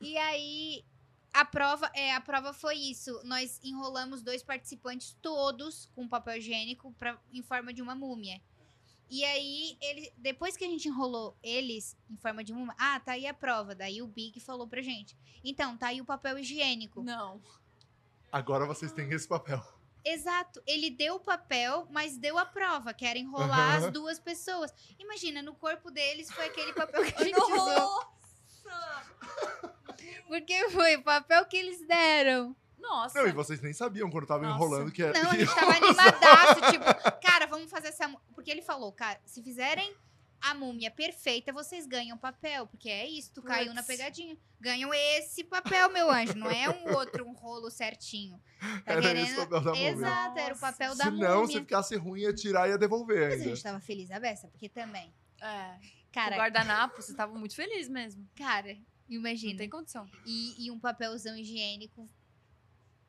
E 0.00 0.16
aí, 0.16 0.82
a 1.34 1.44
prova, 1.44 1.90
é, 1.94 2.14
a 2.14 2.20
prova 2.22 2.54
foi 2.54 2.76
isso. 2.76 3.20
Nós 3.24 3.60
enrolamos 3.62 4.22
dois 4.22 4.42
participantes 4.42 5.14
todos 5.20 5.90
com 5.94 6.08
papel 6.08 6.38
higiênico 6.38 6.92
pra, 6.98 7.18
em 7.30 7.42
forma 7.42 7.74
de 7.74 7.82
uma 7.82 7.94
múmia. 7.94 8.40
E 9.10 9.24
aí, 9.24 9.76
ele, 9.80 10.12
depois 10.16 10.56
que 10.56 10.64
a 10.64 10.68
gente 10.68 10.86
enrolou 10.86 11.36
eles 11.42 11.96
em 12.08 12.16
forma 12.16 12.44
de 12.44 12.52
múmia, 12.52 12.74
ah, 12.78 13.00
tá 13.00 13.12
aí 13.12 13.26
a 13.26 13.34
prova. 13.34 13.74
Daí 13.74 14.00
o 14.00 14.06
Big 14.06 14.38
falou 14.38 14.68
pra 14.68 14.80
gente. 14.80 15.16
Então, 15.44 15.76
tá 15.76 15.88
aí 15.88 16.00
o 16.00 16.04
papel 16.04 16.38
higiênico. 16.38 17.02
Não. 17.02 17.42
Agora 18.30 18.64
vocês 18.66 18.92
têm 18.92 19.10
esse 19.10 19.26
papel. 19.26 19.60
Exato. 20.04 20.62
Ele 20.64 20.90
deu 20.90 21.16
o 21.16 21.20
papel, 21.20 21.88
mas 21.90 22.16
deu 22.16 22.38
a 22.38 22.46
prova, 22.46 22.94
que 22.94 23.04
era 23.04 23.18
enrolar 23.18 23.76
Aham. 23.78 23.86
as 23.86 23.92
duas 23.92 24.18
pessoas. 24.20 24.72
Imagina, 24.98 25.42
no 25.42 25.54
corpo 25.54 25.90
deles 25.90 26.30
foi 26.30 26.46
aquele 26.46 26.72
papel 26.72 27.04
que 27.04 27.14
a 27.20 27.24
gente 27.24 27.36
usou. 27.36 27.66
Nossa! 27.66 29.04
Porque 30.28 30.70
foi 30.70 30.96
o 30.96 31.02
papel 31.02 31.44
que 31.46 31.56
eles 31.56 31.84
deram. 31.86 32.54
Nossa. 32.80 33.20
Não, 33.20 33.28
e 33.28 33.32
vocês 33.32 33.60
nem 33.60 33.72
sabiam 33.72 34.10
quando 34.10 34.26
tava 34.26 34.44
Nossa. 34.44 34.56
enrolando 34.56 34.90
que 34.92 35.02
era. 35.02 35.22
Não, 35.22 35.30
a 35.30 35.36
gente 35.36 35.54
tava 35.54 35.72
animadaço, 35.72 36.60
tipo, 36.72 36.84
cara, 37.22 37.46
vamos 37.46 37.70
fazer 37.70 37.88
essa. 37.88 38.08
Porque 38.34 38.50
ele 38.50 38.62
falou, 38.62 38.92
cara, 38.92 39.20
se 39.24 39.42
fizerem 39.42 39.94
a 40.40 40.54
múmia 40.54 40.90
perfeita, 40.90 41.52
vocês 41.52 41.86
ganham 41.86 42.16
papel. 42.16 42.66
Porque 42.66 42.88
é 42.88 43.06
isso, 43.06 43.30
tu 43.34 43.42
caiu 43.42 43.74
na 43.74 43.82
pegadinha. 43.82 44.36
Ganham 44.58 44.90
esse 44.94 45.44
papel, 45.44 45.90
meu 45.90 46.10
anjo. 46.10 46.34
Não 46.34 46.50
é 46.50 46.68
um 46.70 46.94
outro, 46.96 47.26
um 47.26 47.32
rolo 47.32 47.70
certinho. 47.70 48.40
Tá 48.84 48.92
Era 48.92 49.02
querendo. 49.02 49.26
esse 49.26 49.36
papel 49.36 49.60
da 49.60 49.70
múmia. 49.72 49.90
Exato, 49.90 50.38
era 50.38 50.54
o 50.54 50.58
Nossa. 50.58 50.60
papel 50.72 50.94
da 50.96 51.04
Se 51.04 51.10
não, 51.10 51.46
se 51.46 51.52
ficasse 51.60 51.96
ruim, 51.96 52.20
ia 52.22 52.32
tirar 52.34 52.66
e 52.68 52.70
ia 52.72 52.78
devolver 52.78 53.20
Mas 53.24 53.32
a 53.32 53.34
ainda. 53.36 53.48
gente 53.50 53.62
tava 53.62 53.80
feliz 53.80 54.10
a 54.10 54.18
beça, 54.18 54.48
porque 54.48 54.68
também. 54.68 55.12
É. 55.42 55.76
Cara, 56.12 56.34
o 56.36 56.38
guardanapo, 56.38 57.00
você 57.00 57.14
tava 57.14 57.34
muito 57.38 57.54
feliz 57.54 57.88
mesmo. 57.88 58.26
cara, 58.36 58.74
Não 59.08 59.16
imagina. 59.16 59.58
tem 59.58 59.68
condição. 59.70 60.08
E, 60.26 60.66
e 60.66 60.70
um 60.70 60.78
papelzão 60.78 61.36
higiênico. 61.36 62.08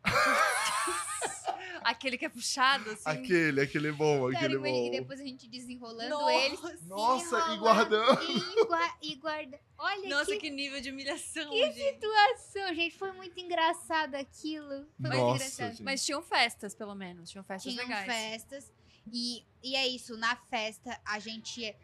Aquele 1.83 2.15
que 2.17 2.25
é 2.25 2.29
puxado, 2.29 2.91
assim. 2.91 3.01
Aquele, 3.09 3.59
aquele 3.61 3.91
bom, 3.91 4.27
aquele 4.27 4.53
imagina- 4.53 4.69
e 4.77 4.85
bom. 4.85 4.91
depois 4.91 5.19
a 5.19 5.23
gente 5.23 5.47
desenrolando 5.47 6.09
Nossa. 6.09 6.33
eles. 6.33 6.81
Nossa, 6.85 7.53
e 7.53 7.57
guardando. 7.57 8.21
E, 8.21 8.65
gua- 8.65 8.97
e 9.01 9.15
guarda. 9.15 9.59
Olha 9.79 10.09
Nossa, 10.09 10.25
que 10.31 10.37
que 10.41 10.49
nível 10.51 10.79
de 10.79 10.91
humilhação, 10.91 11.49
que 11.49 11.71
gente. 11.73 11.93
situação, 11.95 12.75
gente. 12.75 12.95
Foi 12.95 13.11
muito 13.13 13.39
engraçado 13.39 14.13
aquilo. 14.13 14.69
Foi 14.69 15.09
muito 15.09 15.17
Nossa, 15.17 15.35
engraçado. 15.43 15.69
gente. 15.71 15.83
Mas 15.83 16.05
tinham 16.05 16.21
festas, 16.21 16.75
pelo 16.75 16.93
menos. 16.93 17.31
Tinham 17.31 17.43
festas 17.43 17.73
Tinham 17.73 17.87
legais. 17.87 18.05
festas. 18.05 18.71
E, 19.11 19.43
e 19.63 19.75
é 19.75 19.87
isso, 19.87 20.15
na 20.17 20.35
festa 20.35 20.99
a 21.03 21.17
gente. 21.17 21.75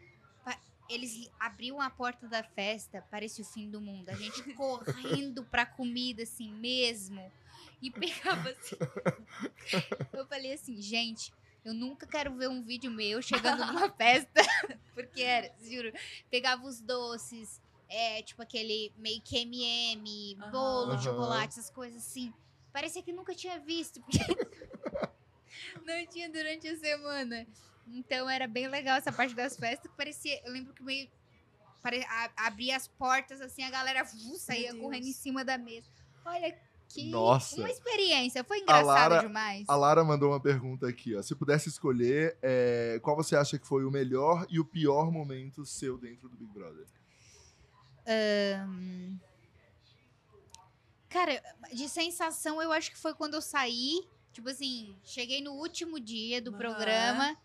Eles 0.88 1.28
abriam 1.38 1.80
a 1.82 1.90
porta 1.90 2.26
da 2.26 2.42
festa, 2.42 3.04
parecia 3.10 3.44
o 3.44 3.46
fim 3.46 3.68
do 3.68 3.78
mundo. 3.80 4.08
A 4.08 4.14
gente 4.14 4.42
correndo 4.54 5.44
pra 5.44 5.66
comida, 5.66 6.22
assim 6.22 6.50
mesmo. 6.52 7.30
E 7.80 7.90
pegava 7.90 8.48
assim. 8.50 8.76
Eu 10.12 10.26
falei 10.26 10.52
assim, 10.52 10.80
gente, 10.80 11.32
eu 11.64 11.72
nunca 11.74 12.06
quero 12.06 12.34
ver 12.36 12.48
um 12.48 12.62
vídeo 12.62 12.90
meu 12.90 13.20
chegando 13.22 13.64
numa 13.66 13.88
festa. 13.96 14.40
Porque 14.94 15.20
era, 15.22 15.52
juro, 15.60 15.92
pegava 16.30 16.66
os 16.66 16.80
doces, 16.80 17.60
é, 17.88 18.22
tipo 18.22 18.42
aquele 18.42 18.92
meio 18.96 19.20
que 19.22 19.36
MM, 19.38 20.36
Aham. 20.40 20.50
bolo, 20.50 20.92
Aham. 20.92 21.02
chocolate, 21.02 21.58
essas 21.58 21.70
coisas 21.70 22.02
assim. 22.04 22.32
Parecia 22.72 23.02
que 23.02 23.12
nunca 23.12 23.34
tinha 23.34 23.58
visto. 23.60 24.00
Porque 24.02 24.18
não 25.84 26.06
tinha 26.06 26.28
durante 26.30 26.68
a 26.68 26.76
semana. 26.76 27.46
Então 27.86 28.28
era 28.28 28.46
bem 28.46 28.68
legal 28.68 28.98
essa 28.98 29.10
parte 29.12 29.34
das 29.34 29.56
festas, 29.56 29.90
que 29.90 29.96
parecia. 29.96 30.40
Eu 30.44 30.52
lembro 30.52 30.74
que 30.74 30.82
meio. 30.82 31.08
pare- 31.82 32.04
a- 32.04 32.32
abria 32.46 32.76
as 32.76 32.86
portas, 32.88 33.40
assim, 33.40 33.62
a 33.62 33.70
galera 33.70 34.02
vu, 34.04 34.36
saía 34.36 34.74
correndo 34.74 35.06
em 35.06 35.12
cima 35.12 35.44
da 35.44 35.56
mesa. 35.56 35.88
Olha 36.26 36.52
que. 36.88 37.10
Nossa. 37.10 37.56
Uma 37.56 37.70
experiência. 37.70 38.42
Foi 38.44 38.58
engraçado 38.60 38.86
Lara- 38.86 39.20
demais. 39.20 39.64
A 39.68 39.76
Lara 39.76 40.02
mandou 40.04 40.30
uma 40.30 40.40
pergunta 40.40 40.88
aqui, 40.88 41.14
ó. 41.14 41.22
Se 41.22 41.34
pudesse 41.34 41.68
escolher, 41.68 42.36
é, 42.42 42.98
qual 43.02 43.14
você 43.16 43.36
acha 43.36 43.58
que 43.58 43.66
foi 43.66 43.84
o 43.84 43.90
melhor 43.90 44.46
e 44.48 44.58
o 44.58 44.64
pior 44.64 45.10
momento 45.12 45.64
seu 45.66 45.98
dentro 45.98 46.28
do 46.28 46.36
Big 46.36 46.50
Brother? 46.52 46.86
Cara, 51.08 51.42
de 51.72 51.88
sensação, 51.88 52.60
eu 52.62 52.70
acho 52.72 52.90
que 52.90 52.98
foi 52.98 53.14
quando 53.14 53.34
eu 53.34 53.42
saí. 53.42 54.06
Tipo 54.32 54.50
assim, 54.50 54.94
cheguei 55.02 55.40
no 55.42 55.52
último 55.52 55.98
dia 55.98 56.40
do 56.40 56.50
Aham. 56.50 56.58
programa 56.58 57.36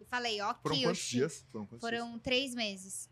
e 0.00 0.04
falei, 0.04 0.40
ok, 0.40 0.60
Foram 0.62 0.82
quantos 0.82 0.98
che- 1.00 1.16
dias? 1.16 1.46
Foram 1.52 1.66
quantos 1.66 1.88
dias? 1.88 2.00
Foram 2.02 2.18
três 2.18 2.54
meses. 2.54 3.08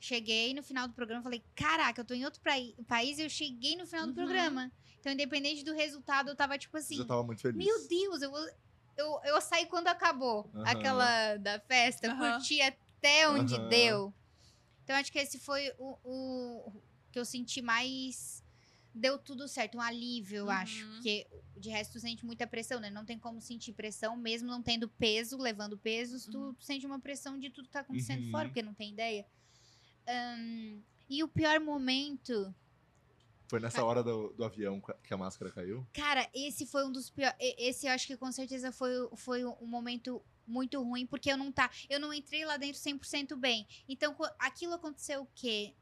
Cheguei 0.00 0.52
no 0.54 0.62
final 0.62 0.88
do 0.88 0.94
programa, 0.94 1.22
falei, 1.22 1.42
caraca, 1.54 2.00
eu 2.00 2.04
tô 2.04 2.14
em 2.14 2.24
outro 2.24 2.42
país 2.86 3.18
e 3.18 3.22
eu 3.22 3.30
cheguei 3.30 3.76
no 3.76 3.86
final 3.86 4.04
do 4.06 4.08
Uhum. 4.08 4.14
programa. 4.14 4.72
Então, 5.04 5.12
independente 5.12 5.62
do 5.62 5.74
resultado, 5.74 6.30
eu 6.30 6.34
tava 6.34 6.56
tipo 6.56 6.74
assim, 6.78 6.94
Você 6.94 7.02
já 7.02 7.08
tava 7.08 7.22
muito 7.22 7.42
feliz. 7.42 7.62
meu 7.62 7.86
Deus, 7.86 8.22
eu, 8.22 8.32
eu, 8.96 9.20
eu 9.24 9.40
saí 9.42 9.66
quando 9.66 9.88
acabou 9.88 10.50
Aham. 10.54 10.64
aquela 10.64 11.36
da 11.36 11.60
festa, 11.60 12.10
Aham. 12.10 12.32
curti 12.38 12.58
até 12.62 13.28
onde 13.28 13.54
Aham. 13.54 13.68
deu. 13.68 14.14
Então, 14.82 14.96
acho 14.96 15.12
que 15.12 15.18
esse 15.18 15.38
foi 15.38 15.70
o, 15.78 15.98
o 16.02 16.82
que 17.12 17.18
eu 17.18 17.24
senti 17.26 17.60
mais. 17.60 18.42
Deu 18.94 19.18
tudo 19.18 19.46
certo, 19.46 19.76
um 19.76 19.80
alívio, 19.82 20.38
eu 20.38 20.44
Uhum. 20.46 20.50
acho. 20.52 20.86
Porque 20.94 21.26
de 21.54 21.68
resto 21.68 21.92
tu 21.92 22.00
sente 22.00 22.24
muita 22.24 22.46
pressão, 22.46 22.80
né? 22.80 22.88
Não 22.88 23.04
tem 23.04 23.18
como 23.18 23.42
sentir 23.42 23.74
pressão, 23.74 24.16
mesmo 24.16 24.48
não 24.48 24.62
tendo 24.62 24.88
peso, 24.88 25.36
levando 25.36 25.76
pesos, 25.76 26.24
tu, 26.24 26.38
Uhum. 26.38 26.54
tu 26.54 26.64
sente 26.64 26.86
uma 26.86 26.98
pressão 26.98 27.38
de 27.38 27.50
tudo 27.50 27.66
que 27.66 27.72
tá 27.72 27.80
acontecendo 27.80 28.24
Uhum. 28.24 28.30
fora, 28.30 28.48
porque 28.48 28.62
não 28.62 28.72
tem 28.72 28.92
ideia. 28.92 29.26
Ahn, 30.08 30.80
e 31.10 31.22
o 31.22 31.28
pior 31.28 31.60
momento, 31.60 32.54
Foi 33.54 33.60
nessa 33.60 33.84
hora 33.84 34.02
do, 34.02 34.32
do 34.32 34.42
avião 34.42 34.82
que 35.00 35.14
a 35.14 35.16
máscara 35.16 35.48
caiu? 35.52 35.86
Cara, 35.92 36.28
esse 36.34 36.66
foi 36.66 36.84
um 36.84 36.90
dos 36.90 37.08
piores. 37.08 37.36
Esse 37.38 37.86
eu 37.86 37.92
acho 37.92 38.04
que 38.04 38.16
com 38.16 38.32
certeza 38.32 38.72
foi, 38.72 38.90
foi 39.14 39.44
um 39.44 39.64
momento 39.64 40.20
muito 40.44 40.82
ruim, 40.82 41.06
porque 41.06 41.30
eu 41.30 41.36
não 41.36 41.52
tá. 41.52 41.70
Eu 41.88 42.00
não 42.00 42.12
entrei 42.12 42.44
lá 42.44 42.56
dentro 42.56 42.80
100% 42.80 43.36
bem. 43.36 43.64
Então, 43.88 44.12
aquilo 44.40 44.74
aconteceu 44.74 45.22
o 45.22 45.28
quê? 45.36 45.72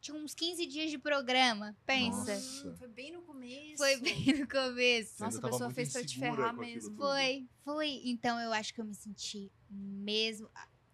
Tinha 0.00 0.16
uns 0.16 0.32
15 0.32 0.64
dias 0.64 0.90
de 0.90 0.96
programa, 0.96 1.76
pensa. 1.84 2.34
Nossa. 2.34 2.68
Hum, 2.70 2.76
Foi 2.78 2.88
bem 2.88 3.12
no 3.12 3.20
começo. 3.20 3.76
Foi 3.76 3.96
bem 4.00 4.38
no 4.40 4.48
começo. 4.48 5.22
Nossa, 5.22 5.38
a 5.38 5.50
pessoa 5.50 5.70
fez 5.70 5.92
pra 5.92 6.02
te 6.02 6.18
ferrar 6.18 6.56
mesmo. 6.56 6.96
Foi, 6.96 7.46
foi. 7.62 8.00
Então 8.06 8.40
eu 8.40 8.54
acho 8.54 8.72
que 8.72 8.80
eu 8.80 8.86
me 8.86 8.94
senti 8.94 9.52
mesmo. 9.68 10.48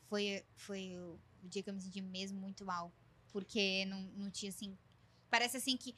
Foi, 0.08 0.42
foi 0.56 0.98
o, 0.98 1.20
o 1.44 1.48
dia 1.48 1.62
que 1.62 1.70
eu 1.70 1.74
me 1.74 1.80
senti 1.80 2.02
mesmo 2.02 2.40
muito 2.40 2.64
mal. 2.64 2.92
Porque 3.30 3.84
não, 3.84 4.02
não 4.16 4.30
tinha 4.32 4.48
assim. 4.50 4.76
Parece 5.30 5.58
assim 5.58 5.76
que. 5.76 5.94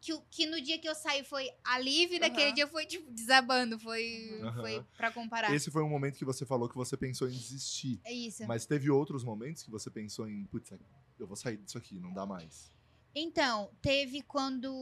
Que, 0.00 0.18
que 0.30 0.46
no 0.46 0.60
dia 0.60 0.78
que 0.78 0.88
eu 0.88 0.94
saí 0.94 1.22
foi 1.22 1.50
alívio, 1.62 2.16
e 2.16 2.20
naquele 2.20 2.52
dia 2.52 2.66
foi, 2.66 2.86
tipo, 2.86 3.10
desabando. 3.12 3.78
Foi, 3.78 4.40
Aham. 4.42 4.60
foi 4.60 4.84
pra 4.96 5.10
comparar. 5.12 5.54
Esse 5.54 5.70
foi 5.70 5.82
um 5.82 5.88
momento 5.90 6.16
que 6.16 6.24
você 6.24 6.46
falou 6.46 6.68
que 6.68 6.74
você 6.74 6.96
pensou 6.96 7.28
em 7.28 7.32
desistir. 7.32 8.00
É 8.04 8.12
isso. 8.12 8.46
Mas 8.46 8.64
teve 8.64 8.90
outros 8.90 9.22
momentos 9.22 9.62
que 9.62 9.70
você 9.70 9.90
pensou 9.90 10.26
em, 10.26 10.44
putz, 10.46 10.72
eu 11.18 11.26
vou 11.26 11.36
sair 11.36 11.58
disso 11.58 11.76
aqui, 11.76 11.98
não 12.00 12.12
dá 12.14 12.24
mais. 12.24 12.72
Então, 13.14 13.70
teve 13.82 14.22
quando 14.22 14.72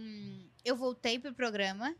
hum, 0.00 0.48
eu 0.64 0.76
voltei 0.76 1.18
pro 1.18 1.34
programa. 1.34 1.94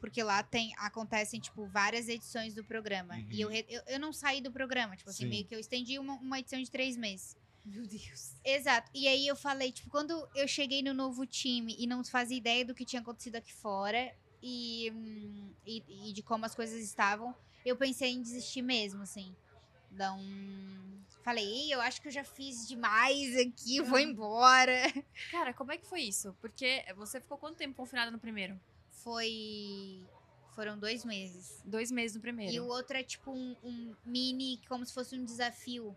Porque 0.00 0.22
lá 0.22 0.42
tem, 0.42 0.70
acontecem, 0.76 1.40
tipo, 1.40 1.66
várias 1.66 2.10
edições 2.10 2.54
do 2.54 2.62
programa. 2.62 3.14
Uhum. 3.14 3.26
E 3.30 3.40
eu, 3.40 3.48
re- 3.48 3.64
eu, 3.70 3.80
eu 3.86 3.98
não 3.98 4.12
saí 4.12 4.38
do 4.42 4.52
programa. 4.52 4.94
Tipo 4.98 5.08
assim, 5.08 5.22
Sim. 5.24 5.30
meio 5.30 5.46
que 5.46 5.54
eu 5.54 5.58
estendi 5.58 5.98
uma, 5.98 6.12
uma 6.16 6.38
edição 6.38 6.60
de 6.62 6.70
três 6.70 6.94
meses. 6.94 7.38
Meu 7.64 7.86
Deus. 7.86 8.34
Exato. 8.44 8.90
E 8.94 9.08
aí 9.08 9.26
eu 9.26 9.34
falei, 9.34 9.72
tipo, 9.72 9.88
quando 9.88 10.28
eu 10.34 10.46
cheguei 10.46 10.82
no 10.82 10.92
novo 10.92 11.24
time 11.26 11.74
e 11.78 11.86
não 11.86 12.04
fazia 12.04 12.36
ideia 12.36 12.64
do 12.64 12.74
que 12.74 12.84
tinha 12.84 13.00
acontecido 13.00 13.36
aqui 13.36 13.52
fora 13.52 14.14
e, 14.42 14.92
hum, 14.94 15.50
e, 15.66 16.10
e 16.10 16.12
de 16.12 16.22
como 16.22 16.44
as 16.44 16.54
coisas 16.54 16.82
estavam, 16.82 17.34
eu 17.64 17.76
pensei 17.76 18.10
em 18.10 18.20
desistir 18.20 18.60
mesmo, 18.60 19.02
assim. 19.02 19.34
Então, 19.90 20.20
falei, 21.22 21.44
"Ih, 21.44 21.70
eu 21.70 21.80
acho 21.80 22.02
que 22.02 22.08
eu 22.08 22.12
já 22.12 22.24
fiz 22.24 22.66
demais 22.68 23.36
aqui, 23.36 23.76
eu 23.76 23.84
vou 23.84 23.98
embora. 23.98 24.82
Cara, 25.30 25.54
como 25.54 25.72
é 25.72 25.78
que 25.78 25.86
foi 25.86 26.02
isso? 26.02 26.36
Porque 26.40 26.84
você 26.96 27.20
ficou 27.20 27.38
quanto 27.38 27.56
tempo 27.56 27.74
confinada 27.76 28.10
no 28.10 28.18
primeiro? 28.18 28.60
Foi. 28.90 30.04
Foram 30.54 30.78
dois 30.78 31.04
meses. 31.04 31.60
Dois 31.64 31.90
meses 31.90 32.16
no 32.16 32.20
primeiro. 32.20 32.52
E 32.52 32.60
o 32.60 32.66
outro 32.66 32.96
é 32.96 33.02
tipo 33.02 33.32
um, 33.32 33.56
um 33.62 33.94
mini, 34.04 34.60
como 34.68 34.84
se 34.84 34.92
fosse 34.92 35.16
um 35.16 35.24
desafio. 35.24 35.96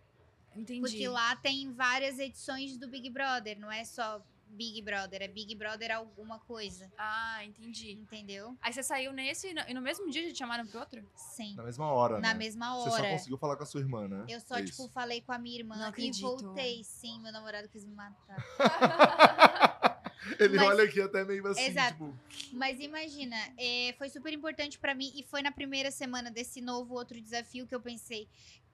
Entendi. 0.58 0.82
Porque 0.82 1.08
lá 1.08 1.36
tem 1.36 1.72
várias 1.72 2.20
edições 2.20 2.78
do 2.78 2.88
Big 2.88 3.10
Brother, 3.10 3.60
não 3.60 3.72
é 3.72 3.84
só 3.86 4.22
Big 4.50 4.82
Brother, 4.82 5.22
é 5.22 5.28
Big 5.28 5.54
Brother 5.56 5.92
alguma 5.96 6.40
coisa. 6.40 6.92
Ah, 6.98 7.44
entendi. 7.44 7.92
Entendeu? 7.92 8.58
Aí 8.62 8.72
você 8.74 8.82
saiu 8.82 9.12
nesse 9.14 9.50
e 9.50 9.54
no, 9.54 9.62
e 9.68 9.74
mesmo 9.82 10.10
dia 10.10 10.26
já 10.28 10.34
te 10.34 10.38
chamaram 10.40 10.66
pro 10.66 10.80
outro? 10.80 11.04
Sim. 11.16 11.54
Na 11.56 11.64
mesma 11.64 11.92
hora, 11.92 12.16
Na 12.20 12.30
né? 12.30 12.34
mesma 12.34 12.74
Você 12.76 12.90
só 12.90 12.96
hora. 12.96 13.10
conseguiu 13.12 13.38
falar 13.38 13.56
com 13.58 13.64
a 13.64 13.66
sua 13.66 13.82
irmã, 13.82 14.08
né? 14.08 14.26
Eu 14.30 14.40
só, 14.40 14.56
É 14.56 14.64
tipo, 14.64 14.84
isso. 14.84 14.90
falei 14.90 15.22
com 15.22 15.32
a 15.34 15.38
minha 15.38 15.58
irmã 15.60 15.76
Não 15.76 15.86
e 15.86 15.90
acredito. 15.90 16.22
voltei. 16.22 16.82
Sim, 16.84 17.20
meu 17.22 17.32
namorado 17.32 17.68
quis 17.70 17.84
me 17.86 17.94
matar. 17.94 18.38
Ele 20.40 20.58
Mas- 20.58 20.68
olha 20.68 20.84
aqui 20.84 21.00
até 21.02 21.24
meio 21.24 21.46
assim, 21.48 21.62
Exato. 21.62 21.94
tipo... 21.94 22.18
Mas 22.54 22.80
imagina, 22.80 23.36
é, 23.58 23.94
foi 23.98 24.10
super 24.10 24.34
importante 24.34 24.78
pra 24.78 24.94
mim 24.94 25.12
e 25.16 25.24
foi 25.24 25.42
na 25.42 25.52
primeira 25.52 25.90
semana 25.92 26.30
desse 26.30 26.60
novo 26.60 26.94
outro 26.96 27.20
desafio 27.22 27.66
que 27.66 27.74
eu 27.74 27.80
pensei, 27.80 28.28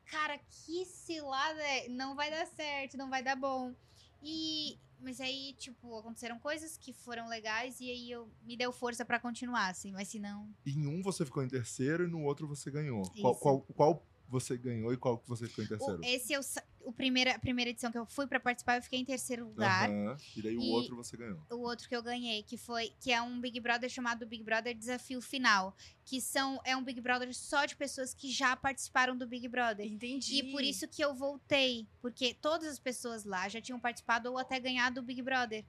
cara, 0.06 0.38
que 0.38 0.86
cilada, 0.86 1.62
é, 1.62 1.88
não 1.90 2.16
vai 2.16 2.30
dar 2.30 2.46
certo, 2.48 2.98
não 2.98 3.10
vai 3.10 3.24
dar 3.24 3.36
bom. 3.36 3.74
E 4.22 4.80
mas 5.04 5.20
aí, 5.20 5.54
tipo, 5.60 5.98
aconteceram 5.98 6.40
coisas 6.40 6.78
que 6.78 6.94
foram 6.94 7.28
legais 7.28 7.82
e 7.82 7.90
aí 7.92 8.10
eu 8.10 8.32
me 8.42 8.56
deu 8.56 8.72
força 8.72 9.04
pra 9.04 9.20
continuar, 9.20 9.68
assim, 9.68 9.92
mas 9.92 10.08
se 10.08 10.18
não, 10.18 10.50
Em 10.66 10.88
um 10.88 11.02
você 11.02 11.26
ficou 11.26 11.44
em 11.44 11.48
terceiro 11.50 12.06
e 12.06 12.08
no 12.08 12.24
outro 12.24 12.48
você 12.48 12.72
ganhou. 12.72 13.04
Qual, 13.20 13.36
qual, 13.36 13.62
qual 13.76 14.08
você 14.34 14.58
ganhou 14.58 14.92
e 14.92 14.98
qual 14.98 15.18
que 15.18 15.30
você 15.30 15.48
ficou 15.48 15.64
em 15.64 15.68
o, 15.68 15.70
terceiro? 15.70 16.02
esse 16.04 16.34
eu 16.34 16.42
o 16.86 16.92
primeira 16.92 17.36
a 17.36 17.40
primeira 17.40 17.70
edição 17.72 17.90
que 17.92 17.98
eu 17.98 18.06
fui 18.06 18.28
pra 18.28 18.40
participar, 18.42 18.76
eu 18.78 18.82
fiquei 18.82 19.00
em 19.00 19.06
terceiro 19.06 19.46
lugar. 19.46 19.90
Aham. 19.90 20.18
E 20.36 20.42
daí 20.42 20.58
o 20.58 20.62
E- 20.62 20.70
outro 20.72 20.96
você 20.98 21.16
ganhou. 21.16 21.40
o 21.50 21.60
outro 21.60 21.88
que 21.88 21.96
eu 21.96 22.04
ganhei, 22.04 22.44
que 22.44 22.58
foi 22.58 22.92
que 23.00 23.12
é 23.12 23.22
um 23.22 23.40
Big 23.40 23.58
Brother 23.62 23.90
chamado 23.90 24.26
Big 24.26 24.44
Brother 24.44 24.76
Desafio 24.76 25.22
Final, 25.22 25.74
que 26.04 26.20
são 26.20 26.60
é 26.66 26.76
um 26.76 26.84
Big 26.84 27.00
Brother 27.00 27.34
só 27.34 27.66
de 27.66 27.76
pessoas 27.76 28.14
que 28.14 28.30
já 28.30 28.56
participaram 28.56 29.16
do 29.18 29.26
Big 29.26 29.48
Brother. 29.48 29.86
Entendi. 29.86 30.40
E 30.40 30.52
por 30.52 30.62
isso 30.62 30.88
que 30.88 31.02
eu 31.02 31.14
voltei, 31.14 31.88
porque 32.02 32.34
todas 32.34 32.68
as 32.68 32.80
pessoas 32.80 33.24
lá 33.24 33.48
já 33.48 33.62
tinham 33.62 33.80
participado 33.80 34.30
ou 34.30 34.38
até 34.38 34.60
ganhado 34.60 35.00
o 35.00 35.04
Big 35.04 35.22
Brother. 35.22 35.64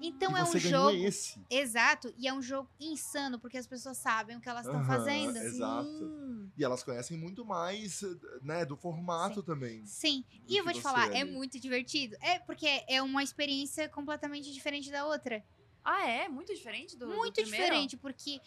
Então 0.00 0.32
e 0.32 0.40
é 0.40 0.44
você 0.44 0.58
um 0.58 0.60
jogo 0.60 1.06
esse. 1.06 1.46
exato 1.50 2.12
e 2.16 2.28
é 2.28 2.32
um 2.32 2.42
jogo 2.42 2.70
insano 2.78 3.38
porque 3.40 3.56
as 3.56 3.66
pessoas 3.66 3.98
sabem 3.98 4.36
o 4.36 4.40
que 4.40 4.48
elas 4.48 4.66
estão 4.66 4.80
Aham, 4.80 4.84
fazendo. 4.84 5.36
é. 5.36 5.46
exato. 5.46 6.04
Sim. 6.04 6.52
E 6.56 6.64
elas 6.64 6.82
conhecem 6.82 7.16
muito 7.16 7.44
mais, 7.44 8.00
né, 8.42 8.64
do 8.64 8.76
formato 8.76 9.42
também. 9.42 9.82
Sim, 9.84 10.24
do 10.32 10.48
e 10.48 10.56
eu 10.58 10.64
vou 10.64 10.72
te 10.72 10.80
falar, 10.82 11.08
é 11.14 11.22
ali. 11.22 11.32
muito 11.32 11.58
divertido. 11.60 12.16
É 12.20 12.38
porque 12.40 12.84
é 12.88 13.00
uma 13.00 13.22
experiência 13.22 13.88
completamente 13.88 14.52
diferente 14.52 14.90
da 14.90 15.06
outra. 15.06 15.44
Ah, 15.84 16.06
é? 16.08 16.28
Muito 16.28 16.52
diferente 16.54 16.96
do 16.98 17.06
do 17.06 17.14
muito 17.14 17.34
primeiro? 17.34 17.66
diferente, 17.66 17.96
porque 17.96 18.40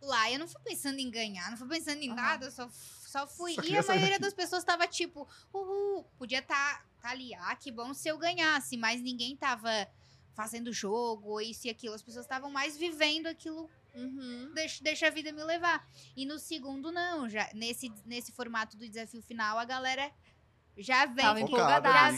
lá 0.00 0.30
eu 0.30 0.38
não 0.38 0.46
fui 0.48 0.60
pensando 0.64 0.98
em 0.98 1.10
ganhar, 1.10 1.50
não 1.50 1.56
fui 1.56 1.68
pensando 1.68 2.00
em 2.02 2.08
Aham. 2.08 2.16
nada, 2.16 2.46
eu 2.46 2.50
só, 2.50 2.68
só 2.70 3.26
fui. 3.26 3.54
Só 3.54 3.62
e 3.62 3.76
a 3.76 3.82
maioria 3.82 4.18
das 4.18 4.34
pessoas 4.34 4.64
tava 4.64 4.86
tipo, 4.86 5.28
uhul, 5.52 6.04
podia 6.16 6.38
estar 6.38 6.54
tá, 6.78 6.84
tá 7.00 7.10
ali, 7.10 7.34
ah, 7.34 7.56
que 7.56 7.70
bom 7.72 7.92
se 7.92 8.08
eu 8.08 8.18
ganhasse, 8.18 8.76
mas 8.76 9.02
ninguém 9.02 9.36
tava 9.36 9.70
fazendo 10.34 10.72
jogo, 10.72 11.40
isso 11.40 11.66
e 11.66 11.70
aquilo. 11.70 11.94
As 11.94 12.02
pessoas 12.02 12.24
estavam 12.24 12.50
mais 12.50 12.76
vivendo 12.76 13.26
aquilo 13.26 13.70
Uhum. 13.94 14.50
deixa, 14.54 14.82
deixa 14.82 15.06
a 15.06 15.10
vida 15.10 15.30
me 15.32 15.42
levar. 15.44 15.88
E 16.16 16.26
no 16.26 16.38
segundo, 16.38 16.90
não. 16.90 17.28
Já, 17.28 17.48
nesse, 17.54 17.92
nesse 18.04 18.32
formato 18.32 18.76
do 18.76 18.88
desafio 18.88 19.22
final, 19.22 19.56
a 19.58 19.64
galera 19.64 20.10
já 20.76 21.06
vem 21.06 21.24
Tava 21.24 21.40
já 21.40 21.46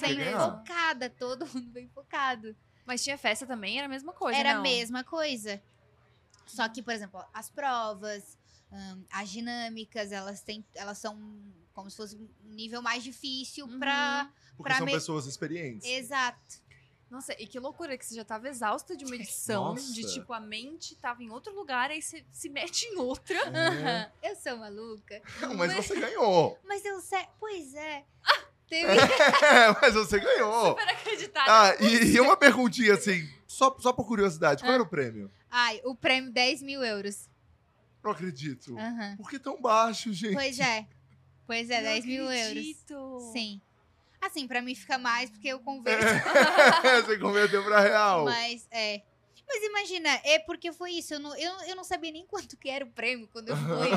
quer 0.01 0.15
vem 0.17 0.33
focada, 0.35 1.11
todo 1.11 1.47
mundo 1.47 1.71
vem 1.71 1.89
focado. 1.89 2.57
Mas 2.87 3.03
tinha 3.05 3.19
festa 3.19 3.47
também, 3.47 3.77
era 3.79 3.87
a 3.87 3.91
mesma 3.91 4.13
coisa, 4.13 4.39
Era 4.39 4.53
a 4.53 4.55
não? 4.55 4.63
mesma 4.63 5.05
coisa. 5.05 5.63
Só 6.47 6.69
que, 6.69 6.83
por 6.83 6.95
exemplo, 6.95 7.23
as 7.35 7.51
provas, 7.51 8.39
hum, 8.73 9.05
as 9.11 9.29
dinâmicas, 9.29 10.13
elas 10.13 10.41
têm, 10.41 10.65
elas 10.75 10.97
são 10.99 11.19
como 11.75 11.91
se 11.91 11.97
fosse 11.97 12.17
um 12.17 12.29
nível 12.55 12.81
mais 12.81 13.03
difícil 13.03 13.67
Uhum. 13.67 13.79
pra. 13.79 14.33
Porque 14.57 14.71
Pra 14.71 14.77
são 14.79 14.87
me- 14.87 14.93
pessoas 14.93 15.27
experientes. 15.27 15.87
Exato. 15.87 16.65
Nossa, 17.11 17.33
e 17.41 17.47
que 17.47 17.59
loucura 17.61 17.97
que 17.97 18.05
você 18.05 18.15
já 18.17 18.25
tava 18.25 18.49
exausta 18.49 18.97
de 18.97 19.05
uma 19.05 19.15
edição, 19.17 19.75
Nossa. 19.75 19.93
de 19.93 20.13
tipo, 20.13 20.33
a 20.33 20.41
mente 20.41 20.97
tava 20.97 21.23
em 21.23 21.31
outro 21.31 21.55
lugar, 21.55 21.91
aí 21.91 22.03
você 22.03 22.25
se 22.33 22.49
mete 22.49 22.83
em 22.87 22.97
outra. 22.99 23.39
Aham. 23.49 24.11
Eu 24.23 24.35
sou 24.37 24.57
maluca. 24.57 25.23
Mas 25.57 25.73
você 25.75 26.01
ganhou. 26.01 26.59
Mas 26.65 26.85
eu 26.85 27.01
sei. 27.01 27.25
Pois 27.39 27.75
é. 27.75 28.05
Teve. 28.69 28.91
É, 28.91 29.77
mas 29.81 29.95
você 29.95 30.19
ganhou. 30.19 30.71
Super 30.71 30.89
acreditada. 30.89 31.47
Ah, 31.49 31.77
e, 31.81 32.15
e 32.17 32.21
uma 32.21 32.37
perguntinha 32.37 32.95
assim, 32.95 33.29
só, 33.47 33.77
só 33.79 33.93
por 33.93 34.05
curiosidade, 34.09 34.65
qual 34.65 34.73
Ah. 34.73 34.75
era 34.75 34.83
o 34.83 34.89
prêmio? 34.89 35.31
Ai, 35.49 35.81
o 35.85 35.95
prêmio 35.95 36.33
10 36.33 36.63
mil 36.63 36.83
euros. 36.83 37.29
Não 38.03 38.11
acredito. 38.11 38.77
Aham. 38.77 39.17
Por 39.17 39.31
que 39.31 39.39
tão 39.39 39.61
baixo, 39.63 40.13
gente? 40.13 40.35
Pois 40.35 40.59
é. 40.59 40.85
Pois 41.47 41.71
é, 41.71 41.77
Não 41.77 41.83
10 41.85 42.05
mil 42.07 42.25
euros. 42.25 42.41
acredito. 42.49 43.31
Sim. 43.33 43.61
Assim, 44.27 44.47
pra 44.47 44.63
mim 44.63 44.75
fica 44.75 44.99
mais 44.99 45.31
porque 45.31 45.49
eu 45.49 45.61
converto. 45.61 46.05
você 47.07 47.19
converteu 47.19 47.63
pra 47.65 47.81
real. 47.81 48.25
Mas, 48.25 48.67
é. 48.71 49.03
Mas 49.49 49.63
imagina, 49.63 50.09
é 50.25 50.39
porque 50.41 50.73
foi 50.73 50.93
isso. 50.93 51.15
Eu 51.15 51.21
não, 51.21 51.37
eu, 51.37 51.53
eu 51.69 51.77
não 51.77 51.85
sabia 51.85 52.11
nem 52.11 52.27
quanto 52.29 52.57
que 52.57 52.69
era 52.69 52.85
o 52.85 52.91
prêmio 52.91 53.29
quando 53.29 53.49
eu 53.49 53.57
fui. 53.57 53.89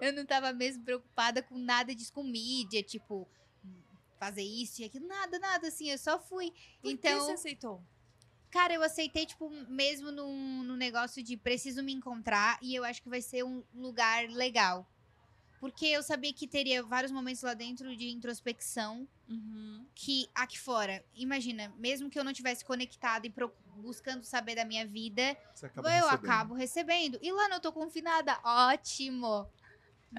eu 0.00 0.12
não 0.12 0.24
tava 0.24 0.52
mesmo 0.52 0.84
preocupada 0.84 1.42
com 1.42 1.58
nada 1.58 1.94
disso, 1.94 2.12
com 2.12 2.22
mídia, 2.22 2.82
tipo, 2.82 3.28
fazer 4.18 4.42
isso 4.42 4.82
e 4.82 4.84
aquilo. 4.84 5.06
Nada, 5.06 5.38
nada, 5.38 5.68
assim. 5.68 5.90
Eu 5.90 5.98
só 5.98 6.18
fui. 6.18 6.50
Por 6.80 6.82
que 6.82 6.90
então, 6.92 7.20
você 7.20 7.32
aceitou? 7.32 7.82
cara, 8.52 8.74
eu 8.74 8.82
aceitei, 8.82 9.24
tipo, 9.24 9.50
mesmo 9.66 10.12
num, 10.12 10.62
num 10.62 10.76
negócio 10.76 11.22
de 11.22 11.38
preciso 11.38 11.82
me 11.82 11.92
encontrar 11.92 12.58
e 12.60 12.74
eu 12.74 12.84
acho 12.84 13.02
que 13.02 13.08
vai 13.08 13.22
ser 13.22 13.42
um 13.42 13.64
lugar 13.74 14.28
legal. 14.28 14.86
Porque 15.62 15.86
eu 15.86 16.02
sabia 16.02 16.32
que 16.32 16.48
teria 16.48 16.82
vários 16.82 17.12
momentos 17.12 17.40
lá 17.40 17.54
dentro 17.54 17.96
de 17.96 18.10
introspecção 18.10 19.06
Uhum. 19.28 19.86
que 19.94 20.28
aqui 20.34 20.58
fora, 20.58 21.04
imagina, 21.14 21.72
mesmo 21.78 22.10
que 22.10 22.18
eu 22.18 22.24
não 22.24 22.32
tivesse 22.32 22.64
conectada 22.64 23.28
e 23.28 23.30
pro- 23.30 23.54
buscando 23.76 24.24
saber 24.24 24.56
da 24.56 24.64
minha 24.64 24.84
vida, 24.84 25.22
eu 25.22 25.82
recebendo. 25.82 26.10
acabo 26.10 26.54
recebendo. 26.54 27.16
E 27.22 27.30
lá 27.30 27.48
não 27.48 27.60
tô 27.60 27.72
confinada, 27.72 28.40
ótimo. 28.42 29.48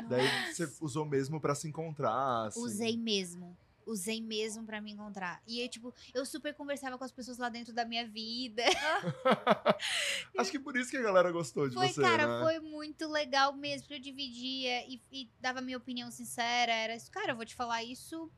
Daí 0.08 0.26
você 0.46 0.64
usou 0.80 1.04
mesmo 1.06 1.42
pra 1.42 1.54
se 1.54 1.68
encontrar. 1.68 2.46
assim. 2.46 2.62
Usei 2.62 2.96
mesmo. 2.96 3.58
Usei 3.86 4.22
mesmo 4.22 4.66
pra 4.66 4.82
me 4.82 4.92
encontrar. 4.92 5.42
E 5.48 5.62
eu, 5.62 5.70
tipo, 5.70 5.94
eu 6.14 6.26
super 6.26 6.54
conversava 6.54 6.98
com 6.98 7.04
as 7.04 7.12
pessoas 7.12 7.38
lá 7.38 7.50
dentro 7.50 7.74
da 7.74 7.86
minha 7.86 8.08
vida. 8.08 8.64
Acho 10.38 10.52
que 10.52 10.60
por 10.60 10.76
isso 10.78 10.90
que 10.90 10.98
a 10.98 11.02
galera 11.02 11.32
gostou 11.32 11.68
de 11.68 11.76
Foi, 11.76 11.90
você, 11.90 12.02
cara, 12.02 12.40
né? 12.40 12.44
foi 12.44 12.60
muito 12.60 13.08
legal 13.08 13.54
mesmo. 13.54 13.82
porque 13.82 13.96
Eu 13.96 14.00
dividia 14.00 14.88
e, 14.88 15.02
e 15.12 15.30
dava 15.40 15.62
minha 15.62 15.78
opinião 15.78 16.10
sincera. 16.12 16.72
Era 16.72 16.96
isso, 16.96 17.12
cara, 17.12 17.32
eu 17.32 17.36
vou 17.36 17.46
te 17.46 17.56
falar 17.56 17.84
isso 17.84 18.32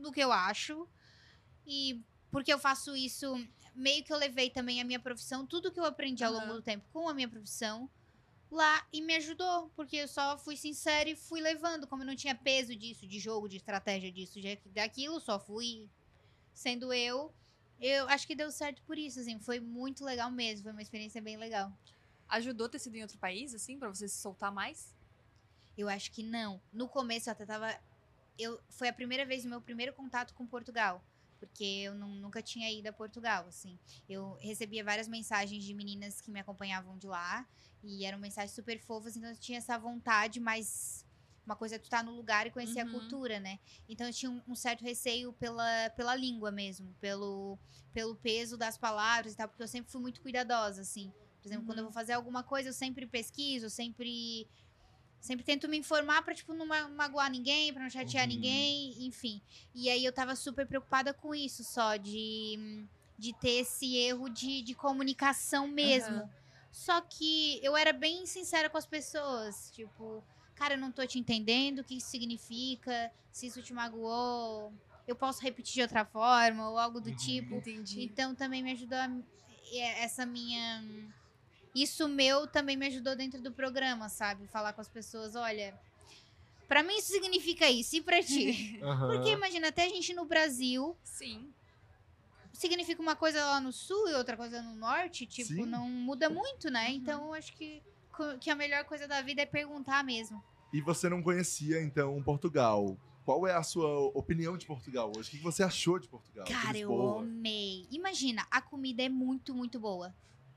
do 0.00 0.12
que 0.12 0.20
eu 0.20 0.32
acho. 0.32 0.88
E 1.66 2.02
porque 2.30 2.52
eu 2.52 2.58
faço 2.58 2.94
isso, 2.94 3.34
meio 3.74 4.04
que 4.04 4.12
eu 4.12 4.18
levei 4.18 4.50
também 4.50 4.80
a 4.80 4.84
minha 4.84 5.00
profissão, 5.00 5.46
tudo 5.46 5.72
que 5.72 5.80
eu 5.80 5.84
aprendi 5.84 6.22
ao 6.22 6.32
longo 6.32 6.52
do 6.52 6.62
tempo 6.62 6.84
com 6.92 7.08
a 7.08 7.14
minha 7.14 7.28
profissão 7.28 7.88
lá 8.50 8.86
e 8.92 9.00
me 9.00 9.16
ajudou. 9.16 9.70
Porque 9.74 9.96
eu 9.96 10.08
só 10.08 10.38
fui 10.38 10.56
sincera 10.56 11.08
e 11.08 11.16
fui 11.16 11.40
levando. 11.40 11.86
Como 11.86 12.02
eu 12.02 12.06
não 12.06 12.16
tinha 12.16 12.34
peso 12.34 12.74
disso, 12.74 13.06
de 13.06 13.18
jogo, 13.18 13.48
de 13.48 13.56
estratégia 13.56 14.10
disso, 14.10 14.40
de, 14.40 14.58
daquilo, 14.66 15.20
só 15.20 15.38
fui 15.38 15.88
sendo 16.52 16.92
eu. 16.92 17.32
Eu 17.80 18.08
acho 18.08 18.26
que 18.26 18.34
deu 18.34 18.50
certo 18.50 18.82
por 18.82 18.96
isso, 18.96 19.20
assim. 19.20 19.38
Foi 19.38 19.60
muito 19.60 20.04
legal 20.04 20.30
mesmo. 20.30 20.64
Foi 20.64 20.72
uma 20.72 20.82
experiência 20.82 21.20
bem 21.20 21.36
legal. 21.36 21.72
Ajudou 22.28 22.68
ter 22.68 22.78
sido 22.78 22.96
em 22.96 23.02
outro 23.02 23.18
país, 23.18 23.54
assim, 23.54 23.78
pra 23.78 23.88
você 23.88 24.08
se 24.08 24.18
soltar 24.18 24.50
mais? 24.50 24.94
Eu 25.76 25.88
acho 25.88 26.10
que 26.10 26.22
não. 26.22 26.60
No 26.72 26.88
começo 26.88 27.28
eu 27.28 27.32
até 27.32 27.44
tava. 27.44 27.78
Eu, 28.38 28.60
foi 28.70 28.88
a 28.88 28.92
primeira 28.92 29.24
vez 29.24 29.44
meu 29.44 29.60
primeiro 29.60 29.92
contato 29.92 30.34
com 30.34 30.46
Portugal. 30.46 31.02
Porque 31.38 31.64
eu 31.64 31.94
não- 31.94 32.08
nunca 32.16 32.42
tinha 32.42 32.70
ido 32.72 32.88
a 32.88 32.92
Portugal, 32.92 33.46
assim. 33.46 33.78
Eu 34.08 34.34
recebia 34.40 34.82
várias 34.84 35.08
mensagens 35.08 35.62
de 35.64 35.74
meninas 35.74 36.20
que 36.20 36.30
me 36.30 36.40
acompanhavam 36.40 36.96
de 36.98 37.06
lá. 37.06 37.46
E 37.82 38.04
eram 38.04 38.18
mensagens 38.18 38.52
super 38.54 38.78
fofas, 38.80 39.16
então 39.16 39.30
eu 39.30 39.36
tinha 39.36 39.58
essa 39.58 39.78
vontade, 39.78 40.40
mas 40.40 41.04
uma 41.44 41.54
coisa 41.54 41.76
é 41.76 41.78
tu 41.78 41.84
estar 41.84 42.02
no 42.02 42.10
lugar 42.16 42.46
e 42.46 42.50
conhecer 42.50 42.80
a 42.80 42.84
Uhum. 42.84 42.90
cultura, 42.90 43.38
né? 43.38 43.60
Então 43.88 44.06
eu 44.06 44.12
tinha 44.12 44.30
um, 44.30 44.42
um 44.48 44.54
certo 44.56 44.82
receio 44.82 45.32
pela, 45.34 45.90
pela 45.90 46.16
língua 46.16 46.50
mesmo, 46.50 46.92
pelo, 47.00 47.56
pelo 47.92 48.16
peso 48.16 48.56
das 48.56 48.76
palavras 48.76 49.32
e 49.34 49.36
tal, 49.36 49.46
porque 49.48 49.62
eu 49.62 49.68
sempre 49.68 49.92
fui 49.92 50.00
muito 50.00 50.20
cuidadosa, 50.20 50.80
assim. 50.82 51.12
Por 51.40 51.48
exemplo, 51.48 51.64
quando 51.66 51.78
eu 51.78 51.84
Uhum. 51.84 51.90
vou 51.90 51.92
fazer 51.92 52.14
alguma 52.14 52.42
coisa, 52.42 52.70
eu 52.70 52.72
sempre 52.72 53.06
pesquiso, 53.06 53.70
sempre 53.70 54.48
Sempre 55.26 55.44
tento 55.44 55.68
me 55.68 55.76
informar 55.76 56.22
pra, 56.22 56.32
tipo, 56.34 56.54
não 56.54 56.66
ma- 56.66 56.88
magoar 56.88 57.28
ninguém, 57.30 57.72
pra 57.72 57.82
não 57.82 57.90
chatear 57.90 58.28
Uhum. 58.28 58.34
ninguém, 58.34 59.06
enfim. 59.06 59.42
E 59.74 59.90
aí 59.90 60.04
eu 60.04 60.12
tava 60.12 60.36
super 60.36 60.66
preocupada 60.66 61.12
com 61.12 61.34
isso 61.34 61.64
só, 61.64 61.96
de, 61.96 62.86
de 63.18 63.32
ter 63.32 63.62
esse 63.62 63.96
erro 63.96 64.28
de, 64.28 64.62
de 64.62 64.74
comunicação 64.74 65.66
mesmo. 65.66 66.14
Aham. 66.16 66.30
Só 66.70 67.00
que 67.00 67.58
eu 67.64 67.76
era 67.76 67.92
bem 67.92 68.24
sincera 68.26 68.68
com 68.70 68.76
as 68.78 68.86
pessoas, 68.86 69.70
tipo, 69.72 70.22
cara, 70.54 70.74
eu 70.74 70.78
não 70.78 70.92
tô 70.92 71.04
te 71.06 71.18
entendendo, 71.18 71.80
o 71.80 71.84
que 71.84 71.96
isso 71.96 72.08
significa, 72.10 73.10
se 73.32 73.46
isso 73.46 73.62
te 73.62 73.72
magoou, 73.72 74.72
eu 75.08 75.16
posso 75.16 75.40
repetir 75.42 75.74
de 75.74 75.82
outra 75.82 76.04
forma, 76.04 76.68
ou 76.70 76.78
algo 76.78 77.00
do 77.00 77.08
Uhum. 77.10 77.16
tipo. 77.16 77.56
Entendi. 77.56 78.02
Então 78.04 78.34
também 78.34 78.62
me 78.62 78.72
ajudou 78.72 78.98
a, 78.98 79.08
essa 79.98 80.24
minha. 80.26 80.84
Isso 81.76 82.08
meu 82.08 82.46
também 82.46 82.74
me 82.74 82.86
ajudou 82.86 83.14
dentro 83.14 83.42
do 83.42 83.52
programa, 83.52 84.08
sabe? 84.08 84.46
Falar 84.46 84.72
com 84.72 84.80
as 84.80 84.88
pessoas, 84.88 85.36
olha. 85.36 85.78
Pra 86.66 86.82
mim 86.82 86.96
isso 86.96 87.12
significa 87.12 87.70
isso, 87.70 87.96
e 87.96 88.00
pra 88.00 88.22
ti? 88.22 88.80
Aham. 88.82 89.08
Porque 89.08 89.28
imagina, 89.28 89.68
até 89.68 89.84
a 89.84 89.88
gente 89.88 90.14
no 90.14 90.24
Brasil 90.24 90.96
Sim. 91.04 91.52
significa 92.50 93.02
uma 93.02 93.14
coisa 93.14 93.44
lá 93.44 93.60
no 93.60 93.74
sul 93.74 94.08
e 94.08 94.14
outra 94.14 94.38
coisa 94.38 94.62
no 94.62 94.74
norte, 94.74 95.26
tipo, 95.26 95.48
Sim. 95.48 95.66
não 95.66 95.86
muda 95.86 96.30
muito, 96.30 96.70
né? 96.70 96.88
Uhum. 96.88 96.94
Então 96.94 97.26
eu 97.26 97.34
acho 97.34 97.52
que, 97.54 97.82
que 98.40 98.48
a 98.48 98.56
melhor 98.56 98.84
coisa 98.84 99.06
da 99.06 99.20
vida 99.20 99.42
é 99.42 99.46
perguntar 99.46 100.02
mesmo. 100.02 100.42
E 100.72 100.80
você 100.80 101.10
não 101.10 101.22
conhecia, 101.22 101.82
então, 101.82 102.22
Portugal. 102.22 102.98
Qual 103.26 103.46
é 103.46 103.52
a 103.52 103.62
sua 103.62 103.98
opinião 104.14 104.56
de 104.56 104.64
Portugal 104.64 105.12
hoje? 105.14 105.28
O 105.28 105.32
que 105.32 105.38
você 105.42 105.62
achou 105.62 105.98
de 105.98 106.08
Portugal? 106.08 106.46
Cara, 106.46 106.78
eu 106.78 106.88
Lisboa? 106.88 107.20
amei. 107.20 107.86
Imagina, 107.90 108.46
a 108.50 108.62
comida 108.62 109.02
é 109.02 109.10
muito, 109.10 109.54
muito 109.54 109.78
boa. 109.78 110.14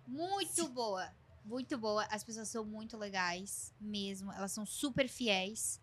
Muito 0.10 0.68
boa. 0.70 1.12
Muito 1.46 1.78
boa. 1.78 2.04
As 2.06 2.24
pessoas 2.24 2.50
são 2.50 2.66
muito 2.66 2.98
legais 2.98 3.74
mesmo. 3.80 4.32
Elas 4.34 4.52
são 4.52 4.66
super 4.66 5.08
fiéis. 5.08 5.80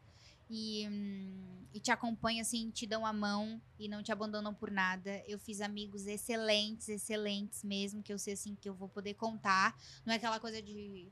E, 0.49 0.87
hum, 0.89 1.67
e 1.75 1.81
te 1.81 1.91
acompanham, 1.91 2.41
assim, 2.41 2.71
te 2.71 2.87
dão 2.87 3.05
a 3.05 3.13
mão 3.13 3.61
e 3.79 3.89
não 3.89 4.03
te 4.03 4.13
abandonam 4.13 4.55
por 4.55 4.71
nada. 4.71 5.23
Eu 5.27 5.39
fiz 5.39 5.61
amigos 5.61 6.07
excelentes, 6.07 6.89
excelentes 6.89 7.65
mesmo, 7.65 8.03
que 8.03 8.13
eu 8.13 8.19
sei, 8.19 8.35
assim, 8.35 8.55
que 8.55 8.69
eu 8.69 8.75
vou 8.75 8.89
poder 8.89 9.15
contar. 9.15 9.77
Não 10.05 10.13
é 10.13 10.17
aquela 10.17 10.39
coisa 10.39 10.63
de. 10.63 11.11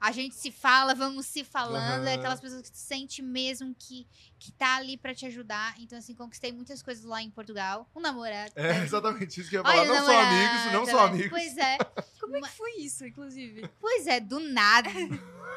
A 0.00 0.12
gente 0.12 0.34
se 0.36 0.50
fala, 0.52 0.94
vamos 0.94 1.26
se 1.26 1.42
falando. 1.42 2.06
É 2.06 2.12
Aham. 2.12 2.18
aquelas 2.20 2.40
pessoas 2.40 2.62
que 2.62 2.70
tu 2.70 2.78
sente 2.78 3.20
mesmo 3.20 3.74
que, 3.78 4.06
que 4.38 4.52
tá 4.52 4.76
ali 4.76 4.96
pra 4.96 5.14
te 5.14 5.26
ajudar. 5.26 5.74
Então, 5.80 5.98
assim, 5.98 6.14
conquistei 6.14 6.52
muitas 6.52 6.82
coisas 6.82 7.04
lá 7.04 7.20
em 7.22 7.30
Portugal. 7.30 7.88
Um 7.96 8.00
namorado. 8.00 8.52
É 8.54 8.82
exatamente 8.84 9.40
isso 9.40 9.50
que 9.50 9.56
eu 9.56 9.60
ia 9.60 9.64
falar. 9.64 9.80
Olha, 9.80 9.88
não 9.88 9.96
são 9.96 10.06
namorada. 10.06 10.36
amigos, 10.36 10.72
não 10.72 10.86
são 10.86 11.00
amigos. 11.00 11.30
Pois 11.30 11.56
é. 11.56 11.78
Como 12.20 12.36
é 12.36 12.40
que 12.42 12.48
foi 12.50 12.72
isso, 12.78 13.04
inclusive? 13.06 13.68
Pois 13.80 14.06
é, 14.06 14.20
do 14.20 14.38
nada. 14.38 14.90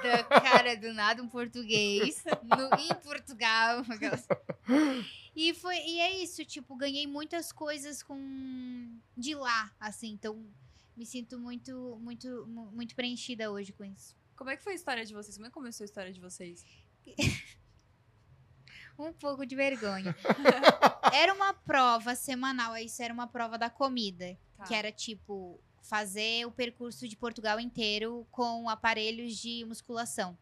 Da 0.02 0.24
cara, 0.24 0.76
do 0.76 0.92
nada, 0.94 1.22
um 1.22 1.28
português 1.28 2.24
no- 2.44 2.80
em 2.80 2.96
Portugal. 3.04 3.86
aquelas- 3.88 4.26
E, 5.36 5.54
foi, 5.54 5.76
e 5.78 6.00
é 6.00 6.24
isso, 6.24 6.44
tipo, 6.46 6.76
ganhei 6.76 7.06
muitas 7.06 7.52
coisas 7.52 8.02
com 8.02 8.18
de 9.16 9.36
lá, 9.36 9.72
assim. 9.80 10.10
Então, 10.12 10.44
me 10.98 11.06
sinto 11.06 11.38
muito, 11.40 11.98
muito, 12.02 12.46
mu- 12.48 12.72
muito 12.72 12.96
preenchida 12.96 13.52
hoje 13.52 13.72
com 13.74 13.84
isso. 13.86 14.16
Como 14.42 14.50
é 14.50 14.58
que 14.58 14.64
foi 14.64 14.74
a 14.74 14.76
história 14.76 15.06
de 15.06 15.14
vocês? 15.14 15.38
Como 15.38 15.46
é 15.46 15.50
que 15.50 15.54
começou 15.54 15.84
a 15.84 15.86
história 15.86 16.12
de 16.12 16.20
vocês? 16.20 16.66
Um 18.98 19.14
pouco 19.14 19.46
de 19.46 19.56
vergonha. 19.56 20.16
Era 21.14 21.32
uma 21.32 21.54
prova 21.54 22.16
semanal, 22.16 22.76
isso 22.78 23.02
era 23.02 23.14
uma 23.14 23.26
prova 23.26 23.58
da 23.58 23.70
comida. 23.70 24.38
Tá. 24.58 24.64
Que 24.66 24.76
era 24.76 24.92
tipo 24.92 25.60
fazer 25.82 26.46
o 26.46 26.52
percurso 26.52 27.08
de 27.08 27.16
Portugal 27.16 27.60
inteiro 27.60 28.28
com 28.30 28.70
aparelhos 28.70 29.38
de 29.38 29.66
musculação. 29.66 30.38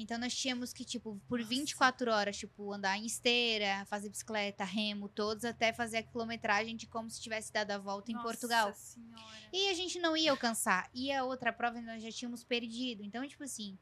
Então 0.00 0.18
nós 0.18 0.34
tínhamos 0.34 0.72
que, 0.72 0.84
tipo, 0.84 1.20
por 1.28 1.42
24 1.42 2.10
horas, 2.10 2.36
tipo, 2.36 2.72
andar 2.72 2.96
em 2.98 3.06
esteira, 3.06 3.84
fazer 3.86 4.08
bicicleta, 4.08 4.64
remo, 4.64 5.08
todos, 5.08 5.44
até 5.44 5.72
fazer 5.72 5.98
a 5.98 6.02
quilometragem 6.02 6.76
de 6.76 6.86
como 6.86 7.10
se 7.10 7.20
tivesse 7.20 7.52
dado 7.52 7.70
a 7.72 7.78
volta 7.78 8.10
em 8.10 8.14
Nossa 8.14 8.26
Portugal. 8.26 8.72
Senhora. 8.74 9.22
E 9.52 9.68
a 9.68 9.74
gente 9.74 9.98
não 9.98 10.16
ia 10.16 10.30
alcançar. 10.30 10.88
E 10.94 11.12
a 11.12 11.24
outra 11.24 11.52
prova 11.52 11.80
nós 11.80 12.02
já 12.02 12.10
tínhamos 12.10 12.42
perdido. 12.44 13.02
Então, 13.04 13.26
tipo 13.28 13.44
assim, 13.44 13.78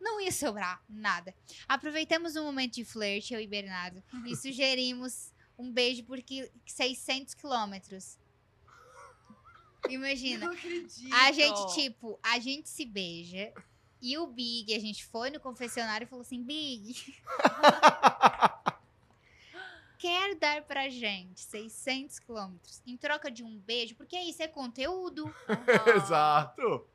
não 0.00 0.20
ia 0.20 0.32
sobrar 0.32 0.82
nada. 0.88 1.34
Aproveitamos 1.68 2.36
um 2.36 2.44
momento 2.44 2.74
de 2.74 2.84
flerte, 2.84 3.34
eu 3.34 3.40
e 3.40 3.46
Bernardo, 3.46 4.02
e 4.26 4.34
sugerimos 4.36 5.32
um 5.58 5.72
beijo 5.72 6.04
por 6.04 6.22
qui- 6.22 6.50
600 6.66 7.34
quilômetros. 7.34 8.16
Imagina. 9.88 10.46
Não 10.46 10.52
acredito. 10.52 11.14
A 11.14 11.32
gente, 11.32 11.74
tipo, 11.74 12.18
a 12.22 12.38
gente 12.38 12.68
se 12.68 12.84
beija. 12.84 13.52
E 14.00 14.16
o 14.18 14.26
Big, 14.26 14.74
a 14.74 14.78
gente 14.78 15.04
foi 15.06 15.30
no 15.30 15.40
confessionário 15.40 16.04
e 16.04 16.08
falou 16.08 16.22
assim: 16.22 16.42
Big, 16.42 16.94
quer 19.98 20.34
dar 20.36 20.62
pra 20.62 20.88
gente 20.88 21.40
600 21.40 22.18
quilômetros 22.20 22.80
em 22.86 22.96
troca 22.96 23.30
de 23.30 23.42
um 23.42 23.58
beijo? 23.58 23.94
Porque 23.96 24.16
isso 24.18 24.42
é 24.42 24.48
conteúdo. 24.48 25.32
Aham. 25.48 25.96
Exato. 25.96 26.86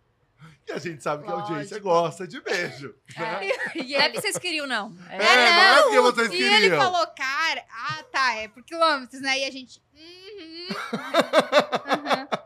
E 0.68 0.72
a 0.74 0.78
gente 0.80 1.02
sabe 1.02 1.24
que 1.24 1.30
a 1.30 1.34
audiência 1.36 1.76
Lógico. 1.78 1.90
gosta 1.90 2.28
de 2.28 2.42
beijo. 2.42 2.94
né? 3.18 3.50
E 3.76 3.96
é 3.96 4.04
porque 4.10 4.22
vocês 4.22 4.38
queriam, 4.38 4.68
não. 4.68 4.94
É, 5.10 5.16
É. 5.16 5.20
não 5.20 5.78
é 5.78 5.82
porque 5.84 6.00
vocês 6.02 6.30
E 6.32 6.36
ele 6.42 6.50
queriam. 6.70 6.82
falou, 6.82 7.08
cara, 7.08 7.66
ah, 7.70 8.04
tá, 8.12 8.36
é 8.36 8.48
por 8.50 8.62
quilômetros, 8.64 9.22
né? 9.22 9.40
E 9.40 9.46
a 9.46 9.52
gente. 9.52 9.82
Uhum. 9.94 10.68
uhum. 10.68 12.43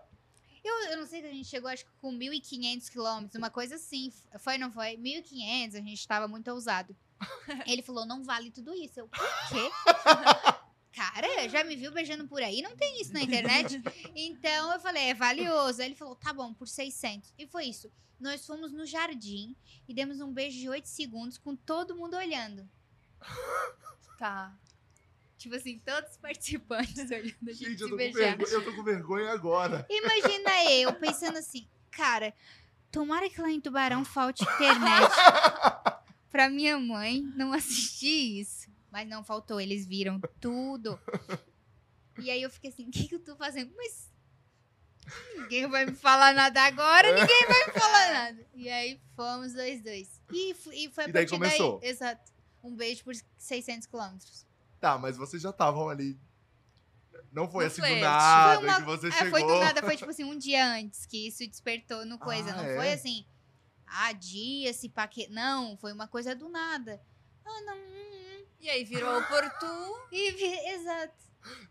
Eu, 0.90 0.98
não 0.98 1.06
sei 1.06 1.22
se 1.22 1.28
a 1.28 1.32
gente 1.32 1.48
chegou, 1.48 1.70
acho 1.70 1.86
que 1.86 1.92
com 2.00 2.12
1.500 2.12 2.90
quilômetros, 2.90 3.36
uma 3.36 3.50
coisa 3.50 3.76
assim. 3.76 4.12
Foi, 4.40 4.58
não 4.58 4.72
foi? 4.72 4.98
1.500, 4.98 5.76
a 5.76 5.82
gente 5.82 6.08
tava 6.08 6.28
muito 6.28 6.50
ousado. 6.52 6.96
Ele 7.68 7.82
falou, 7.82 8.06
não 8.06 8.24
vale 8.24 8.52
tudo 8.52 8.74
isso. 8.74 9.00
Eu, 9.00 9.08
por 9.08 9.50
quê? 9.50 9.70
Cara, 10.98 11.48
já 11.48 11.64
me 11.64 11.76
viu 11.76 11.92
beijando 11.92 12.28
por 12.28 12.42
aí? 12.42 12.62
Não 12.64 12.76
tem 12.76 13.00
isso 13.00 13.14
na 13.14 13.22
internet. 13.22 13.82
Então 14.16 14.74
eu 14.74 14.80
falei, 14.80 15.10
é 15.10 15.14
valioso. 15.14 15.80
Aí 15.80 15.90
ele 15.90 15.96
falou, 15.96 16.16
tá 16.16 16.34
bom, 16.34 16.54
por 16.54 16.68
600. 16.68 17.34
E 17.38 17.46
foi 17.46 17.66
isso. 17.66 17.92
Nós 18.20 18.44
fomos 18.46 18.72
no 18.72 18.84
jardim 18.84 19.56
e 19.88 19.94
demos 19.94 20.20
um 20.20 20.34
beijo 20.34 20.58
de 20.58 20.68
8 20.68 20.88
segundos 20.88 21.38
com 21.38 21.56
todo 21.56 21.96
mundo 21.96 22.16
olhando. 22.16 22.68
Tá. 24.18 24.58
Tipo 25.38 25.56
assim, 25.56 25.80
todos 25.86 26.12
os 26.12 26.18
participantes 26.18 26.98
olhando 27.12 27.36
a 27.48 27.54
gente, 27.54 27.70
Gente, 27.70 27.82
eu 27.82 27.88
tô, 27.88 27.90
com 27.92 27.98
beijar. 27.98 28.20
vergonha, 28.38 28.54
eu 28.54 28.64
tô 28.66 28.74
com 28.76 28.84
vergonha 28.84 29.32
agora. 29.32 29.86
Imagina 29.90 30.64
eu 30.74 30.94
pensando 30.96 31.38
assim, 31.38 31.68
cara, 31.92 32.34
tomara 32.92 33.30
que 33.30 33.40
lá 33.40 33.50
em 33.52 33.62
Tubarão 33.62 34.04
falte 34.04 34.44
internet 34.44 35.12
pra 36.32 36.50
minha 36.50 36.78
mãe 36.80 37.22
não 37.36 37.54
assistir 37.54 38.40
isso. 38.42 38.68
Mas 38.92 39.08
não 39.08 39.24
faltou, 39.24 39.60
eles 39.62 39.86
viram 39.86 40.20
tudo. 40.42 41.00
E 42.18 42.32
aí 42.32 42.42
eu 42.42 42.50
fiquei 42.50 42.72
assim, 42.72 42.88
o 42.88 42.92
que, 42.92 43.08
que 43.08 43.16
eu 43.16 43.20
tô 43.20 43.36
fazendo? 43.36 43.72
Mas 43.78 44.10
ninguém 45.36 45.68
vai 45.68 45.86
me 45.86 45.92
falar 45.94 46.34
nada 46.34 46.64
agora, 46.64 47.08
ninguém 47.14 47.48
vai 47.48 47.66
me 47.68 47.74
falar 47.80 48.14
nada. 48.14 48.48
E 48.56 48.70
aí 48.70 49.00
fomos 49.16 49.54
dois, 49.54 49.84
dois. 49.84 50.20
E, 50.32 50.56
e 50.74 50.90
foi 50.90 51.04
a 51.06 51.10
E 51.10 51.12
daí 51.12 51.26
partir 51.28 51.30
começou. 51.30 51.80
daí. 51.80 51.90
Exato. 51.90 52.32
Um 52.64 52.76
beijo 52.76 53.04
por 53.04 53.14
600 53.38 53.86
quilômetros. 53.86 54.47
Tá, 54.80 54.98
mas 54.98 55.18
vocês 55.18 55.42
já 55.42 55.50
estavam 55.50 55.90
ali. 55.90 56.20
Não 57.32 57.50
foi 57.50 57.66
No 57.66 57.68
assim 57.68 57.82
flerte. 57.82 57.96
do 58.00 58.02
nada 58.06 58.56
Foi 58.60 58.68
uma- 58.68 58.76
que 58.80 58.86
você 58.86 59.08
É, 59.08 59.12
chegou. 59.12 59.32
foi 59.32 59.44
do 59.44 59.60
nada, 59.60 59.82
foi 59.84 59.98
tipo 59.98 60.10
assim, 60.12 60.24
um 60.24 60.38
dia 60.38 60.66
antes 60.66 61.06
que 61.06 61.28
isso 61.28 61.46
despertou 61.48 62.06
no 62.06 62.18
coisa. 62.18 62.52
Ah, 62.52 62.56
não 62.58 62.64
é? 62.64 62.76
foi 62.76 62.94
assim, 62.94 63.26
ah, 63.86 64.12
dia, 64.14 64.74
se 64.74 64.90
paque... 64.90 65.28
Não, 65.30 65.76
foi 65.78 65.92
uma 65.94 66.08
coisa 66.08 66.34
do 66.36 66.48
nada. 66.50 67.02
Ah, 67.46 67.62
não. 67.62 67.76
hum, 67.76 67.80
hum. 67.80 68.46
E 68.60 68.70
aí 68.70 68.84
virou 68.84 69.20
oportuno. 69.20 69.96
E, 70.12 70.32
vi- 70.32 70.70
exato. 70.72 71.14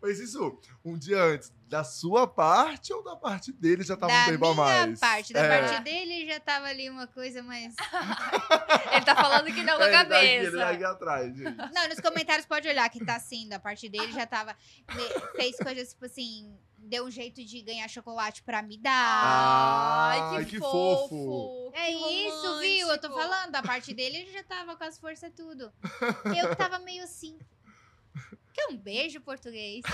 Mas 0.00 0.18
isso, 0.18 0.58
um 0.84 0.96
dia 0.98 1.22
antes, 1.22 1.52
da 1.68 1.84
sua 1.84 2.26
parte 2.26 2.92
ou 2.92 3.02
da 3.02 3.14
parte 3.16 3.52
dele 3.52 3.82
já 3.82 3.96
tava 3.96 4.12
da 4.12 4.22
um 4.22 4.26
tempo 4.26 4.46
a 4.46 4.54
minha 4.54 4.64
mais? 4.86 5.00
parte, 5.00 5.32
da 5.32 5.40
É. 5.40 5.60
parte 5.68 5.82
dele 5.82 6.26
já 6.26 6.40
tava 6.40 6.66
ali 6.66 6.88
uma 6.88 7.06
coisa 7.06 7.42
mais. 7.42 7.74
Ele 8.92 9.04
tá 9.04 9.14
falando 9.14 9.46
que 9.52 9.62
não 9.62 9.74
É, 9.82 9.84
ele 9.86 9.92
tá 9.92 10.00
aqui, 10.00 10.08
cabeça. 10.10 10.46
ele 10.46 10.56
tá 10.58 10.68
aqui 10.70 10.84
atrás, 10.84 11.36
gente. 11.36 11.56
Não, 11.74 11.88
nos 11.88 12.00
comentários 12.00 12.46
pode 12.46 12.66
olhar 12.68 12.88
que 12.88 13.04
tá 13.04 13.16
assim, 13.16 13.48
da 13.48 13.58
parte 13.58 13.88
dele 13.88 14.12
já 14.12 14.26
tava. 14.26 14.56
Fez 15.34 15.56
coisas 15.56 15.90
tipo 15.90 16.06
assim, 16.06 16.56
deu 16.78 17.04
um 17.04 17.10
jeito 17.10 17.44
de 17.44 17.60
ganhar 17.62 17.88
chocolate 17.88 18.42
pra 18.42 18.62
me 18.62 18.78
dar. 18.78 18.92
Ai, 20.32 20.44
que, 20.44 20.52
que 20.52 20.58
fofo. 20.58 21.08
fofo. 21.08 21.72
É 21.74 21.86
que 21.86 22.26
isso, 22.28 22.58
viu? 22.60 22.88
Eu 22.88 22.98
tô 23.00 23.08
falando, 23.10 23.50
da 23.50 23.62
parte 23.62 23.92
dele 23.92 24.18
ele 24.18 24.32
já 24.32 24.42
tava 24.44 24.76
com 24.76 24.84
as 24.84 24.98
forças 24.98 25.30
tudo. 25.36 25.72
Eu 26.24 26.48
que 26.50 26.56
tava 26.56 26.78
meio 26.78 27.02
assim. 27.04 27.38
Quer 28.56 28.68
um 28.72 28.76
beijo 28.78 29.20
português? 29.20 29.82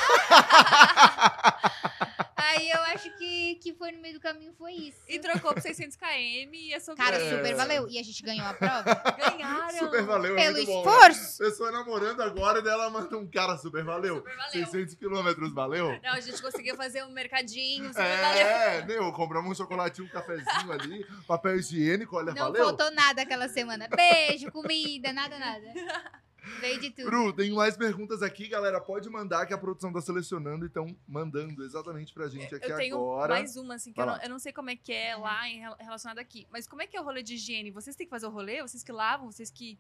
Aí 2.37 2.71
eu 2.71 2.81
acho 2.95 3.11
que, 3.17 3.55
que 3.57 3.73
foi 3.73 3.93
no 3.93 4.01
meio 4.01 4.15
do 4.15 4.21
caminho, 4.21 4.53
foi 4.59 4.73
isso. 4.73 4.99
E 5.09 5.19
trocou 5.19 5.53
por 5.55 5.63
600 5.63 5.97
km 5.97 6.07
e 6.53 6.73
é 6.75 6.79
sobre 6.81 7.03
Cara, 7.03 7.17
É. 7.17 7.31
super 7.37 7.55
valeu. 7.55 7.89
E 7.89 7.99
a 7.99 8.03
gente 8.03 8.23
ganhou 8.23 8.47
a 8.47 8.53
prova 8.55 8.85
Ganharam. 9.17 9.79
Super 9.79 10.03
valeu, 10.03 10.37
é 10.39 10.45
pelo 10.53 10.65
bom. 10.67 10.79
esforço. 10.81 11.39
Pessoa 11.39 11.71
namorando 11.73 12.21
agora 12.21 12.59
e 12.59 12.63
dela 12.63 12.91
manda 12.91 13.17
um 13.17 13.27
cara 13.27 13.57
super 13.57 13.83
valeu. 13.85 14.17
Super 14.17 14.37
valeu. 14.37 14.53
600 14.67 14.95
quilômetros, 14.97 15.53
valeu? 15.53 15.99
Não, 16.03 16.13
a 16.13 16.21
gente 16.21 16.41
conseguiu 16.43 16.77
fazer 16.77 17.03
um 17.05 17.11
mercadinho, 17.11 17.89
super 17.89 18.21
valeu. 18.21 18.47
É, 18.47 18.85
meu, 18.85 19.13
compramos 19.13 19.51
um 19.51 19.55
chocolatinho, 19.55 20.07
um 20.07 20.11
cafezinho 20.11 20.73
ali, 20.73 21.07
papel 21.27 21.57
higiênico, 21.59 22.17
olha, 22.17 22.33
Não 22.35 22.45
valeu. 22.47 22.65
faltou 22.67 22.91
nada 22.93 23.23
aquela 23.23 23.49
semana. 23.49 23.89
Beijo, 23.89 24.51
comida, 24.53 25.13
nada, 25.13 25.39
nada. 25.39 25.65
Veio 26.61 26.81
de 26.81 26.91
tudo. 26.91 27.07
Bru, 27.07 27.33
tem 27.33 27.53
mais 27.53 27.77
perguntas 27.77 28.21
aqui, 28.23 28.49
galera. 28.49 28.81
Pode 28.81 29.09
mandar 29.09 29.47
que 29.47 29.55
a 29.55 29.59
produção 29.59 29.93
tá 29.93 30.01
selecionando 30.01 30.65
e 30.65 30.69
estão 30.69 30.87
mandando 31.07 31.63
exatamente 31.65 32.13
pra 32.13 32.27
gente 32.29 32.53
aqui 32.55 32.69
Eu 32.71 32.77
tenho 32.77 32.97
agora. 32.97 33.35
mais 33.35 33.57
uma, 33.57 33.75
assim, 33.77 33.93
que 33.93 34.01
eu 34.01 34.07
não, 34.07 34.17
eu 34.23 34.29
não 34.29 34.39
sei 34.41 34.53
como 34.53 34.69
é 34.69 34.75
que 34.77 34.93
é 34.93 35.15
lá 35.17 35.49
em, 35.49 35.61
rel- 35.61 35.77
relacionado 35.79 36.19
aqui. 36.19 36.47
Mas 36.51 36.67
como 36.67 36.83
é 36.83 36.87
que 36.87 36.97
é 36.97 37.01
o 37.01 37.05
rolê 37.05 37.23
de 37.23 37.35
higiene? 37.35 37.71
Vocês 37.71 37.95
têm 37.95 38.07
que 38.07 38.11
fazer 38.11 38.27
o 38.27 38.31
rolê? 38.31 38.61
Vocês 38.61 38.83
que 38.83 38.91
lavam? 38.91 39.31
Vocês 39.31 39.51
que. 39.51 39.79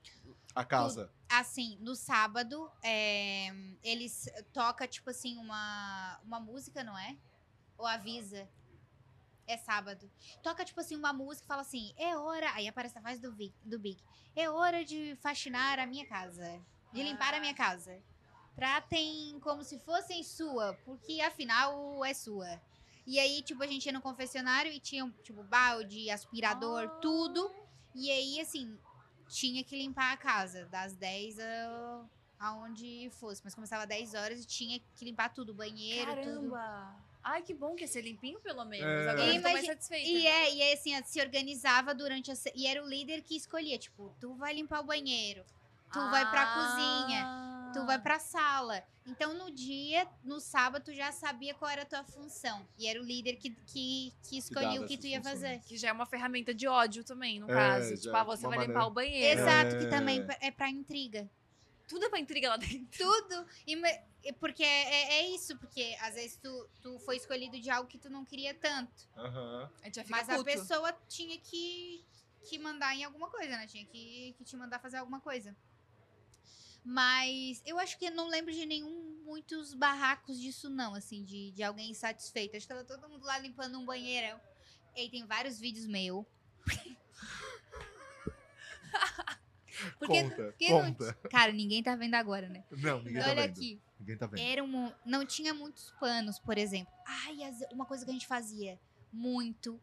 A 0.54 0.64
casa. 0.64 1.10
Assim, 1.28 1.78
no 1.80 1.96
sábado, 1.96 2.70
é, 2.82 3.48
eles 3.82 4.28
tocam, 4.52 4.86
tipo 4.86 5.10
assim, 5.10 5.36
uma, 5.38 6.20
uma 6.24 6.38
música, 6.38 6.84
não 6.84 6.96
é? 6.96 7.16
Ou 7.76 7.86
avisa. 7.86 8.48
É 9.46 9.56
sábado. 9.56 10.10
Toca, 10.42 10.64
tipo 10.64 10.80
assim, 10.80 10.96
uma 10.96 11.12
música 11.12 11.44
e 11.44 11.48
fala 11.48 11.62
assim, 11.62 11.92
é 11.96 12.16
hora. 12.16 12.50
Aí 12.54 12.68
aparece 12.68 12.96
a 12.98 13.00
voz 13.00 13.18
do, 13.18 13.32
Vic, 13.32 13.54
do 13.64 13.78
Big. 13.78 13.98
É 14.36 14.48
hora 14.48 14.84
de 14.84 15.16
faxinar 15.20 15.78
a 15.78 15.86
minha 15.86 16.06
casa. 16.06 16.60
De 16.92 17.02
limpar 17.02 17.34
a 17.34 17.40
minha 17.40 17.54
casa. 17.54 18.00
Tratem 18.54 19.38
como 19.40 19.64
se 19.64 19.78
fossem 19.78 20.22
sua, 20.22 20.74
porque 20.84 21.20
afinal 21.22 22.04
é 22.04 22.12
sua. 22.12 22.60
E 23.06 23.18
aí, 23.18 23.42
tipo, 23.42 23.62
a 23.62 23.66
gente 23.66 23.86
ia 23.86 23.92
no 23.92 24.00
confessionário 24.00 24.70
e 24.70 24.78
tinha, 24.78 25.10
tipo, 25.22 25.42
balde, 25.42 26.10
aspirador, 26.10 26.84
Ah. 26.84 26.98
tudo. 27.00 27.50
E 27.94 28.10
aí, 28.10 28.40
assim, 28.40 28.78
tinha 29.28 29.64
que 29.64 29.76
limpar 29.76 30.12
a 30.12 30.16
casa, 30.16 30.66
das 30.66 30.94
10 30.94 31.38
a, 31.40 32.04
aonde 32.38 33.10
fosse. 33.18 33.40
Mas 33.42 33.54
começava 33.54 33.82
às 33.82 33.88
10 33.88 34.14
horas 34.14 34.40
e 34.40 34.46
tinha 34.46 34.78
que 34.94 35.04
limpar 35.04 35.30
tudo, 35.30 35.52
banheiro, 35.54 36.10
tudo. 36.22 36.52
Ai, 37.24 37.42
que 37.42 37.54
bom 37.54 37.74
que 37.74 37.82
ia 37.84 37.88
ser 37.88 38.02
limpinho, 38.02 38.40
pelo 38.40 38.64
menos. 38.64 38.86
É. 38.86 39.08
Agora 39.10 39.26
eu 39.34 39.42
tô 39.42 39.48
mais 39.52 39.66
satisfeita. 39.66 40.08
E 40.08 40.26
é, 40.26 40.54
e 40.54 40.62
é 40.62 40.72
assim, 40.74 41.00
se 41.04 41.20
organizava 41.20 41.94
durante 41.94 42.30
a. 42.30 42.34
E 42.54 42.66
era 42.66 42.82
o 42.82 42.88
líder 42.88 43.22
que 43.22 43.36
escolhia, 43.36 43.78
tipo, 43.78 44.12
tu 44.20 44.34
vai 44.34 44.52
limpar 44.54 44.80
o 44.80 44.84
banheiro, 44.84 45.44
tu 45.92 46.00
vai 46.10 46.28
pra 46.30 46.46
cozinha, 46.54 47.70
tu 47.72 47.86
vai 47.86 47.98
pra 48.00 48.18
sala. 48.18 48.82
Então, 49.04 49.34
no 49.34 49.50
dia, 49.50 50.06
no 50.22 50.38
sábado, 50.38 50.84
tu 50.84 50.92
já 50.94 51.10
sabia 51.10 51.54
qual 51.54 51.68
era 51.68 51.82
a 51.82 51.84
tua 51.84 52.04
função. 52.04 52.64
E 52.78 52.86
era 52.86 53.00
o 53.00 53.04
líder 53.04 53.34
que, 53.34 53.50
que, 53.66 54.12
que 54.28 54.38
escolhia 54.38 54.80
o 54.80 54.86
que 54.86 54.96
tu 54.96 55.08
ia 55.08 55.18
funções. 55.18 55.40
fazer. 55.40 55.60
Que 55.66 55.76
já 55.76 55.88
é 55.88 55.92
uma 55.92 56.06
ferramenta 56.06 56.54
de 56.54 56.68
ódio 56.68 57.02
também, 57.02 57.40
no 57.40 57.50
É, 57.50 57.54
caso. 57.54 57.96
Tipo, 57.96 58.16
é 58.16 58.20
ah, 58.20 58.24
você 58.24 58.42
vai 58.42 58.50
maneira- 58.58 58.72
limpar 58.72 58.86
o 58.86 58.90
banheiro. 58.92 59.40
Exato, 59.40 59.74
É. 59.74 59.78
que 59.80 59.86
também 59.90 60.24
é 60.40 60.50
pra 60.52 60.68
intriga. 60.70 61.28
Tudo 61.92 62.06
é 62.06 62.08
pra 62.08 62.18
intriga 62.18 62.48
lá 62.48 62.56
dentro. 62.68 63.04
Tudo. 63.04 63.46
E 63.66 64.32
porque 64.32 64.62
é, 64.62 64.94
é- 64.94 65.12
é 65.18 65.28
isso, 65.28 65.54
porque 65.58 65.94
às 66.00 66.14
vezes 66.14 66.36
tu, 66.36 66.68
tu 66.80 66.98
foi 67.00 67.16
escolhido 67.16 67.60
de 67.60 67.68
algo 67.68 67.86
que 67.86 67.98
tu 67.98 68.08
não 68.08 68.24
queria 68.24 68.54
tanto. 68.54 69.06
A 69.14 69.90
fica 69.90 70.04
Mas 70.08 70.26
a 70.30 70.36
puto. 70.36 70.44
pessoa 70.44 70.90
tinha 71.06 71.36
que, 71.38 72.02
que 72.48 72.58
mandar 72.58 72.96
em 72.96 73.04
alguma 73.04 73.28
coisa, 73.28 73.50
né? 73.50 73.66
Tinha 73.66 73.84
que, 73.84 74.34
que 74.38 74.42
te 74.44 74.56
mandar 74.56 74.78
fazer 74.78 74.96
alguma 74.96 75.20
coisa. 75.20 75.54
Mas 76.82 77.60
eu 77.66 77.78
acho 77.78 77.98
que 77.98 78.06
eu 78.06 78.10
não 78.12 78.28
lembro 78.28 78.52
de 78.52 78.64
nenhum, 78.64 79.20
muitos 79.24 79.74
barracos 79.74 80.40
disso, 80.40 80.70
não, 80.70 80.94
assim, 80.94 81.22
de, 81.24 81.50
de 81.52 81.62
alguém 81.62 81.90
insatisfeito. 81.90 82.56
Acho 82.56 82.66
que 82.66 82.72
tava 82.72 82.84
todo 82.84 83.06
mundo 83.10 83.24
lá 83.26 83.38
limpando 83.38 83.78
um 83.78 83.84
banheirão. 83.84 84.40
E 84.96 85.00
aí 85.02 85.10
tem 85.10 85.26
vários 85.26 85.60
vídeos 85.60 85.86
meu. 85.86 86.26
Porque, 89.98 90.22
Conta, 90.22 90.36
porque 90.44 90.68
não- 90.70 90.94
conta. 90.94 91.14
cara, 91.30 91.52
ninguém 91.52 91.82
tá 91.82 91.94
vendo 91.96 92.14
agora, 92.14 92.48
né? 92.48 92.64
Não, 92.70 92.98
ninguém 93.02 93.22
tá 93.22 93.28
Olha 93.30 93.42
vendo. 93.42 93.50
aqui. 93.50 93.80
Ninguém 94.00 94.16
tá 94.16 94.26
vendo. 94.26 94.40
Era 94.40 94.64
um, 94.64 94.92
não 95.06 95.24
tinha 95.26 95.52
muitos 95.54 95.90
panos, 96.00 96.38
por 96.38 96.58
exemplo. 96.58 96.92
Ai, 97.06 97.42
as- 97.44 97.60
uma 97.72 97.86
coisa 97.86 98.04
que 98.04 98.10
a 98.10 98.14
gente 98.14 98.26
fazia 98.26 98.78
muito, 99.12 99.80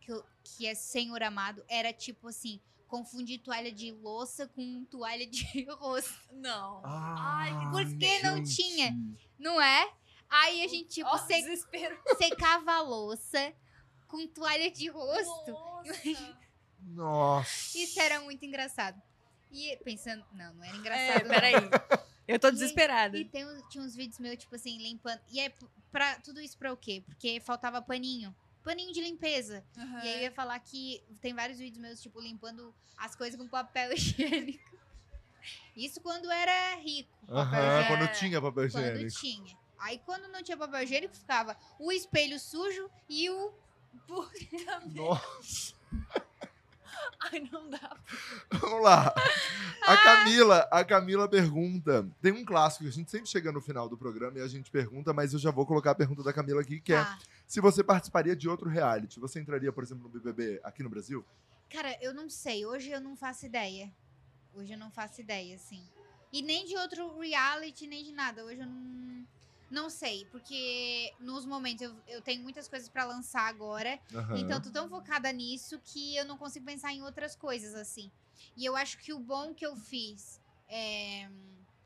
que, 0.00 0.12
eu- 0.12 0.24
que 0.44 0.66
é 0.66 0.74
Senhor 0.74 1.22
Amado, 1.22 1.64
era 1.68 1.92
tipo 1.92 2.28
assim, 2.28 2.60
confundi 2.86 3.38
toalha 3.38 3.72
de 3.72 3.90
louça 3.90 4.46
com 4.46 4.84
toalha 4.84 5.26
de 5.26 5.42
rosto. 5.78 6.32
Não. 6.32 6.80
Ai, 6.84 7.50
Porque 7.72 8.20
não 8.22 8.42
tinha. 8.42 8.96
Não 9.38 9.60
é? 9.60 9.92
Aí 10.28 10.64
a 10.64 10.68
gente, 10.68 10.88
tipo, 10.88 11.26
desespero. 11.26 11.96
secava 12.18 12.72
a 12.72 12.80
louça 12.82 13.52
com 14.08 14.26
toalha 14.28 14.70
de 14.70 14.88
rosto. 14.88 15.50
Nossa. 15.50 15.92
Nossa. 16.80 17.78
Isso 17.78 18.00
era 18.00 18.20
muito 18.20 18.44
engraçado. 18.44 19.00
E 19.50 19.76
pensando, 19.84 20.24
não, 20.32 20.52
não 20.54 20.64
era 20.64 20.74
É, 20.74 20.78
engraçado. 20.78 21.22
não. 21.24 21.34
peraí. 21.34 21.54
Eu 22.28 22.38
tô 22.40 22.50
desesperada. 22.50 23.16
E 23.16 23.24
tem, 23.24 23.46
uns- 23.46 23.62
tinha 23.68 23.82
uns 23.84 23.94
vídeos 23.94 24.18
meus, 24.18 24.36
tipo 24.38 24.54
assim, 24.56 24.76
limpando. 24.78 25.20
E 25.30 25.38
é 25.40 25.52
pra 25.92 26.18
tudo 26.20 26.40
isso 26.40 26.58
pra 26.58 26.72
o 26.72 26.76
quê? 26.76 27.02
Porque 27.06 27.40
faltava 27.40 27.80
paninho. 27.80 28.34
Paninho 28.64 28.92
de 28.92 29.00
limpeza. 29.00 29.64
Aham. 29.78 29.98
E 30.04 30.08
aí 30.08 30.14
eu 30.16 30.20
ia 30.22 30.32
falar 30.32 30.58
que 30.58 31.00
tem 31.20 31.32
vários 31.32 31.58
vídeos 31.58 31.78
meus, 31.80 32.02
tipo, 32.02 32.20
limpando 32.20 32.74
as 32.96 33.14
coisas 33.14 33.38
com 33.40 33.46
papel 33.46 33.92
higiênico. 33.94 34.76
Isso 35.76 36.00
quando 36.00 36.28
era 36.30 36.74
rico. 36.76 37.08
Aham, 37.28 37.56
higiênico. 37.56 37.88
quando 37.88 38.12
tinha 38.18 38.42
papel 38.42 38.70
Quando 38.70 38.84
higiênico. 38.86 39.20
tinha. 39.20 39.58
Aí 39.78 39.98
quando 40.04 40.26
não 40.28 40.42
tinha 40.42 40.56
papel 40.56 40.82
higiênico, 40.82 41.14
ficava 41.14 41.56
o 41.78 41.92
espelho 41.92 42.40
sujo 42.40 42.90
e 43.08 43.30
o. 43.30 43.54
Nossa. 44.92 45.74
Ai, 47.32 47.48
não 47.50 47.68
dá. 47.70 47.96
Vamos 48.60 48.82
lá. 48.82 49.12
Ah! 49.16 49.92
A 49.92 49.96
Camila, 49.96 50.68
a 50.70 50.84
Camila 50.84 51.28
pergunta. 51.28 52.08
Tem 52.20 52.32
um 52.32 52.44
clássico 52.44 52.84
que 52.84 52.90
a 52.90 52.92
gente 52.92 53.10
sempre 53.10 53.28
chega 53.28 53.52
no 53.52 53.60
final 53.60 53.88
do 53.88 53.96
programa 53.96 54.38
e 54.38 54.42
a 54.42 54.48
gente 54.48 54.70
pergunta, 54.70 55.12
mas 55.12 55.32
eu 55.32 55.38
já 55.38 55.50
vou 55.50 55.64
colocar 55.66 55.92
a 55.92 55.94
pergunta 55.94 56.22
da 56.22 56.32
Camila 56.32 56.60
aqui, 56.60 56.80
que 56.80 56.92
é: 56.92 57.02
Tá. 57.02 57.18
se 57.46 57.60
você 57.60 57.82
participaria 57.84 58.34
de 58.34 58.48
outro 58.48 58.68
reality, 58.68 59.20
você 59.20 59.40
entraria, 59.40 59.72
por 59.72 59.84
exemplo, 59.84 60.04
no 60.04 60.08
BBB 60.08 60.60
aqui 60.64 60.82
no 60.82 60.90
Brasil? 60.90 61.24
Cara, 61.70 61.96
eu 62.00 62.12
não 62.14 62.28
sei. 62.28 62.66
Hoje 62.66 62.90
eu 62.90 63.00
não 63.00 63.16
faço 63.16 63.46
ideia. 63.46 63.92
Hoje 64.54 64.72
eu 64.72 64.78
não 64.78 64.90
faço 64.90 65.20
ideia, 65.20 65.54
assim. 65.54 65.82
E 66.32 66.42
nem 66.42 66.66
de 66.66 66.76
outro 66.76 67.18
reality, 67.18 67.86
nem 67.86 68.04
de 68.04 68.12
nada. 68.12 68.44
Hoje 68.44 68.60
eu 68.60 68.66
não. 68.66 69.26
Não 69.70 69.90
sei, 69.90 70.24
porque 70.26 71.12
nos 71.18 71.44
momentos 71.44 71.82
eu, 71.82 71.96
eu 72.06 72.22
tenho 72.22 72.42
muitas 72.42 72.68
coisas 72.68 72.88
pra 72.88 73.04
lançar 73.04 73.48
agora. 73.48 73.98
Aham. 74.14 74.38
Então, 74.38 74.56
eu 74.58 74.62
tô 74.62 74.70
tão 74.70 74.88
focada 74.88 75.30
nisso 75.32 75.80
que 75.80 76.16
eu 76.16 76.24
não 76.24 76.38
consigo 76.38 76.64
pensar 76.64 76.92
em 76.92 77.02
outras 77.02 77.34
coisas, 77.34 77.74
assim. 77.74 78.10
E 78.56 78.64
eu 78.64 78.76
acho 78.76 78.98
que 78.98 79.12
o 79.12 79.18
bom 79.18 79.54
que 79.54 79.66
eu 79.66 79.74
fiz 79.76 80.40
é, 80.68 81.28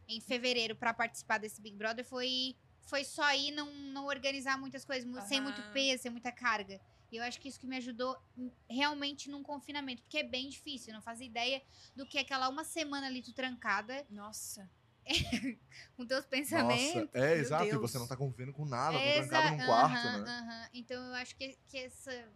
em 0.09 0.21
fevereiro 0.21 0.77
pra 0.77 0.93
participar 0.93 1.39
desse 1.39 1.61
Big 1.61 1.77
Brother 1.77 2.05
foi, 2.05 2.55
foi 2.83 3.05
só 3.05 3.33
ir 3.35 3.51
não, 3.53 3.73
não 3.93 4.07
organizar 4.07 4.59
muitas 4.59 4.85
coisas, 4.85 5.05
mu- 5.09 5.21
sem 5.23 5.41
muito 5.41 5.63
peso, 5.73 6.03
sem 6.03 6.11
muita 6.11 6.33
carga. 6.33 6.81
E 7.11 7.17
eu 7.17 7.25
acho 7.25 7.41
que 7.41 7.49
isso 7.49 7.59
que 7.59 7.67
me 7.67 7.77
ajudou 7.77 8.17
hum, 8.37 8.51
realmente 8.69 9.29
num 9.31 9.43
confinamento, 9.43 10.03
porque 10.03 10.19
é 10.19 10.23
bem 10.23 10.49
difícil, 10.49 10.91
eu 10.91 10.95
não 10.95 11.03
fazia 11.03 11.27
ideia 11.27 11.63
do 11.97 12.07
que 12.07 12.19
é 12.19 12.21
aquela 12.21 12.49
uma 12.49 12.63
semana 12.65 13.07
ali 13.07 13.23
tu 13.23 13.33
trancada 13.33 14.07
Nossa. 14.11 14.69
com 15.97 16.07
teus 16.07 16.25
pensamentos. 16.27 16.95
Nossa, 16.95 17.11
é, 17.15 17.35
exato. 17.35 17.65
E 17.65 17.69
Deus. 17.71 17.81
você 17.81 17.99
não 17.99 18.07
tá 18.07 18.17
convivendo 18.17 18.53
com 18.53 18.65
nada, 18.65 18.99
tá 18.99 19.05
Exa- 19.05 19.29
trancado 19.29 19.57
num 19.57 19.67
quarto, 19.67 19.93
aham, 19.93 20.25
né? 20.25 20.31
aham. 20.31 20.69
Então 20.75 21.07
eu 21.07 21.15
acho 21.15 21.37
que, 21.37 21.59
que 21.69 21.79
essa, 21.79 22.33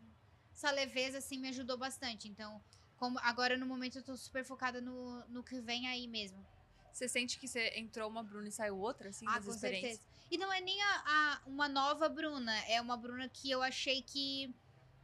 essa 0.54 0.70
leveza 0.70 1.18
assim 1.18 1.38
me 1.38 1.48
ajudou 1.48 1.76
bastante. 1.76 2.28
Então, 2.28 2.60
como 2.96 3.18
agora 3.20 3.56
no 3.56 3.66
momento 3.66 3.98
eu 3.98 4.02
tô 4.02 4.16
super 4.16 4.44
focada 4.44 4.80
no, 4.80 5.24
no 5.28 5.42
que 5.42 5.60
vem 5.60 5.86
aí 5.88 6.06
mesmo. 6.08 6.44
Você 6.92 7.08
sente 7.08 7.38
que 7.40 7.48
você 7.48 7.72
entrou 7.76 8.08
uma 8.08 8.22
Bruna 8.22 8.48
e 8.48 8.52
saiu 8.52 8.78
outra, 8.78 9.08
assim, 9.08 9.26
ah, 9.28 9.34
das 9.34 9.46
com 9.46 9.50
experiências? 9.52 9.98
certeza. 9.98 10.14
E 10.30 10.38
não 10.38 10.52
é 10.52 10.60
nem 10.60 10.80
a, 10.80 11.02
a- 11.06 11.42
uma 11.46 11.68
nova 11.68 12.08
Bruna, 12.08 12.56
é 12.68 12.80
uma 12.80 12.96
Bruna 12.96 13.28
que 13.28 13.50
eu 13.50 13.62
achei 13.62 14.02
que 14.02 14.54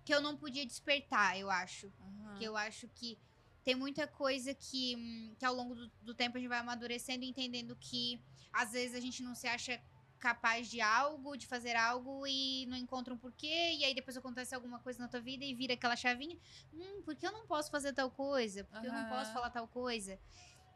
que 0.03 0.15
eu 0.15 0.21
não 0.23 0.37
podia 0.37 0.65
despertar, 0.65 1.39
eu 1.39 1.51
acho. 1.51 1.93
Aham. 2.01 2.35
Que 2.39 2.45
eu 2.45 2.57
acho 2.57 2.89
que 2.89 3.19
tem 3.65 3.75
muita 3.75 4.07
coisa 4.07 4.55
que, 4.55 4.97
hum, 4.97 5.35
que 5.39 5.45
ao 5.45 5.55
longo 5.55 5.75
do, 5.75 5.89
do 6.03 6.15
tempo 6.15 6.37
a 6.37 6.41
gente 6.41 6.49
vai 6.49 6.59
amadurecendo 6.59 7.25
e 7.25 7.29
entendendo 7.29 7.77
que 7.79 8.21
às 8.53 8.73
vezes 8.73 8.95
a 8.97 9.01
gente 9.01 9.23
não 9.23 9.35
se 9.35 9.47
acha 9.47 9.81
capaz 10.19 10.69
de 10.69 10.81
algo, 10.81 11.37
de 11.37 11.47
fazer 11.47 11.75
algo 11.75 12.27
e 12.27 12.67
não 12.67 12.77
encontra 12.77 13.13
um 13.13 13.17
porquê, 13.17 13.75
e 13.79 13.85
aí 13.85 13.95
depois 13.95 14.17
acontece 14.17 14.55
alguma 14.55 14.79
coisa 14.79 14.99
na 14.99 15.09
tua 15.09 15.21
vida 15.21 15.45
e 15.45 15.55
vira 15.55 15.73
aquela 15.75 15.97
chavinha, 15.97 16.37
hum, 16.75 17.03
por 17.03 17.17
que 17.17 17.27
eu 17.27 17.33
não 17.33 17.47
posso 17.47 17.71
fazer 17.71 17.93
tal 17.95 18.11
coisa? 18.11 18.65
Por 18.65 18.81
que 18.81 18.87
eu 18.87 18.93
não 18.93 19.09
posso 19.09 19.33
falar 19.33 19.51
tal 19.51 19.67
coisa? 19.67 20.19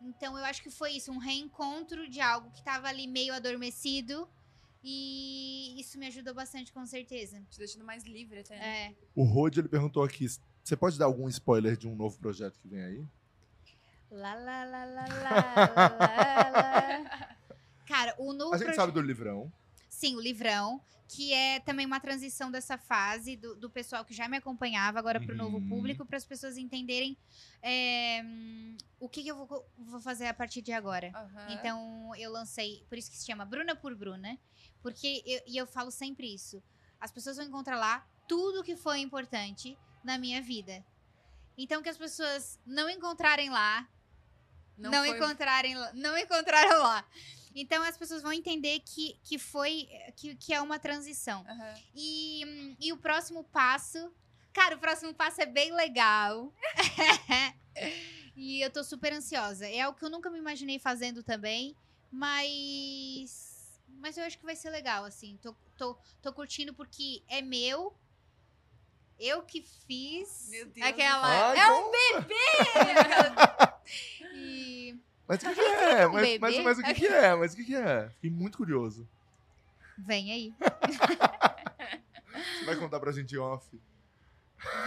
Então 0.01 0.37
eu 0.39 0.45
acho 0.45 0.63
que 0.63 0.71
foi 0.71 0.93
isso, 0.93 1.13
um 1.13 1.19
reencontro 1.19 2.09
de 2.09 2.21
algo 2.21 2.51
que 2.53 2.63
tava 2.63 2.89
ali 2.89 3.07
meio 3.07 3.35
adormecido 3.35 4.29
e 4.83 5.81
isso 5.81 5.99
me 5.99 6.07
ajudou 6.07 6.35
bastante, 6.35 6.71
com 6.73 6.85
certeza. 6.85 7.43
Te 7.51 7.59
deixando 7.59 7.85
mais 7.85 8.05
livre 8.05 8.41
até. 8.41 8.59
né? 8.59 8.87
É. 8.89 8.95
O 9.15 9.25
Rod, 9.25 9.57
ele 9.57 9.69
perguntou 9.69 10.03
aqui: 10.03 10.27
você 10.65 10.77
pode 10.77 10.99
dar 10.99 11.05
algum 11.07 11.29
spoiler 11.29 11.77
de 11.77 11.87
um 11.87 11.95
novo 11.95 12.19
projeto 12.19 12.59
que 12.59 12.69
vem 12.69 12.83
aí? 12.83 13.07
Lá, 14.11 14.35
lá, 14.35 14.65
lá, 14.65 14.85
lá, 14.85 15.07
lá, 15.09 15.89
lá, 15.99 16.51
lá. 16.51 17.37
Cara, 17.87 18.15
o 18.19 18.33
novo 18.33 18.55
A 18.55 18.57
gente 18.57 18.67
proje- 18.67 18.77
sabe 18.81 18.93
do 18.93 19.01
livrão. 19.03 19.53
Sim, 19.89 20.17
o 20.17 20.21
livrão, 20.21 20.81
que 21.09 21.33
é 21.33 21.61
também 21.61 21.85
uma 21.85 22.01
transição 22.01 22.51
dessa 22.51 22.79
fase 22.79 23.37
do, 23.37 23.55
do 23.57 23.69
pessoal 23.71 24.05
que 24.05 24.15
já 24.15 24.29
me 24.29 24.37
acompanhava 24.37 24.99
agora 24.99 25.21
para 25.21 25.35
o 25.35 25.37
novo 25.37 25.59
Uhum. 25.59 25.69
público, 25.69 26.05
para 26.07 26.17
as 26.17 26.25
pessoas 26.25 26.57
entenderem 26.57 27.17
é, 27.63 28.23
o 28.99 29.09
que, 29.09 29.23
que 29.23 29.29
eu 29.29 29.47
vou, 29.47 29.67
vou 29.77 30.01
fazer 30.01 30.27
a 30.27 30.35
partir 30.35 30.63
de 30.63 30.73
agora. 30.73 31.11
Aham. 31.15 31.47
Então, 31.51 32.13
eu 32.17 32.31
lancei, 32.33 32.85
por 32.89 32.97
isso 32.99 33.11
que 33.11 33.17
se 33.17 33.27
chama 33.27 33.45
Bruna 33.45 33.77
por 33.77 33.95
Bruna, 33.95 34.39
porque 34.83 35.23
eu, 35.27 35.41
e 35.47 35.57
eu 35.57 35.67
falo 35.67 35.91
sempre 35.91 36.33
isso. 36.35 36.63
As 37.01 37.11
pessoas 37.13 37.37
vão 37.37 37.47
encontrar 37.47 37.77
lá 37.77 38.05
tudo 38.29 38.63
que 38.65 38.77
foi 38.77 39.01
importante 39.01 39.77
na 40.05 40.19
minha 40.19 40.41
vida. 40.43 40.85
Então, 41.57 41.83
que 41.83 41.89
as 41.89 41.97
pessoas 41.97 42.59
não 42.67 42.89
encontrarem 42.91 43.49
lá, 43.51 43.89
não, 44.77 44.93
foi- 45.05 45.17
encontrarem, 45.17 45.75
lá- 45.77 45.93
não 45.95 46.17
encontraram 46.19 46.83
lá. 46.83 47.05
Então, 47.55 47.83
as 47.85 47.97
pessoas 47.97 48.21
vão 48.23 48.33
entender 48.33 48.81
que, 48.81 49.17
que 49.23 49.39
foi, 49.39 49.89
que, 50.17 50.35
que 50.35 50.53
é 50.53 50.61
uma 50.61 50.79
transição. 50.79 51.45
Aham. 51.49 51.75
E, 51.95 52.77
e 52.81 52.93
o 52.93 52.97
próximo 52.97 53.45
passo. 53.45 54.13
Cara, 54.53 54.75
o 54.77 54.79
próximo 54.81 55.15
passo 55.15 55.41
é 55.41 55.47
bem 55.47 55.73
legal. 55.73 56.53
e 58.37 58.61
eu 58.61 58.71
tô 58.71 58.83
super 58.83 59.13
ansiosa. 59.13 59.67
É 59.69 59.81
algo 59.83 59.97
que 59.99 60.05
eu 60.05 60.11
nunca 60.11 60.29
me 60.31 60.39
imaginei 60.39 60.79
fazendo 60.81 61.23
também. 61.23 61.77
Mas. 62.11 63.81
Mas 64.01 64.17
eu 64.17 64.25
acho 64.25 64.39
que 64.39 64.45
vai 64.45 64.57
ser 64.57 64.71
legal, 64.71 65.05
assim. 65.05 65.39
Tô, 65.41 65.55
tô, 65.77 65.97
tô 66.21 66.33
curtindo 66.33 66.75
porque 66.75 67.23
é 67.29 67.41
meu. 67.41 67.97
Eu 69.19 69.43
que 69.43 69.63
fiz. 69.87 70.49
Meu 70.51 70.67
Deus 70.67 70.87
Aquela. 70.87 71.51
Ai, 71.51 71.59
é 71.59 71.73
um 71.73 71.83
bom. 71.85 71.93
E. 74.35 74.97
Mas 75.29 75.43
o 75.43 75.47
que, 75.47 75.55
que 75.55 75.61
é? 75.61 76.07
um 76.07 76.13
Mas, 76.13 76.23
bebê? 76.23 76.39
mas, 76.39 76.59
mas 76.65 76.79
o 76.79 76.83
que, 76.83 76.95
que 76.95 77.07
é? 77.07 77.35
Mas 77.35 77.53
o 77.53 77.57
que, 77.57 77.65
que 77.65 77.75
é? 77.77 78.09
Fiquei 78.15 78.31
muito 78.31 78.59
curioso. 78.59 79.09
Vem 79.99 80.33
aí. 80.33 80.55
Você 82.59 82.65
vai 82.65 82.77
contar 82.77 82.99
pra 83.01 83.13
gente 83.13 83.35
em 83.35 83.39
off? 83.39 83.67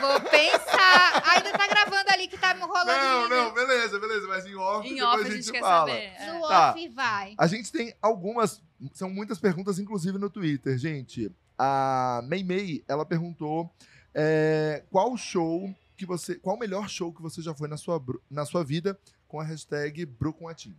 Vou 0.01 0.21
pensar. 0.21 1.23
Ainda 1.35 1.51
tá 1.57 1.67
gravando 1.67 2.09
ali 2.11 2.27
que 2.27 2.37
tá 2.37 2.53
rolando 2.53 2.91
Não, 2.91 3.29
não, 3.29 3.53
beleza, 3.53 3.99
beleza. 3.99 4.27
Mas 4.27 4.45
em 4.45 4.55
off, 4.55 4.87
Em 4.87 4.95
depois 4.95 5.13
off 5.21 5.31
a 5.31 5.35
gente, 5.35 5.51
quer 5.51 5.59
fala. 5.61 5.87
saber. 5.91 6.13
No 6.33 6.47
Tá. 6.47 6.71
off 6.71 6.89
vai. 6.89 7.35
A 7.37 7.47
gente 7.47 7.71
tem 7.71 7.95
algumas, 8.01 8.61
são 8.93 9.09
muitas 9.09 9.39
perguntas, 9.39 9.79
inclusive 9.79 10.17
no 10.17 10.29
Twitter, 10.29 10.77
gente. 10.77 11.31
A 11.57 12.21
Mei 12.25 12.43
Mei, 12.43 12.83
ela 12.87 13.05
perguntou 13.05 13.71
é, 14.19 14.83
qual 14.89 15.15
show 15.15 15.71
que 15.95 16.03
você, 16.03 16.35
qual 16.39 16.55
o 16.55 16.59
melhor 16.59 16.89
show 16.89 17.13
que 17.13 17.21
você 17.21 17.39
já 17.39 17.53
foi 17.53 17.67
na 17.67 17.77
sua, 17.77 18.03
na 18.29 18.45
sua 18.45 18.63
vida 18.63 18.99
com 19.27 19.39
a 19.39 19.43
hashtag 19.43 20.07
Brucumatim. 20.07 20.75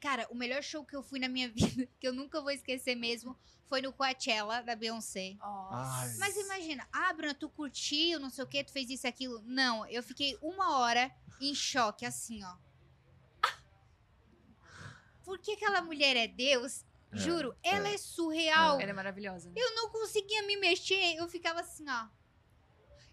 Cara, 0.00 0.26
o 0.30 0.34
melhor 0.34 0.64
show 0.64 0.84
que 0.84 0.96
eu 0.96 1.02
fui 1.02 1.20
na 1.20 1.28
minha 1.28 1.48
vida, 1.54 1.88
que 2.00 2.08
eu 2.08 2.12
nunca 2.12 2.40
vou 2.40 2.50
esquecer 2.50 2.96
mesmo, 2.96 3.38
foi 3.66 3.80
no 3.80 3.92
Coachella, 3.92 4.62
da 4.62 4.74
Beyoncé. 4.74 5.36
Nossa. 5.38 6.16
Mas 6.18 6.36
imagina, 6.36 6.86
ah, 6.92 7.12
Bruna, 7.12 7.34
tu 7.34 7.48
curtiu, 7.48 8.18
não 8.18 8.28
sei 8.28 8.42
o 8.42 8.48
que, 8.48 8.64
tu 8.64 8.72
fez 8.72 8.90
isso 8.90 9.06
e 9.06 9.08
aquilo. 9.08 9.40
Não, 9.46 9.86
eu 9.86 10.02
fiquei 10.02 10.36
uma 10.42 10.78
hora 10.78 11.08
em 11.40 11.54
choque, 11.54 12.04
assim, 12.04 12.42
ó. 12.42 12.56
Por 15.22 15.38
que 15.38 15.52
aquela 15.52 15.80
mulher 15.82 16.16
é 16.16 16.26
Deus? 16.26 16.84
É, 17.12 17.16
Juro, 17.16 17.54
é. 17.62 17.76
ela 17.76 17.88
é 17.88 17.96
surreal. 17.96 18.80
Ela 18.80 18.90
é 18.90 18.94
maravilhosa. 18.94 19.52
Eu 19.54 19.74
não 19.76 19.88
conseguia 19.90 20.42
me 20.42 20.56
mexer, 20.56 21.14
eu 21.16 21.28
ficava 21.28 21.60
assim, 21.60 21.84
ó. 21.88 22.08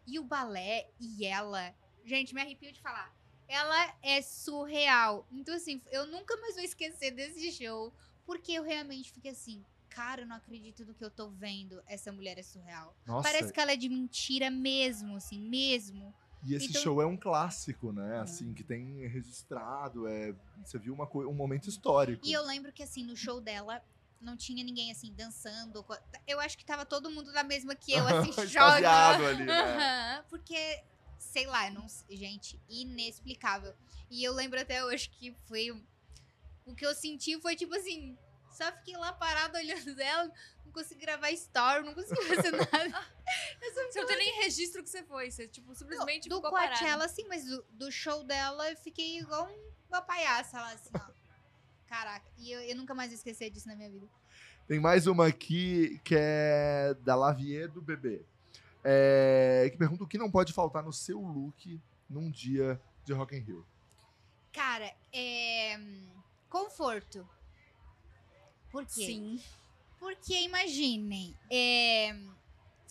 E 0.09 0.17
o 0.19 0.23
balé 0.23 0.89
e 0.99 1.25
ela, 1.25 1.73
gente, 2.03 2.33
me 2.33 2.41
arrepio 2.41 2.71
de 2.73 2.81
falar. 2.81 3.13
Ela 3.47 3.93
é 4.01 4.21
surreal. 4.21 5.27
Então, 5.31 5.53
assim, 5.55 5.81
eu 5.91 6.07
nunca 6.07 6.35
mais 6.37 6.55
vou 6.55 6.63
esquecer 6.63 7.11
desse 7.11 7.51
show, 7.51 7.93
porque 8.25 8.51
eu 8.53 8.63
realmente 8.63 9.11
fiquei 9.11 9.31
assim, 9.31 9.63
cara, 9.89 10.21
eu 10.21 10.27
não 10.27 10.35
acredito 10.35 10.85
no 10.85 10.93
que 10.93 11.03
eu 11.03 11.11
tô 11.11 11.29
vendo. 11.29 11.81
Essa 11.87 12.11
mulher 12.11 12.37
é 12.37 12.43
surreal. 12.43 12.95
Nossa, 13.05 13.29
Parece 13.29 13.53
que 13.53 13.59
ela 13.59 13.71
é 13.71 13.75
de 13.75 13.89
mentira 13.89 14.49
mesmo, 14.49 15.15
assim, 15.17 15.39
mesmo. 15.39 16.13
e 16.43 16.53
esse 16.55 16.69
então- 16.69 16.81
show 16.81 17.01
é 17.01 17.05
um 17.05 17.17
clássico, 17.17 17.91
né? 17.91 18.19
Assim, 18.21 18.53
que 18.53 18.63
tem 18.63 19.05
registrado, 19.07 20.07
é, 20.07 20.33
você 20.63 20.77
viu 20.79 20.93
uma, 20.93 21.05
coi- 21.05 21.25
um 21.25 21.33
momento 21.33 21.67
histórico. 21.69 22.25
E 22.25 22.31
eu 22.31 22.45
lembro 22.45 22.71
que, 22.71 22.81
assim, 22.83 23.03
no 23.03 23.15
show 23.15 23.41
dela, 23.41 23.83
não 24.21 24.35
tinha 24.37 24.63
ninguém, 24.63 24.91
assim, 24.91 25.13
dançando. 25.13 25.85
Eu 26.27 26.39
acho 26.39 26.57
que 26.57 26.65
tava 26.65 26.85
todo 26.85 27.09
mundo 27.09 27.31
da 27.31 27.43
mesma 27.43 27.75
que 27.75 27.93
eu, 27.93 28.05
assim, 28.07 28.31
chorando. 28.47 29.25
ali, 29.25 29.43
né? 29.45 30.23
Porque 30.29 30.83
sei 31.17 31.45
lá, 31.45 31.69
não, 31.69 31.85
gente, 32.09 32.59
inexplicável. 32.69 33.73
E 34.09 34.23
eu 34.23 34.33
lembro 34.33 34.59
até 34.59 34.83
hoje 34.83 35.09
que 35.09 35.35
foi. 35.47 35.71
O 36.65 36.75
que 36.75 36.85
eu 36.85 36.93
senti 36.95 37.39
foi 37.41 37.55
tipo 37.55 37.73
assim. 37.75 38.17
Só 38.51 38.71
fiquei 38.73 38.97
lá 38.97 39.13
parada 39.13 39.57
olhando 39.57 39.97
ela, 40.01 40.25
não 40.65 40.71
consegui 40.73 41.01
gravar 41.01 41.31
story, 41.31 41.85
não 41.85 41.93
consegui 41.93 42.21
fazer 42.23 42.51
nada. 42.51 43.07
Eu 43.61 43.73
só 43.73 43.81
Você 43.91 43.99
não 44.01 44.07
tem 44.07 44.17
nem 44.17 44.41
registro 44.41 44.83
que 44.83 44.89
você 44.89 45.03
foi. 45.03 45.31
Você, 45.31 45.47
tipo, 45.47 45.73
simplesmente 45.75 46.27
do 46.27 46.35
ficou 46.37 46.49
Coachella, 46.51 46.77
parado. 46.77 47.03
assim, 47.03 47.25
mas 47.27 47.45
do, 47.45 47.63
do 47.71 47.91
show 47.91 48.23
dela 48.23 48.69
eu 48.71 48.75
fiquei 48.77 49.19
igual 49.19 49.47
um- 49.47 49.69
uma 49.87 50.01
palhaça 50.01 50.59
lá, 50.59 50.71
assim, 50.73 50.89
ó. 50.95 51.18
Caraca, 51.89 52.25
e 52.37 52.51
eu, 52.51 52.61
eu 52.61 52.75
nunca 52.75 52.93
mais 52.93 53.09
vou 53.09 53.15
esquecer 53.15 53.49
disso 53.49 53.67
na 53.67 53.75
minha 53.75 53.89
vida. 53.89 54.07
Tem 54.67 54.79
mais 54.79 55.07
uma 55.07 55.25
aqui 55.25 55.99
que 56.03 56.15
é 56.15 56.95
da 57.01 57.15
Lavier 57.15 57.67
do 57.67 57.81
Bebê. 57.81 58.21
É, 58.83 59.67
que 59.71 59.77
pergunta 59.77 60.03
o 60.03 60.07
que 60.07 60.17
não 60.17 60.29
pode 60.29 60.53
faltar 60.53 60.83
no 60.83 60.93
seu 60.93 61.19
look 61.19 61.81
num 62.07 62.29
dia 62.29 62.79
de 63.03 63.11
Rock 63.11 63.35
in 63.35 63.39
Rio. 63.39 63.65
Cara, 64.53 64.93
é. 65.11 65.79
Conforto. 66.47 67.27
Por 68.69 68.85
quê? 68.85 69.05
Sim. 69.07 69.41
Porque 69.97 70.39
imaginem, 70.41 71.35
é, 71.51 72.15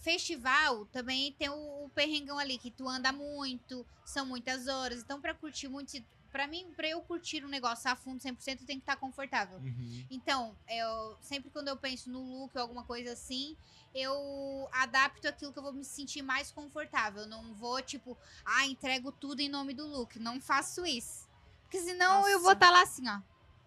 festival 0.03 0.87
também 0.87 1.33
tem 1.33 1.49
o, 1.49 1.85
o 1.85 1.91
perrengão 1.91 2.39
ali, 2.39 2.59
que 2.59 2.71
tu 2.71 2.89
anda 2.89 3.13
muito, 3.13 3.87
são 4.05 4.27
muitas 4.27 4.67
horas. 4.67 5.01
Então, 5.03 5.21
pra 5.21 5.35
curtir 5.35 5.69
muito, 5.69 5.97
pra 6.39 6.47
mim, 6.47 6.72
pra 6.76 6.86
eu 6.86 7.03
curtir 7.03 7.45
um 7.45 7.49
negócio 7.49 7.91
a 7.91 7.97
fundo 7.97 8.20
100%, 8.20 8.64
tem 8.64 8.76
que 8.78 8.84
estar 8.84 8.95
confortável. 8.95 9.61
Então, 10.09 10.57
eu 10.68 11.18
sempre 11.20 11.51
quando 11.51 11.66
eu 11.66 11.76
penso 11.76 12.09
no 12.09 12.20
look 12.22 12.55
ou 12.55 12.62
alguma 12.62 12.84
coisa 12.84 13.12
assim, 13.12 13.57
eu 13.93 14.68
adapto 14.70 15.26
aquilo 15.26 15.53
que 15.53 15.59
eu 15.59 15.62
vou 15.64 15.72
me 15.72 15.84
sentir 15.84 16.22
mais 16.22 16.53
confortável. 16.53 17.22
Eu 17.22 17.28
não 17.28 17.53
vou, 17.55 17.82
tipo, 17.82 18.16
ah, 18.45 18.64
entrego 18.66 19.11
tudo 19.11 19.41
em 19.41 19.49
nome 19.49 19.74
do 19.74 19.84
look. 19.84 20.16
Não 20.20 20.41
faço 20.41 20.86
isso. 20.86 21.28
Porque 21.62 21.80
senão 21.80 22.28
eu 22.28 22.39
vou 22.39 22.55
Nossa. 22.55 22.55
estar 22.55 22.70
lá 22.70 22.82
assim, 22.82 23.09
ó. 23.09 23.20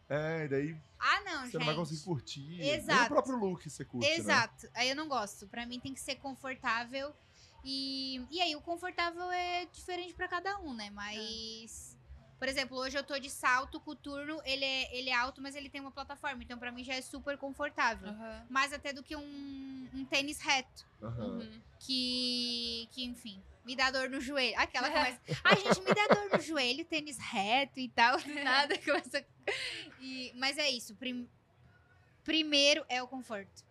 É, 0.08 0.46
e 0.46 0.48
daí 0.48 0.78
Ah, 0.98 1.22
não, 1.26 1.40
você 1.42 1.46
gente. 1.48 1.58
não 1.58 1.66
vai 1.66 1.76
conseguir 1.76 2.04
curtir. 2.06 2.40
Nem 2.58 2.70
Exato. 2.70 3.04
o 3.04 3.08
próprio 3.08 3.36
look 3.36 3.70
você 3.70 3.84
curte, 3.84 4.08
né? 4.08 4.16
Exato. 4.16 4.70
Aí 4.74 4.90
eu 4.90 4.96
não 4.96 5.10
gosto. 5.10 5.46
Pra 5.46 5.66
mim 5.66 5.78
tem 5.78 5.94
que 5.94 6.00
ser 6.00 6.16
confortável. 6.16 7.14
E, 7.66 8.26
e 8.32 8.42
aí 8.42 8.56
o 8.56 8.62
confortável 8.62 9.30
é 9.30 9.66
diferente 9.66 10.14
pra 10.14 10.30
cada 10.30 10.58
um, 10.60 10.74
né? 10.74 10.90
Mas. 10.90 12.00
Por 12.42 12.48
exemplo, 12.48 12.76
hoje 12.76 12.98
eu 12.98 13.04
tô 13.04 13.20
de 13.20 13.30
salto, 13.30 13.80
coturno, 13.80 14.42
ele 14.44 14.66
é, 14.66 14.98
ele 14.98 15.12
é 15.12 15.14
alto, 15.14 15.40
mas 15.40 15.56
ele 15.56 15.70
tem 15.70 15.80
uma 15.80 15.92
plataforma. 15.92 16.42
Então, 16.42 16.58
pra 16.58 16.72
mim, 16.72 16.84
já 16.84 16.96
é 16.96 17.02
super 17.04 17.38
confortável. 17.38 18.10
Aham. 18.10 18.46
Mais 18.50 18.74
até 18.74 18.92
do 18.92 19.04
que 19.04 19.16
um, 19.16 19.88
um 19.94 20.04
tênis 20.06 20.40
reto. 20.40 20.88
Uhum. 21.00 21.48
Que, 21.80 22.90
que, 22.94 23.04
enfim, 23.06 23.40
me 23.64 23.76
dá 23.76 23.92
dor 23.92 24.10
no 24.10 24.20
joelho. 24.20 24.58
Aquela 24.58 24.90
começa. 24.90 25.20
Ai, 25.44 25.56
gente, 25.58 25.82
me 25.82 25.94
dá 25.94 26.08
dor 26.16 26.30
no 26.36 26.42
joelho, 26.44 26.84
tênis 26.84 27.20
reto 27.20 27.80
e 27.80 27.88
tal. 27.90 28.20
Do 28.20 28.34
nada 28.34 28.76
começa. 28.80 29.24
E, 30.00 30.34
mas 30.36 30.58
é 30.58 30.68
isso. 30.68 30.96
prim- 30.96 31.30
primeiro 32.24 32.84
é 32.90 33.04
o 33.04 33.08
conforto. 33.08 33.64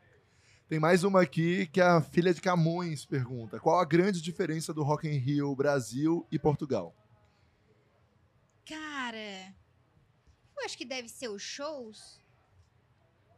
Tem 0.68 0.78
mais 0.78 1.02
uma 1.02 1.22
aqui 1.22 1.66
que 1.66 1.80
a 1.80 2.00
filha 2.00 2.32
de 2.32 2.40
Camões 2.40 3.04
pergunta: 3.04 3.58
qual 3.58 3.80
a 3.80 3.84
grande 3.84 4.22
diferença 4.22 4.72
do 4.72 4.84
Rock 4.84 5.08
in 5.08 5.18
Rio 5.18 5.56
Brasil 5.56 6.24
e 6.30 6.38
Portugal? 6.38 6.94
Cara, 8.70 9.54
eu 10.56 10.64
acho 10.64 10.78
que 10.78 10.84
deve 10.84 11.08
ser 11.08 11.28
os 11.28 11.42
shows. 11.42 12.20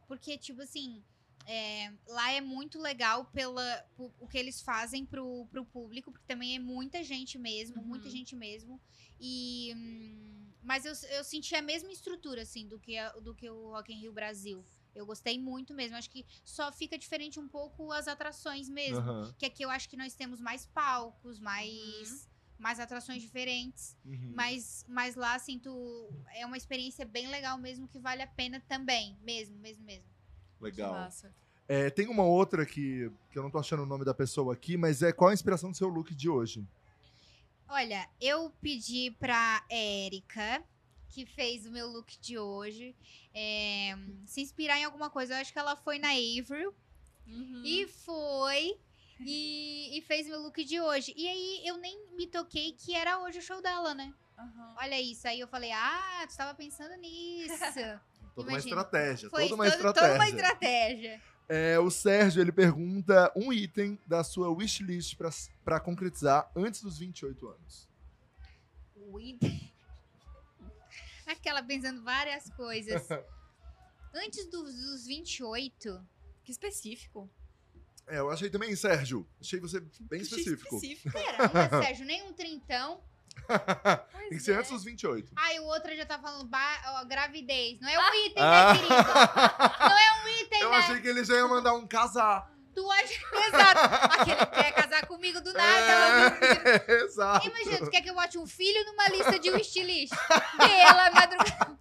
Porque, 0.07 0.37
tipo 0.37 0.61
assim, 0.61 1.03
é, 1.47 1.91
lá 2.07 2.31
é 2.31 2.39
muito 2.41 2.79
legal 2.79 3.25
pela, 3.25 3.77
po- 3.95 4.13
o 4.19 4.27
que 4.27 4.37
eles 4.37 4.61
fazem 4.61 5.05
pro, 5.05 5.47
pro 5.49 5.65
público, 5.65 6.11
porque 6.11 6.27
também 6.27 6.55
é 6.55 6.59
muita 6.59 7.03
gente 7.03 7.37
mesmo, 7.39 7.81
muita 7.81 8.05
Uhum. 8.05 8.11
gente 8.11 8.35
mesmo. 8.35 8.79
E. 9.19 9.73
hum, 9.75 10.51
mas 10.61 10.85
eu, 10.85 10.93
eu 11.17 11.23
senti 11.25 11.55
a 11.55 11.61
mesma 11.61 11.91
estrutura, 11.91 12.43
assim, 12.43 12.65
do 12.67 12.79
que, 12.79 12.97
a- 12.97 13.11
do 13.19 13.33
que 13.35 13.49
o 13.49 13.71
Rock 13.71 13.91
in 13.91 13.99
Rio 13.99 14.13
Brasil. 14.13 14.63
Eu 14.95 15.05
gostei 15.05 15.37
muito 15.39 15.73
mesmo. 15.73 15.97
Acho 15.97 16.09
que 16.09 16.25
só 16.45 16.71
fica 16.71 16.97
diferente 16.97 17.39
um 17.39 17.47
pouco 17.49 17.91
as 17.91 18.07
atrações 18.07 18.69
mesmo. 18.69 18.99
Aham. 18.99 19.35
Que 19.39 19.45
aqui 19.47 19.63
eu 19.63 19.69
acho 19.71 19.89
que 19.89 19.97
nós 19.97 20.13
temos 20.15 20.39
mais 20.39 20.65
palcos, 20.67 21.39
mais, 21.39 22.29
mais 22.63 22.79
atrações 22.79 23.21
diferentes. 23.21 23.95
Uhum. 24.05 24.31
Mas, 24.33 24.85
mas 24.87 25.15
lá, 25.15 25.35
assim, 25.35 25.59
tu, 25.59 26.09
é 26.33 26.45
uma 26.45 26.55
experiência 26.55 27.05
bem 27.05 27.27
legal 27.27 27.57
mesmo, 27.57 27.87
que 27.89 27.99
vale 27.99 28.21
a 28.21 28.27
pena 28.27 28.61
também. 28.69 29.17
Mesmo, 29.21 29.57
mesmo, 29.57 29.83
mesmo. 29.83 30.05
Que 30.57 30.63
Legal. 30.63 30.93
massa. 30.93 31.29
É, 31.67 31.89
tem 31.89 32.07
uma 32.07 32.23
outra 32.23 32.65
que, 32.65 33.11
que 33.29 33.37
eu 33.37 33.43
não 33.43 33.51
tô 33.51 33.57
achando 33.59 33.83
o 33.83 33.85
nome 33.85 34.05
da 34.05 34.13
pessoa 34.13 34.53
aqui, 34.53 34.77
mas 34.77 35.01
é 35.01 35.11
qual 35.11 35.29
a 35.29 35.33
inspiração 35.33 35.71
do 35.71 35.77
seu 35.77 35.89
look 35.89 36.15
de 36.15 36.29
hoje? 36.29 36.65
Olha, 37.67 38.07
eu 38.21 38.49
pedi 38.61 39.11
pra 39.19 39.65
Érica, 39.69 40.63
que 41.09 41.25
fez 41.25 41.65
o 41.65 41.71
meu 41.71 41.87
look 41.89 42.17
de 42.21 42.37
hoje, 42.37 42.95
é, 43.33 43.97
se 44.25 44.41
inspirar 44.41 44.77
em 44.79 44.85
alguma 44.85 45.09
coisa. 45.09 45.33
Eu 45.33 45.37
acho 45.41 45.51
que 45.51 45.59
ela 45.59 45.75
foi 45.75 45.99
na 45.99 46.09
Avril 46.11 46.73
Uhum. 47.27 47.61
e 47.65 47.87
foi. 47.87 48.77
E, 49.25 49.97
e 49.97 50.01
fez 50.01 50.27
meu 50.27 50.39
look 50.41 50.63
de 50.63 50.79
hoje. 50.79 51.13
E 51.15 51.27
aí 51.27 51.61
eu 51.65 51.77
nem 51.77 52.07
me 52.15 52.27
toquei 52.27 52.71
que 52.73 52.95
era 52.95 53.19
hoje 53.19 53.39
o 53.39 53.41
show 53.41 53.61
dela, 53.61 53.93
né? 53.93 54.13
Aham. 54.37 54.75
Olha 54.77 54.99
isso. 55.01 55.27
Aí 55.27 55.39
eu 55.39 55.47
falei, 55.47 55.71
ah, 55.71 56.25
tu 56.27 56.35
tava 56.35 56.53
pensando 56.55 56.95
nisso. 56.95 57.53
Toda 58.35 58.49
uma 58.49 58.57
estratégia. 58.57 59.29
Foi 59.29 59.43
toda 59.43 59.55
uma 59.55 59.65
todo- 59.65 59.73
estratégia. 59.75 60.07
toda 60.09 60.15
uma 60.15 60.29
estratégia. 60.29 61.21
É, 61.47 61.77
o 61.77 61.91
Sérgio 61.91 62.41
ele 62.41 62.51
pergunta 62.51 63.31
um 63.35 63.53
item 63.53 63.99
da 64.07 64.23
sua 64.23 64.49
wishlist 64.49 65.15
pra, 65.15 65.29
pra 65.63 65.79
concretizar 65.79 66.49
antes 66.55 66.81
dos 66.81 66.97
28 66.97 67.47
anos. 67.47 67.87
O 68.95 69.19
item. 69.19 69.71
Aquela 71.27 71.61
pensando 71.61 72.01
várias 72.03 72.49
coisas. 72.51 73.07
Antes 74.15 74.45
dos, 74.47 74.73
dos 74.75 75.05
28, 75.07 76.03
Que 76.43 76.51
específico. 76.51 77.29
É, 78.13 78.19
eu 78.19 78.29
achei 78.29 78.47
também, 78.47 78.75
Sérgio. 78.75 79.27
Achei 79.41 79.59
você 79.59 79.79
bem 80.01 80.21
específico. 80.21 80.75
específico. 80.75 81.11
pera, 81.11 81.49
não 81.51 81.79
é 81.81 81.85
Sérgio, 81.85 82.05
nem 82.05 82.21
um 82.21 82.31
trintão. 82.31 83.01
Tem 84.29 84.37
que 84.37 84.39
ser 84.39 84.51
é. 84.51 84.57
antes 84.57 84.69
dos 84.69 84.83
28. 84.83 85.31
Ai, 85.35 85.57
o 85.59 85.63
outro 85.63 85.95
já 85.95 86.05
tá 86.05 86.19
falando 86.19 86.47
ba- 86.47 86.81
ó, 87.01 87.05
gravidez. 87.05 87.79
Não 87.81 87.89
é 87.89 87.97
um 87.97 88.25
item, 88.27 88.43
Ah. 88.43 88.73
né, 88.73 88.79
querido? 88.79 88.93
Não 89.89 89.97
é 89.97 90.23
um 90.23 90.27
item, 90.43 90.61
Eu 90.61 90.69
né? 90.69 90.77
achei 90.77 91.01
que 91.01 91.07
ele 91.07 91.23
já 91.23 91.33
ia 91.33 91.47
mandar 91.47 91.73
um 91.73 91.87
casar. 91.87 92.53
Tu 92.75 92.91
acha... 92.91 93.13
Exato. 93.47 93.79
Aquele 94.19 94.35
que 94.45 94.45
quer 94.45 94.71
casar 94.73 95.07
comigo 95.07 95.41
do 95.41 95.51
nada. 95.51 96.37
É, 96.87 96.93
exato. 97.05 97.47
Imagina, 97.47 97.77
tu 97.79 97.89
quer 97.89 98.01
que 98.01 98.09
eu 98.11 98.15
bote 98.15 98.37
um 98.37 98.45
filho 98.45 98.85
numa 98.85 99.07
lista 99.09 99.39
de 99.39 99.49
wishlist? 99.49 100.13
Pela 100.57 101.09
madrugada. 101.11 101.79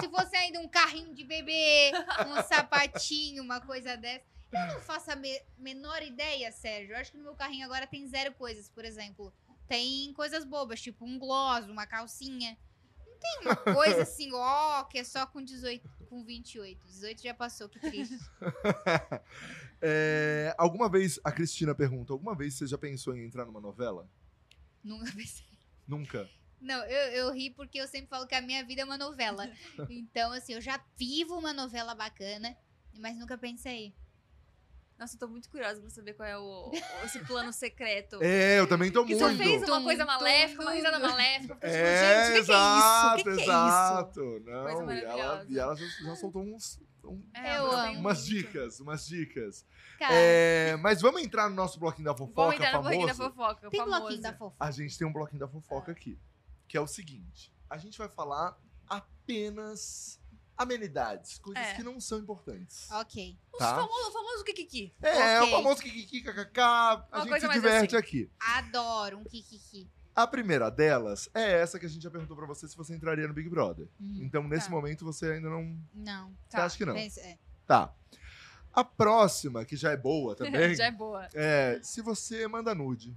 Se 0.00 0.08
fosse 0.08 0.34
ainda 0.36 0.60
um 0.60 0.68
carrinho 0.68 1.14
de 1.14 1.24
bebê, 1.24 1.92
um 2.26 2.42
sapatinho, 2.42 3.42
uma 3.42 3.60
coisa 3.60 3.96
dessa. 3.98 4.33
Eu 4.54 4.74
não 4.74 4.80
faço 4.80 5.10
a 5.10 5.16
me- 5.16 5.42
menor 5.58 6.02
ideia, 6.02 6.50
Sérgio. 6.52 6.92
Eu 6.94 6.98
acho 6.98 7.10
que 7.12 7.18
no 7.18 7.24
meu 7.24 7.34
carrinho 7.34 7.64
agora 7.64 7.86
tem 7.86 8.06
zero 8.06 8.32
coisas, 8.34 8.68
por 8.68 8.84
exemplo. 8.84 9.32
Tem 9.66 10.12
coisas 10.12 10.44
bobas, 10.44 10.80
tipo 10.80 11.04
um 11.04 11.18
gloss, 11.18 11.66
uma 11.66 11.86
calcinha. 11.86 12.56
Não 13.06 13.18
tem 13.18 13.38
uma 13.42 13.56
coisa 13.56 14.02
assim, 14.02 14.30
ó, 14.32 14.84
que 14.84 14.98
é 14.98 15.04
só 15.04 15.26
com 15.26 15.42
18, 15.42 15.88
com 16.08 16.22
28. 16.22 16.86
18 16.86 17.22
já 17.22 17.34
passou, 17.34 17.68
que 17.68 17.78
triste. 17.80 18.18
É, 19.86 20.54
alguma 20.56 20.88
vez, 20.88 21.20
a 21.22 21.30
Cristina 21.30 21.74
pergunta, 21.74 22.10
alguma 22.12 22.34
vez 22.34 22.54
você 22.54 22.66
já 22.66 22.78
pensou 22.78 23.14
em 23.14 23.24
entrar 23.26 23.44
numa 23.44 23.60
novela? 23.60 24.08
Nunca 24.82 25.12
pensei. 25.12 25.44
Nunca. 25.86 26.28
Não, 26.60 26.82
eu, 26.84 27.12
eu 27.12 27.32
ri 27.34 27.50
porque 27.50 27.78
eu 27.78 27.86
sempre 27.86 28.08
falo 28.08 28.26
que 28.26 28.34
a 28.34 28.40
minha 28.40 28.64
vida 28.64 28.80
é 28.80 28.84
uma 28.84 28.96
novela. 28.96 29.46
Então, 29.90 30.32
assim, 30.32 30.54
eu 30.54 30.60
já 30.62 30.82
vivo 30.96 31.38
uma 31.38 31.52
novela 31.52 31.94
bacana, 31.94 32.56
mas 32.98 33.16
nunca 33.18 33.36
pensei. 33.36 33.94
Nossa, 34.98 35.16
eu 35.16 35.18
tô 35.18 35.26
muito 35.28 35.50
curiosa 35.50 35.80
pra 35.80 35.90
saber 35.90 36.14
qual 36.14 36.28
é 36.28 36.38
o, 36.38 36.70
esse 37.04 37.18
plano 37.24 37.52
secreto. 37.52 38.18
É, 38.22 38.60
eu 38.60 38.66
também 38.68 38.90
tô 38.92 39.04
que 39.04 39.14
muito. 39.14 39.36
você 39.36 39.42
fez 39.42 39.62
uma 39.68 39.82
coisa 39.82 40.04
maléfica, 40.04 40.62
uma 40.62 40.70
risada 40.72 40.98
maléfica. 41.00 41.54
Tipo, 41.54 41.66
É, 41.66 42.24
gente, 42.24 42.30
o 42.30 42.32
que, 42.34 42.38
exato, 42.38 42.44
que 42.44 42.54
é 42.54 42.78
isso? 42.78 43.10
O 43.10 43.16
que, 43.16 43.22
que 43.24 43.28
é 43.28 43.32
isso? 43.32 43.42
exato. 43.42 44.20
Coisa 44.44 44.82
Não, 44.84 44.92
e 44.92 45.04
ela, 45.04 45.46
e 45.48 45.58
ela 45.58 45.74
já, 45.74 45.84
já 45.86 46.16
soltou 46.16 46.42
uns, 46.42 46.80
um- 47.04 47.22
É, 47.34 47.58
Eu 47.58 47.64
gostei 47.66 47.90
amo. 47.90 47.98
umas 48.00 48.18
muito. 48.18 48.34
dicas, 48.46 48.80
umas 48.80 49.06
dicas. 49.06 49.66
Cara, 49.98 50.14
É, 50.14 50.76
mas 50.76 51.00
vamos 51.02 51.22
entrar 51.22 51.48
no 51.50 51.56
nosso 51.56 51.78
bloquinho 51.80 52.04
da 52.06 52.14
fofoca 52.14 52.34
Vamos 52.36 52.54
entrar 52.54 52.66
no 52.72 52.72
famoso? 52.84 52.90
bloquinho 52.90 53.06
da 53.08 53.14
fofoca. 53.30 53.70
tem 53.70 53.80
famoso. 53.80 53.98
bloquinho 54.00 54.22
da 54.22 54.32
fofa. 54.32 54.56
A 54.60 54.70
gente 54.70 54.96
tem 54.98 55.06
um 55.06 55.12
bloquinho 55.12 55.40
da 55.40 55.48
fofoca 55.48 55.90
aqui, 55.92 56.18
que 56.68 56.76
é 56.76 56.80
o 56.80 56.86
seguinte: 56.86 57.52
a 57.68 57.76
gente 57.78 57.98
vai 57.98 58.08
falar 58.08 58.56
apenas 58.88 60.20
amenidades, 60.56 61.38
coisas 61.38 61.62
É. 61.64 61.74
que 61.74 61.82
não 61.82 62.00
são 62.00 62.18
importantes. 62.18 62.90
Ok. 62.90 63.36
O 63.52 63.58
Tá. 63.58 63.74
famoso, 63.76 64.08
o 64.08 64.12
famoso 64.12 64.44
Kikiki. 64.44 64.94
É, 65.02 65.40
Ok. 65.40 65.52
o 65.52 65.56
famoso 65.56 65.82
kikiki, 65.82 66.22
kkk, 66.22 66.60
a 66.60 67.06
Uma 67.12 67.24
gente 67.38 67.40
se 67.40 67.48
diverte 67.52 67.96
assim. 67.96 68.04
aqui. 68.06 68.30
Adoro 68.40 69.18
um 69.18 69.24
kikiki. 69.24 69.88
A 70.16 70.26
primeira 70.28 70.70
delas 70.70 71.28
é 71.34 71.60
essa 71.60 71.78
que 71.78 71.86
a 71.86 71.88
gente 71.88 72.02
já 72.02 72.10
perguntou 72.10 72.36
pra 72.36 72.46
você 72.46 72.68
se 72.68 72.76
você 72.76 72.94
entraria 72.94 73.26
no 73.26 73.34
Big 73.34 73.48
Brother. 73.48 73.88
Hum, 74.00 74.20
Então, 74.22 74.46
nesse 74.46 74.66
Tá. 74.66 74.70
momento, 74.70 75.04
você 75.04 75.32
ainda 75.32 75.50
não. 75.50 75.76
não. 75.92 76.32
Você 76.48 76.56
acha 76.56 76.76
que 76.76 76.84
não? 76.84 76.94
Pensa- 76.94 77.20
é. 77.20 77.36
Tá. 77.66 77.92
A 78.72 78.84
próxima, 78.84 79.64
que 79.64 79.76
já 79.76 79.90
é 79.92 79.96
boa 79.96 80.34
também, 80.72 80.74
Já 80.76 80.86
é 80.86 80.90
boa. 80.92 81.28
é 81.34 81.80
se 81.82 82.00
você 82.00 82.46
manda 82.46 82.74
nude. 82.74 83.16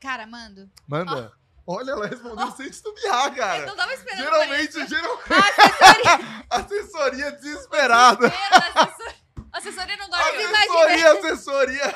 Cara, 0.00 0.26
mando. 0.26 0.68
Manda? 0.88 1.32
Olha, 1.66 1.92
ela 1.92 2.06
respondeu 2.06 2.50
sem 2.52 2.68
titubear, 2.70 3.28
Eu 3.28 3.34
cara. 3.34 3.66
não 3.66 3.76
tava 3.76 3.94
esperando 3.94 4.18
Geralmente, 4.24 4.86
geralmente, 4.86 5.32
Assessoria. 5.32 6.44
assessoria 6.50 7.32
desesperada. 7.32 8.26
A 8.50 8.58
assessor- 8.82 9.14
A 9.52 9.58
assessoria 9.58 9.96
não 9.96 10.08
dorme 10.10 10.30
hoje. 10.38 10.44
Assessoria, 10.54 11.12
assessoria. 11.12 11.94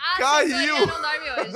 A 0.00 0.16
Caiu. 0.18 0.76
assessoria 0.76 0.86
não 0.86 1.00
dorme 1.02 1.30
hoje. 1.30 1.52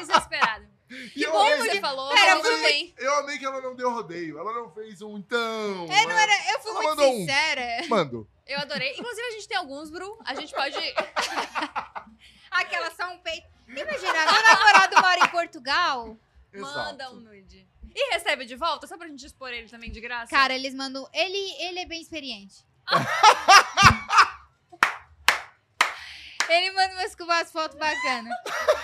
Desesperada. 0.00 0.68
Que 1.12 1.22
eu 1.22 1.32
bom 1.32 1.40
amei- 1.46 1.58
que 1.68 1.70
você 1.74 1.80
falou, 1.80 2.14
Pera, 2.14 2.36
tudo 2.36 2.58
bem. 2.62 2.94
Eu 2.96 3.14
amei 3.18 3.38
que 3.38 3.44
ela 3.44 3.60
não 3.60 3.74
deu 3.76 3.90
rodeio. 3.92 4.38
Ela 4.38 4.52
não 4.54 4.70
fez 4.70 5.02
um 5.02 5.18
então. 5.18 5.86
É, 5.90 6.06
não 6.06 6.16
era, 6.18 6.32
eu 6.52 6.60
fui 6.60 6.70
Ela 6.70 6.80
muito 6.82 6.88
mandou 6.96 7.12
um. 7.12 7.16
sincera. 7.18 7.86
Mando. 7.88 8.28
Eu 8.46 8.58
adorei. 8.60 8.92
Inclusive, 8.96 9.26
a 9.26 9.30
gente 9.32 9.48
tem 9.48 9.56
alguns, 9.58 9.90
Bru. 9.90 10.18
A 10.24 10.34
gente 10.34 10.54
pode. 10.54 10.76
Aquela 12.50 12.90
só 12.92 13.10
um 13.12 13.18
peito. 13.18 13.46
Imagina, 13.68 14.32
meu 14.32 14.42
namorado 14.42 14.96
mora 15.02 15.20
em 15.20 15.28
Portugal. 15.28 16.16
Manda 16.52 17.04
Exato. 17.04 17.16
um 17.16 17.20
nude. 17.20 17.68
E 17.94 18.12
recebe 18.14 18.44
de 18.44 18.56
volta, 18.56 18.86
só 18.86 18.96
pra 18.96 19.08
gente 19.08 19.24
expor 19.26 19.50
ele 19.50 19.68
também 19.68 19.90
de 19.90 20.00
graça? 20.00 20.30
Cara, 20.30 20.54
eles 20.54 20.74
mandam. 20.74 21.08
Ele, 21.12 21.36
ele 21.62 21.80
é 21.80 21.86
bem 21.86 22.00
experiente. 22.00 22.64
ele 26.48 26.70
manda 26.72 26.94
umas, 26.94 27.14
umas 27.14 27.52
fotos 27.52 27.78
bacanas. 27.78 28.34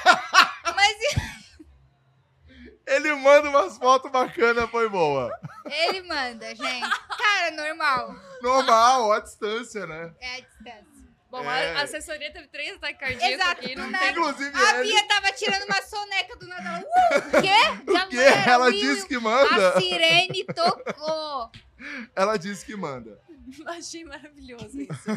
Mas 0.75 0.97
Ele 2.87 3.15
manda 3.15 3.49
umas 3.49 3.79
fotos 3.79 4.11
bacanas, 4.11 4.71
foi 4.71 4.89
boa. 4.89 5.31
ele 5.65 6.03
manda, 6.03 6.55
gente. 6.55 6.91
Cara, 7.17 7.51
normal. 7.53 8.15
Normal, 8.43 9.13
à 9.13 9.21
distância, 9.21 9.87
né? 9.87 10.15
É 10.21 10.37
a 10.37 10.41
distância. 10.41 10.94
Bom, 11.43 11.51
É. 11.51 11.75
a 11.77 11.83
assessoria 11.83 12.31
teve 12.33 12.47
três 12.49 12.77
ataques 12.77 12.99
cardíacos 13.01 13.29
Exato, 13.29 13.61
aqui. 13.65 13.75
Não 13.75 13.91
tem... 13.93 14.11
Inclusive, 14.11 14.57
A 14.57 14.81
ele, 14.81 14.89
Bia 14.93 15.09
tava 15.09 15.33
tirando 15.33 15.65
uma 15.65 15.83
soneca 15.83 16.37
do 16.37 16.47
nada. 16.47 16.69
Ela, 16.69 16.79
uh, 16.81 17.29
o 17.39 17.43
quê? 17.43 17.93
Já 17.93 18.05
o 18.05 18.09
quê? 18.09 18.17
era, 18.19 18.51
Ela 18.53 18.67
Will, 18.67 18.81
disse 18.95 19.07
que 19.09 19.15
A 19.17 19.21
manda. 19.21 19.81
sirene 19.81 20.45
tocou. 20.45 21.51
Ela 22.15 22.37
disse 22.37 22.65
que 22.65 22.77
manda. 22.77 23.21
Achei 23.67 24.05
maravilhoso 24.05 24.81
isso. 24.81 25.11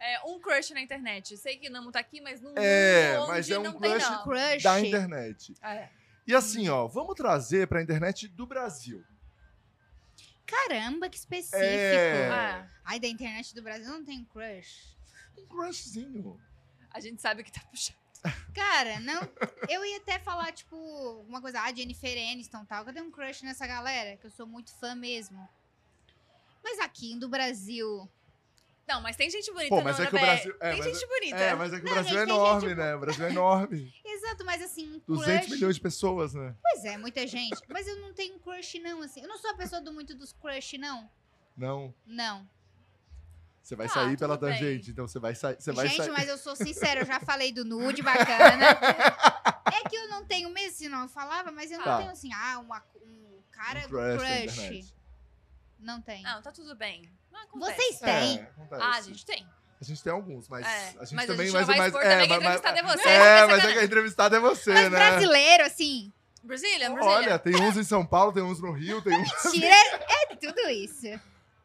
É, 0.00 0.20
um 0.26 0.40
crush 0.40 0.70
na 0.72 0.80
internet. 0.80 1.36
Sei 1.36 1.56
que 1.58 1.68
não 1.68 1.90
tá 1.90 1.98
aqui, 2.00 2.20
mas 2.20 2.40
no 2.40 2.52
É, 2.56 3.18
mundo 3.18 3.28
mas 3.28 3.50
é 3.50 3.58
um 3.58 3.62
não 3.62 3.72
crush 3.74 4.02
tem, 4.02 4.10
não. 4.12 4.22
Crush. 4.24 4.62
Da 4.62 4.80
internet. 4.80 5.54
É. 5.62 5.88
E 6.26 6.34
assim, 6.34 6.68
ó, 6.68 6.86
vamos 6.86 7.14
trazer 7.14 7.66
pra 7.66 7.82
internet 7.82 8.26
do 8.28 8.46
Brasil. 8.46 9.04
Caramba, 10.46 11.08
que 11.10 11.16
específico. 11.18 11.56
É. 11.62 12.28
Ah, 12.30 12.66
Ai, 12.84 12.98
da 12.98 13.06
internet 13.06 13.54
do 13.54 13.62
Brasil 13.62 13.90
não 13.90 14.04
tem 14.04 14.24
crush. 14.24 14.96
Um 15.42 15.46
crushzinho. 15.46 16.40
a 16.90 17.00
gente 17.00 17.20
sabe 17.22 17.42
que 17.44 17.52
tá 17.52 17.60
puxando. 17.70 17.96
Cara, 18.54 18.98
não. 19.00 19.20
Eu 19.68 19.84
ia 19.84 19.98
até 19.98 20.18
falar, 20.18 20.50
tipo, 20.52 20.76
uma 21.28 21.40
coisa, 21.40 21.60
ah, 21.60 21.72
Jennifer 21.72 22.10
Aniston 22.32 22.64
tal, 22.64 22.82
que 22.84 22.90
eu 22.90 22.94
tenho 22.94 23.06
um 23.06 23.10
crush 23.10 23.42
nessa 23.44 23.66
galera, 23.66 24.16
que 24.16 24.26
eu 24.26 24.30
sou 24.30 24.46
muito 24.46 24.72
fã 24.74 24.94
mesmo. 24.94 25.48
Mas 26.62 26.78
aqui 26.80 27.14
do 27.16 27.28
Brasil. 27.28 28.08
Não, 28.88 29.02
mas 29.02 29.16
tem 29.16 29.28
gente 29.30 29.52
bonita 29.52 29.68
Pô, 29.68 29.82
mas 29.82 29.98
não, 29.98 30.04
é 30.06 30.08
que 30.08 30.14
né, 30.14 30.18
o 30.22 30.24
Bé? 30.24 30.32
Brasil- 30.34 30.56
é, 30.60 30.70
Tem 30.70 30.78
mas- 30.82 30.92
gente 30.98 31.06
bonita. 31.06 31.36
É, 31.36 31.54
mas 31.54 31.72
é 31.72 31.76
que 31.76 31.82
o 31.82 31.86
Não, 31.86 31.92
Brasil 31.92 32.10
gente, 32.10 32.18
é 32.18 32.22
enorme, 32.22 32.68
gente- 32.68 32.78
né? 32.78 32.94
O 32.94 33.00
Brasil 33.00 33.26
é 33.26 33.30
enorme. 33.30 33.94
Exato, 34.04 34.44
mas 34.46 34.62
assim, 34.62 34.94
um 34.94 35.00
200 35.14 35.40
crush. 35.46 35.50
milhões 35.54 35.74
de 35.76 35.80
pessoas, 35.82 36.34
né? 36.34 36.56
Pois 36.62 36.84
é, 36.86 36.96
muita 36.96 37.26
gente. 37.26 37.60
Mas 37.68 37.86
eu 37.86 38.00
não 38.00 38.14
tenho 38.14 38.38
crush, 38.40 38.78
não, 38.80 39.02
assim. 39.02 39.20
Eu 39.20 39.28
não 39.28 39.36
sou 39.38 39.50
a 39.50 39.54
pessoa 39.54 39.80
do 39.82 39.92
muito 39.92 40.14
dos 40.14 40.32
crush, 40.32 40.78
não. 40.78 41.08
Não. 41.56 41.94
Não. 42.06 42.48
Você 43.68 43.76
vai 43.76 43.84
Ah, 43.86 43.90
sair 43.90 44.16
pela 44.16 44.38
bem. 44.38 44.50
tangente, 44.50 44.90
então 44.92 45.06
você 45.06 45.18
vai 45.18 45.34
sair. 45.34 45.56
Você 45.60 45.72
vai 45.72 45.86
gente, 45.88 45.98
sair. 45.98 46.10
mas 46.10 46.26
eu 46.26 46.38
sou 46.38 46.56
sincera, 46.56 47.00
eu 47.00 47.04
já 47.06 47.20
falei 47.20 47.52
do 47.52 47.66
nude, 47.66 48.00
bacana. 48.02 48.64
é 49.70 49.86
que 49.86 49.94
eu 49.94 50.08
não 50.08 50.24
tenho 50.24 50.48
mesmo, 50.48 50.78
senão 50.78 51.02
eu 51.02 51.08
falava, 51.08 51.50
mas 51.52 51.70
eu 51.70 51.76
não 51.76 51.84
Tá. 51.84 51.98
tenho 51.98 52.10
assim, 52.10 52.30
ah, 52.32 52.60
uma, 52.60 52.82
um 53.04 53.42
cara 53.52 53.80
Um 53.80 53.88
crush 53.90 54.56
crush. 54.56 54.94
Não 55.78 56.00
tem. 56.00 56.22
Não, 56.22 56.40
tá 56.40 56.50
tudo 56.50 56.74
bem. 56.74 57.10
Não 57.30 57.42
acontece. 57.42 57.76
Vocês 57.76 57.98
têm. 58.00 58.38
É. 58.40 58.48
Ah, 58.72 58.94
a 58.96 59.00
gente 59.02 59.26
tem. 59.26 59.46
A 59.78 59.84
gente 59.84 60.02
tem 60.02 60.12
alguns, 60.14 60.48
mas 60.48 60.66
É, 60.66 60.70
a 60.70 61.04
gente 61.04 61.14
mas 61.14 61.24
a 61.24 61.32
também 61.34 61.46
gente 61.46 61.54
mais 61.54 61.66
não 61.68 61.74
vai 61.74 61.76
mais 61.76 61.88
expor 61.92 62.02
também 62.02 62.26
que 62.26 62.32
a 62.32 62.40
mas- 62.40 62.42
entrevistada 62.56 62.78
é 62.78 62.82
você, 62.82 63.08
É, 63.08 63.38
porque 63.42 63.52
mas 63.52 63.64
é 63.64 63.72
que 63.74 63.78
a 63.78 63.84
entrevistada 63.84 64.36
é 64.36 64.40
você, 64.40 64.72
Mas 64.72 64.82
né? 64.90 64.98
brasileiro, 64.98 65.64
assim, 65.66 66.12
Brazilian, 66.42 66.92
Brazilian. 66.94 67.16
Olha, 67.18 67.38
tem 67.38 67.54
uns 67.54 67.76
em 67.76 67.84
São 67.84 68.04
Paulo, 68.06 68.32
tem 68.32 68.42
uns 68.42 68.60
no 68.62 68.72
Rio, 68.72 69.02
tem 69.02 69.12
uns. 69.20 69.30
mentira, 69.44 69.74
é 70.08 70.36
tudo 70.36 70.58
isso. 70.70 71.06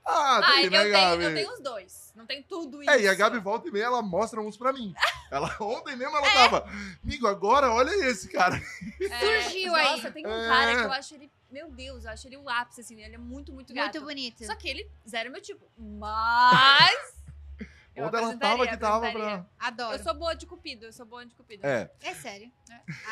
Ah, 0.05 0.39
Ah, 0.43 0.51
tem, 0.55 0.65
eu, 0.65 0.71
né, 0.71 0.81
tenho, 0.83 0.91
Gabi? 0.91 1.23
eu 1.23 1.33
tenho 1.33 1.53
os 1.53 1.59
dois. 1.61 2.11
Não 2.15 2.25
tem 2.25 2.43
tudo 2.43 2.81
isso. 2.81 2.91
É, 2.91 3.01
e 3.01 3.07
a 3.07 3.13
Gabi 3.13 3.39
volta 3.39 3.67
e 3.67 3.71
meia, 3.71 3.85
ela 3.85 4.01
mostra 4.01 4.41
uns 4.41 4.57
pra 4.57 4.73
mim. 4.73 4.93
Ela, 5.31 5.55
ontem 5.61 5.95
mesmo 5.95 6.15
ela 6.15 6.29
tava, 6.31 6.69
amigo, 7.03 7.25
agora 7.27 7.71
olha 7.71 7.89
esse 8.07 8.27
cara. 8.29 8.55
É, 9.01 9.41
surgiu 9.43 9.73
aí. 9.75 9.85
Nossa, 9.95 10.11
tem 10.11 10.25
um 10.27 10.29
É. 10.29 10.47
cara 10.47 10.75
que 10.75 10.81
eu 10.83 10.91
acho 10.91 11.15
ele... 11.15 11.31
Meu 11.49 11.69
Deus, 11.71 12.03
eu 12.05 12.11
acho 12.11 12.27
ele 12.27 12.35
o 12.37 12.49
ápice, 12.49 12.81
assim. 12.81 13.01
Ele 13.01 13.15
é 13.15 13.17
muito, 13.17 13.53
muito 13.53 13.73
gato. 13.73 13.93
Muito 13.93 14.05
bonito. 14.05 14.43
Só 14.45 14.55
que 14.55 14.67
ele, 14.67 14.89
zero 15.07 15.31
meu 15.31 15.39
tipo. 15.41 15.63
Mas... 15.77 17.13
eu 17.95 18.05
Ontem 18.07 18.17
ela 18.17 18.37
tava 18.37 18.67
que 18.67 18.75
tava 18.77 19.11
pra. 19.11 19.45
Adoro. 19.59 19.95
Eu 19.95 20.03
sou 20.03 20.13
boa 20.15 20.33
de 20.35 20.45
cupido, 20.47 20.85
eu 20.85 20.91
sou 20.93 21.05
boa 21.05 21.23
de 21.25 21.33
cupido. 21.35 21.65
É, 21.65 21.89
É 22.01 22.13
sério. 22.15 22.51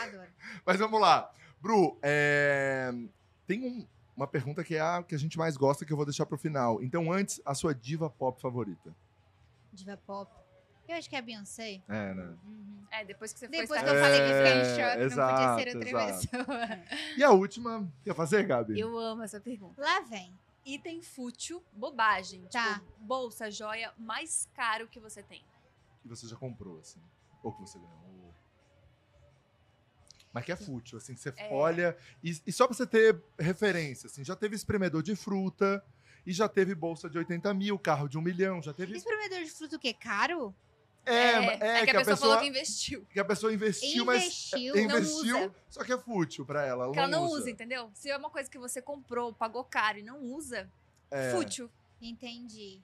Adoro. 0.02 0.28
mas 0.66 0.78
vamos 0.80 1.00
lá. 1.00 1.32
Bru, 1.62 2.00
é, 2.02 2.92
tem 3.46 3.64
um- 3.64 3.88
uma 4.16 4.28
pergunta 4.28 4.64
que 4.64 4.76
é 4.76 4.82
a 4.82 5.02
que 5.04 5.16
a 5.16 5.18
gente 5.20 5.38
mais 5.38 5.56
gosta 5.58 5.86
que 5.86 5.92
eu 5.94 5.98
vou 5.98 6.06
deixar 6.06 6.26
pro 6.26 6.38
final. 6.38 6.82
Então, 6.84 7.12
antes, 7.12 7.42
a 7.46 7.54
sua 7.54 7.74
diva 7.74 8.10
pop 8.10 8.42
favorita. 8.42 8.94
Diva 9.74 9.98
pop. 10.06 10.32
Eu 10.88 10.98
acho 10.98 11.10
que 11.10 11.16
é 11.16 11.20
a 11.20 11.22
Beyoncé. 11.22 11.82
É, 11.88 12.14
né? 12.14 12.36
Uhum. 12.44 12.84
É, 12.92 13.06
depois 13.06 13.32
que 13.32 13.40
você 13.40 13.48
Depois 13.48 13.70
foi 13.70 13.78
que 13.80 13.84
estar- 13.86 13.96
eu 13.96 14.04
falei 14.04 14.20
que 14.20 14.28
ficar 14.28 14.58
em 14.58 14.66
choque, 14.66 14.98
não 14.98 15.06
exato, 15.06 15.32
podia 15.32 15.64
ser 15.64 15.78
outra 15.78 15.90
exato. 15.90 16.28
pessoa. 16.28 17.18
E 17.18 17.24
a 17.24 17.32
última, 17.32 17.94
quer 18.04 18.14
fazer, 18.14 18.44
Gabi? 18.46 18.78
Eu 18.78 18.98
amo 18.98 19.24
essa 19.24 19.40
pergunta. 19.40 19.82
Lá 19.82 20.02
vem. 20.02 20.38
Item 20.66 21.02
fútil, 21.02 21.64
bobagem. 21.72 22.44
Tá. 22.52 22.74
Tipo, 22.76 22.86
bolsa, 23.00 23.50
joia 23.50 23.94
mais 23.98 24.50
caro 24.54 24.88
que 24.88 25.00
você 25.00 25.24
tem. 25.24 25.42
Que 26.02 26.10
você 26.10 26.28
já 26.28 26.36
comprou, 26.36 26.80
assim. 26.80 27.00
Ou 27.42 27.54
que 27.54 27.62
você 27.62 27.80
ganhou. 27.80 28.21
Mas 30.34 30.46
que 30.46 30.52
é 30.52 30.56
fútil, 30.56 30.98
assim, 30.98 31.14
que 31.14 31.20
você 31.20 31.34
É. 31.38 31.50
olha. 31.52 31.98
E, 32.24 32.42
e 32.48 32.52
só 32.52 32.66
pra 32.68 32.76
você 32.76 32.88
ter 32.88 33.22
referência, 33.38 34.08
assim, 34.08 34.24
já 34.24 34.36
teve 34.36 34.56
espremedor 34.56 35.04
de 35.04 35.16
fruta, 35.16 35.84
e 36.26 36.32
já 36.32 36.48
teve 36.48 36.74
bolsa 36.76 37.10
de 37.10 37.18
80 37.18 37.54
mil, 37.54 37.78
carro 37.80 38.08
de 38.08 38.18
um 38.18 38.22
milhão, 38.22 38.62
já 38.62 38.74
teve. 38.74 38.96
Espremedor 38.96 39.40
de 39.44 39.50
fruta 39.52 39.76
o 39.76 39.80
quê? 39.80 39.94
Caro? 39.94 40.54
É, 41.04 41.80
é, 41.80 41.84
que, 41.86 41.90
a 41.98 42.06
pessoa, 42.06 42.16
falou 42.18 42.38
que 42.40 42.46
investiu. 42.46 43.04
que 43.12 43.20
a 43.20 43.26
pessoa 43.26 43.52
investiu, 43.52 44.04
Investiu, 44.04 44.76
mas 44.76 44.88
não 44.88 45.00
investiu, 45.00 45.38
usa. 45.46 45.56
só 45.68 45.84
que 45.84 45.92
é 45.92 45.98
fútil 45.98 46.46
pra 46.46 46.64
ela. 46.64 46.84
Ela 46.86 46.94
Que 46.94 47.00
ela 47.00 47.08
não 47.08 47.26
usa. 47.26 47.40
usa, 47.42 47.50
entendeu? 47.50 47.90
Se 47.96 48.08
é 48.12 48.16
uma 48.16 48.30
coisa 48.30 48.48
que 48.48 48.60
você 48.60 48.80
comprou, 48.84 49.34
pagou 49.34 49.64
caro 49.64 49.98
e 49.98 50.04
não 50.04 50.20
usa, 50.22 50.70
É. 51.10 51.32
fútil. 51.32 51.72
Entendi. 52.00 52.80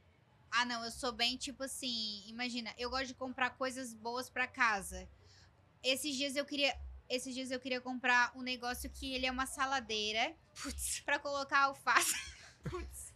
Ah, 0.49 0.65
não, 0.65 0.83
eu 0.83 0.89
sou 0.89 1.11
bem 1.11 1.37
tipo 1.37 1.61
assim. 1.63 2.23
Imagina, 2.27 2.73
eu 2.77 2.89
gosto 2.89 3.05
de 3.07 3.13
comprar 3.13 3.51
coisas 3.51 3.93
boas 3.93 4.29
pra 4.31 4.47
casa. 4.47 5.07
Esses 5.83 6.15
dias 6.15 6.35
eu 6.35 6.43
queria. 6.45 6.75
Esses 7.09 7.33
dias 7.33 7.51
eu 7.51 7.59
queria 7.59 7.79
comprar 7.79 8.31
um 8.35 8.41
negócio 8.41 8.89
que 8.89 9.13
ele 9.13 9.25
é 9.25 9.31
uma 9.31 9.45
saladeira 9.45 10.35
Putz. 10.61 10.99
pra 11.05 11.17
colocar 11.19 11.59
alface. 11.63 12.13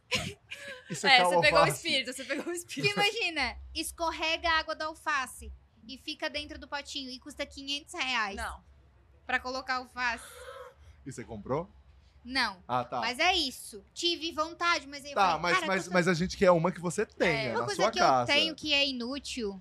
Isso 0.89 1.07
É, 1.07 1.17
que 1.17 1.23
você 1.23 1.41
pegou 1.41 1.61
o 1.63 1.67
espírito, 1.67 2.13
você 2.13 2.23
pegou 2.25 2.43
o 2.45 2.51
Que 2.51 2.57
espírito. 2.57 2.93
imagina, 2.93 3.57
escorrega 3.73 4.49
a 4.49 4.59
água 4.59 4.75
da 4.75 4.85
alface 4.85 5.51
e 5.87 5.97
fica 5.97 6.29
dentro 6.29 6.59
do 6.59 6.67
potinho 6.67 7.09
e 7.09 7.19
custa 7.19 7.45
500 7.45 7.93
reais 7.93 8.35
Não. 8.35 8.63
pra 9.25 9.39
colocar 9.39 9.75
alface. 9.75 10.23
E 11.03 11.11
você 11.11 11.23
comprou? 11.23 11.67
Não. 12.23 12.63
Ah, 12.67 12.83
tá. 12.83 12.99
Mas 12.99 13.17
é 13.17 13.33
isso. 13.33 13.83
Tive 13.91 14.31
vontade, 14.31 14.85
mas 14.85 15.03
aí 15.03 15.09
eu 15.11 15.15
Tá, 15.15 15.29
falei, 15.29 15.41
mas, 15.41 15.53
cara, 15.55 15.65
mas, 15.65 15.77
custa- 15.81 15.93
mas 15.93 16.07
a 16.07 16.13
gente 16.13 16.37
quer 16.37 16.51
uma 16.51 16.71
que 16.71 16.79
você 16.79 17.07
tenha 17.07 17.31
É, 17.45 17.49
uma 17.49 17.61
na 17.61 17.65
coisa 17.65 17.81
sua 17.81 17.91
que 17.91 17.97
casa. 17.97 18.31
eu 18.31 18.35
tenho 18.35 18.55
que 18.55 18.71
é 18.71 18.87
inútil. 18.87 19.59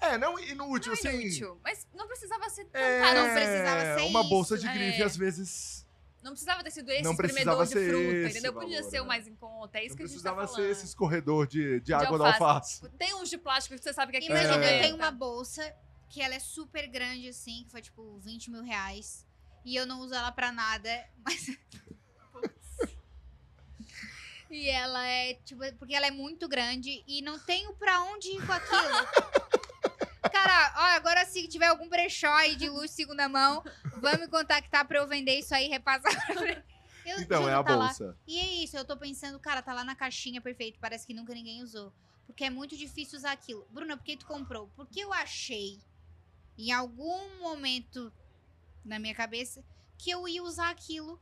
É, 0.00 0.16
não 0.18 0.38
inútil, 0.38 0.92
Não 0.92 0.98
é 0.98 1.14
assim. 1.14 1.20
inútil. 1.26 1.60
Mas 1.62 1.86
não 1.94 2.06
precisava 2.06 2.48
ser 2.48 2.64
tão 2.66 2.80
É, 2.80 3.00
caro. 3.00 3.18
não 3.20 3.34
precisava 3.34 3.80
ser 3.98 4.06
uma 4.06 4.20
isso. 4.20 4.28
bolsa 4.28 4.58
de 4.58 4.68
grife, 4.72 5.02
É. 5.02 5.04
às 5.04 5.16
vezes, 5.16 5.86
Não 6.22 6.32
precisava 6.32 6.62
ter 6.64 6.70
sido 6.70 6.90
esse 6.90 7.02
Não 7.02 7.16
precisava 7.16 7.62
espremedor 7.64 8.02
de 8.02 8.10
fruta, 8.12 8.28
entendeu? 8.30 8.52
Podia 8.52 8.76
valor, 8.78 8.90
ser 8.90 8.98
o 9.00 9.02
né? 9.02 9.08
mais 9.08 9.26
em 9.26 9.34
conta. 9.34 9.78
É 9.78 9.82
isso 9.84 9.90
não 9.90 9.96
que 9.96 10.02
a 10.02 10.06
gente 10.06 10.22
tá 10.22 10.32
precisava 10.32 10.46
falando. 10.46 10.56
ser 10.66 10.70
esse 10.70 10.84
escorredor 10.86 11.46
de, 11.46 11.80
de 11.80 11.92
água 11.94 12.18
da 12.18 12.26
alface. 12.26 12.82
alface. 12.84 12.98
Tem 12.98 13.14
uns 13.14 13.30
de 13.30 13.38
plástico 13.38 13.76
que 13.76 13.82
você 13.82 13.92
sabe 13.92 14.12
que 14.12 14.18
aqui 14.18 14.26
Imagina, 14.26 14.56
não 14.56 14.62
eu 14.62 14.68
é. 14.68 14.82
tenho 14.82 14.96
uma 14.96 15.10
bolsa 15.10 15.74
que 16.10 16.20
ela 16.20 16.34
é 16.34 16.38
super 16.40 16.86
grande, 16.88 17.28
assim, 17.28 17.64
que 17.64 17.70
foi 17.70 17.80
tipo 17.82 18.18
20 18.18 18.50
mil 18.50 18.62
reais. 18.62 19.26
E 19.64 19.76
eu 19.76 19.86
não 19.86 20.00
uso 20.00 20.14
ela 20.14 20.30
pra 20.32 20.50
nada, 20.52 21.04
mas. 21.24 21.46
e 24.50 24.68
ela 24.68 25.06
é, 25.06 25.34
tipo, 25.44 25.60
porque 25.78 25.94
ela 25.94 26.06
é 26.06 26.10
muito 26.10 26.48
grande 26.48 27.02
e 27.06 27.22
não 27.22 27.38
tenho 27.38 27.72
pra 27.74 28.02
onde 28.02 28.28
ir 28.28 28.44
com 28.46 28.52
aquilo. 28.52 28.80
Cara, 30.32 30.74
ó, 30.76 30.82
agora 30.96 31.24
se 31.24 31.46
tiver 31.48 31.66
algum 31.66 31.88
brechó 31.88 32.28
aí 32.34 32.54
de 32.56 32.68
luz 32.68 32.90
segunda 32.90 33.28
mão, 33.28 33.62
vamos 33.96 34.20
me 34.20 34.28
contactar 34.28 34.86
pra 34.86 34.98
eu 34.98 35.08
vender 35.08 35.38
isso 35.38 35.54
aí 35.54 35.66
e 35.66 35.68
repassar. 35.70 36.12
Eu 37.06 37.18
Então, 37.20 37.48
é 37.48 37.54
a 37.54 37.62
tá 37.64 37.76
lá. 37.76 37.86
bolsa. 37.86 38.16
E 38.26 38.38
é 38.38 38.46
isso, 38.62 38.76
eu 38.76 38.84
tô 38.84 38.96
pensando, 38.96 39.38
cara, 39.40 39.62
tá 39.62 39.72
lá 39.72 39.82
na 39.82 39.94
caixinha 39.94 40.40
perfeito, 40.40 40.78
parece 40.78 41.06
que 41.06 41.14
nunca 41.14 41.32
ninguém 41.32 41.62
usou. 41.62 41.92
Porque 42.26 42.44
é 42.44 42.50
muito 42.50 42.76
difícil 42.76 43.18
usar 43.18 43.32
aquilo. 43.32 43.66
Bruna, 43.70 43.96
por 43.96 44.04
que 44.04 44.16
tu 44.16 44.26
comprou? 44.26 44.70
Porque 44.76 45.00
eu 45.00 45.12
achei, 45.12 45.78
em 46.58 46.70
algum 46.70 47.38
momento 47.40 48.12
na 48.84 48.98
minha 48.98 49.14
cabeça, 49.14 49.64
que 49.98 50.10
eu 50.10 50.28
ia 50.28 50.42
usar 50.42 50.70
aquilo 50.70 51.20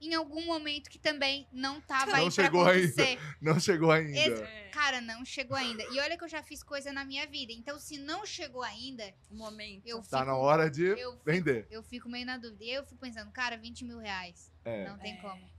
em 0.00 0.14
algum 0.14 0.44
momento 0.46 0.88
que 0.88 0.98
também 0.98 1.46
não 1.52 1.80
tava 1.80 2.06
Não 2.06 2.14
aí 2.14 2.22
pra 2.22 2.30
chegou 2.30 2.66
ainda. 2.66 3.04
Não 3.40 3.60
chegou 3.60 3.90
ainda. 3.92 4.18
Esse- 4.18 4.42
É, 4.42 4.70
Cara, 4.70 5.00
não 5.00 5.24
chegou 5.24 5.56
ainda. 5.56 5.82
E 5.90 5.98
olha 6.00 6.16
que 6.16 6.24
eu 6.24 6.28
já 6.28 6.42
fiz 6.42 6.62
coisa 6.62 6.92
na 6.92 7.04
minha 7.04 7.26
vida. 7.26 7.52
Então, 7.52 7.78
se 7.78 7.98
não 7.98 8.24
chegou 8.24 8.62
ainda, 8.62 9.12
o 9.30 9.34
momento. 9.34 9.82
eu 9.86 9.98
Tá 10.02 10.18
fico, 10.20 10.30
na 10.30 10.36
hora 10.36 10.70
de 10.70 10.84
eu 10.84 10.96
fico, 11.12 11.22
vender. 11.24 11.66
eu 11.70 11.82
fico 11.82 12.08
meio 12.08 12.24
na 12.24 12.38
dúvida. 12.38 12.64
E 12.64 12.70
eu 12.72 12.84
fico 12.84 13.00
pensando, 13.00 13.30
cara, 13.32 13.56
20 13.58 13.84
mil 13.84 13.98
reais. 13.98 14.50
É. 14.64 14.88
Não 14.88 14.96
tem 14.98 15.14
É. 15.14 15.16
como. 15.16 15.50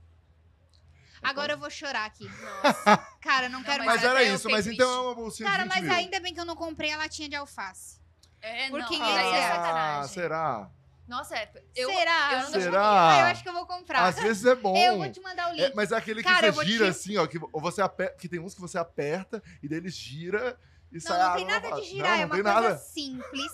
Agora 1.22 1.52
eu 1.52 1.58
vou 1.58 1.70
chorar 1.70 2.04
aqui. 2.06 2.24
Nossa. 2.28 2.96
Cara, 3.20 3.48
não 3.48 3.60
Não, 3.60 3.64
quero 3.64 3.84
mas 3.84 3.94
Mas 3.94 4.02
mais. 4.02 4.04
era 4.04 4.20
até 4.20 4.30
eu 4.30 4.34
isso, 4.34 4.50
mas 4.50 4.64
triste. 4.64 4.74
então 4.82 4.92
é 4.92 5.00
uma 5.02 5.14
bolsinha 5.14 5.48
Cara, 5.48 5.62
de 5.62 5.68
20 5.68 5.74
mas 5.74 5.84
mil. 5.84 5.92
ainda 5.94 6.20
bem 6.20 6.34
que 6.34 6.40
eu 6.40 6.44
não 6.44 6.56
comprei 6.56 6.90
a 6.92 6.96
latinha 6.96 7.28
de 7.28 7.36
alface. 7.36 8.00
É, 8.40 8.68
Por 8.70 8.80
não. 8.80 8.88
500 8.88 9.08
aí 9.08 9.26
é 9.26 9.30
reais. 9.30 9.62
Ah, 10.04 10.08
será? 10.08 10.70
Nossa, 11.06 11.36
é, 11.36 11.50
eu, 11.74 11.90
Será? 11.90 12.30
eu 12.32 12.40
não. 12.40 12.60
Será? 12.60 13.10
Ah, 13.14 13.20
eu 13.20 13.26
acho 13.26 13.42
que 13.42 13.48
eu 13.48 13.52
vou 13.52 13.66
comprar. 13.66 14.04
Às 14.04 14.16
vezes 14.20 14.44
é 14.46 14.54
bom. 14.54 14.76
Eu 14.76 14.98
vou 14.98 15.10
te 15.10 15.20
mandar 15.20 15.50
o 15.50 15.52
link. 15.52 15.62
É, 15.64 15.74
mas 15.74 15.92
é 15.92 15.96
aquele 15.96 16.22
que 16.22 16.28
Cara, 16.28 16.52
você 16.52 16.64
gira 16.66 16.84
te- 16.86 16.90
assim, 16.90 17.16
ó. 17.16 17.26
Que 17.26 17.38
você 17.38 17.82
aperta, 17.82 18.16
que 18.16 18.28
tem 18.28 18.38
uns 18.40 18.54
que 18.54 18.60
você 18.60 18.78
aperta 18.78 19.42
e 19.62 19.68
daí 19.68 19.78
ele 19.78 19.90
gira 19.90 20.58
e 20.90 20.94
Não, 20.94 21.00
sai 21.00 21.18
não 21.18 21.26
a 21.32 21.34
tem 21.36 21.44
nada 21.44 21.70
na 21.70 21.76
de 21.76 21.84
girar, 21.86 22.10
não, 22.10 22.16
é 22.16 22.18
não 22.20 22.26
uma 22.26 22.34
tem 22.36 22.42
coisa 22.44 22.60
nada. 22.60 22.78
simples. 22.78 23.52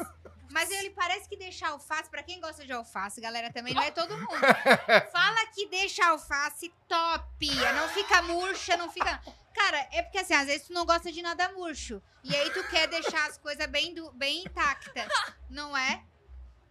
Mas 0.50 0.70
ele 0.70 0.90
parece 0.90 1.28
que 1.28 1.36
deixa 1.36 1.68
alface, 1.68 2.08
pra 2.10 2.22
quem 2.22 2.40
gosta 2.40 2.64
de 2.64 2.72
alface, 2.72 3.20
galera, 3.20 3.52
também 3.52 3.74
não 3.74 3.82
é 3.82 3.90
todo 3.90 4.16
mundo. 4.16 4.28
Fala 5.12 5.46
que 5.54 5.66
deixa 5.68 6.06
alface 6.06 6.72
top, 6.88 7.46
não 7.74 7.88
fica 7.90 8.22
murcha, 8.22 8.76
não 8.76 8.90
fica... 8.90 9.20
Cara, 9.54 9.86
é 9.92 10.02
porque 10.02 10.18
assim, 10.18 10.32
às 10.34 10.46
vezes 10.46 10.66
tu 10.68 10.72
não 10.72 10.86
gosta 10.86 11.12
de 11.12 11.20
nada 11.20 11.50
murcho. 11.52 12.00
E 12.24 12.34
aí 12.34 12.50
tu 12.50 12.62
quer 12.68 12.86
deixar 12.88 13.26
as 13.28 13.36
coisas 13.36 13.66
bem, 13.66 13.94
bem 14.14 14.42
intactas, 14.44 15.08
não 15.50 15.76
é? 15.76 16.02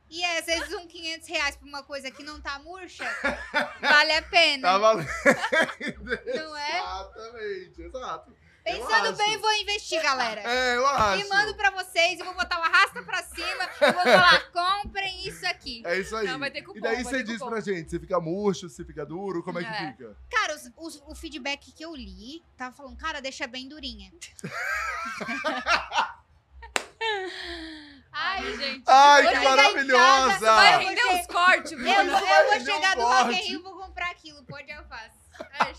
E 0.10 0.24
às 0.24 0.46
vezes 0.46 0.74
um 0.74 0.88
500 0.88 1.28
reais 1.28 1.56
pra 1.56 1.68
uma 1.68 1.84
coisa 1.84 2.10
que 2.10 2.24
não 2.24 2.40
tá 2.40 2.58
murcha, 2.60 3.04
vale 3.82 4.14
a 4.14 4.22
pena, 4.22 4.68
Tá 4.70 4.78
valendo. 4.78 5.08
não 6.36 6.58
é? 6.58 6.80
Exatamente, 6.80 7.82
exato. 7.82 8.38
Pensando 8.64 9.16
bem, 9.16 9.38
vou 9.38 9.54
investir, 9.54 10.02
galera. 10.04 10.42
É, 10.42 10.76
eu 10.76 10.86
acho. 10.86 11.26
E 11.26 11.30
mando 11.30 11.56
pra 11.56 11.72
vocês, 11.72 12.20
e 12.20 12.24
vou 12.24 12.34
botar 12.34 12.60
o 12.60 12.64
arrasta 12.64 13.02
pra 13.02 13.24
cima, 13.24 13.64
e 13.82 13.92
vou 13.94 14.04
falar, 14.04 14.52
comprem 14.52 15.26
isso 15.26 15.46
aqui. 15.48 15.82
É 15.86 15.98
isso 16.00 16.14
aí. 16.16 16.28
Não, 16.28 16.38
vai 16.38 16.52
ter 16.52 16.62
cupom, 16.64 16.78
e 16.78 16.82
daí 16.82 17.02
você 17.02 17.24
diz 17.24 17.38
cupom. 17.38 17.50
pra 17.50 17.62
gente, 17.62 17.90
você 17.90 17.98
fica 17.98 18.20
murcho, 18.20 18.68
você 18.70 18.84
fica 18.84 19.06
duro, 19.06 19.42
como 19.42 19.60
é 19.60 19.64
que 19.64 19.70
É. 19.70 19.92
fica? 19.92 20.18
Cara, 20.30 20.54
os- 20.56 20.70
os- 20.76 21.02
o 21.08 21.16
feedback 21.16 21.72
que 21.72 21.84
eu 21.84 21.96
li, 21.96 22.44
tava 22.58 22.76
falando, 22.76 22.98
cara, 22.98 23.22
deixa 23.22 23.48
bem 23.48 23.70
durinha. 23.70 24.12
Ai, 28.20 28.58
gente. 28.58 28.84
Ai, 28.88 29.22
que 29.24 29.28
chegar 29.36 29.44
maravilhosa! 29.56 30.40
Vai 30.56 30.86
render 30.86 31.06
uns 31.08 31.28
cortes, 31.28 31.72
eu, 31.72 31.78
Bruna. 31.78 31.94
eu 31.94 32.06
vou 32.10 32.52
render 32.52 32.72
um 32.72 32.76
chegar 32.76 32.96
do. 32.96 33.02
Rock 33.04 33.32
Rio, 33.36 33.64
vou 33.64 33.78
comprar 33.78 34.10
aquilo, 34.12 34.44
pô 34.44 34.58
de 34.62 34.72
alface. 34.72 35.18
Ai, 35.60 35.74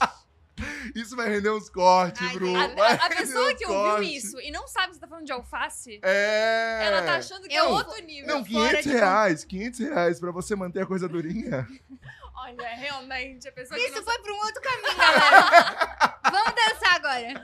Isso 0.94 1.16
vai 1.16 1.28
render 1.28 1.50
uns 1.50 1.68
cortes, 1.68 2.22
Ai, 2.26 2.34
Bru. 2.34 2.54
A, 2.56 2.64
a- 2.94 3.08
pessoa 3.10 3.54
que 3.54 3.66
ouviu 3.66 4.02
isso 4.04 4.40
e 4.40 4.50
não 4.50 4.66
sabe 4.68 4.94
se 4.94 5.00
tá 5.00 5.06
falando 5.08 5.24
de 5.26 5.32
alface, 5.32 6.00
É. 6.02 6.80
ela 6.84 7.02
tá 7.02 7.16
achando 7.16 7.46
que 7.48 7.54
é 7.54 7.60
Eu- 7.60 7.70
outro 7.70 7.96
nível. 8.02 8.26
Não, 8.36 8.44
fora 8.44 8.68
500 8.68 8.82
de 8.84 8.90
reais, 8.90 9.44
500 9.44 9.80
reais 9.80 10.20
pra 10.20 10.30
você 10.30 10.54
manter 10.56 10.82
a 10.82 10.86
coisa 10.86 11.08
durinha. 11.08 11.66
Olha, 12.36 12.68
realmente, 12.68 13.48
a 13.48 13.52
pessoa 13.52 13.78
Isso 13.78 14.02
foi 14.02 14.18
pra 14.20 14.32
um 14.32 14.36
outro 14.38 14.62
caminho, 14.62 14.96
galera. 14.96 16.18
Vamos 16.30 16.54
dançar 16.54 16.94
agora. 16.96 17.42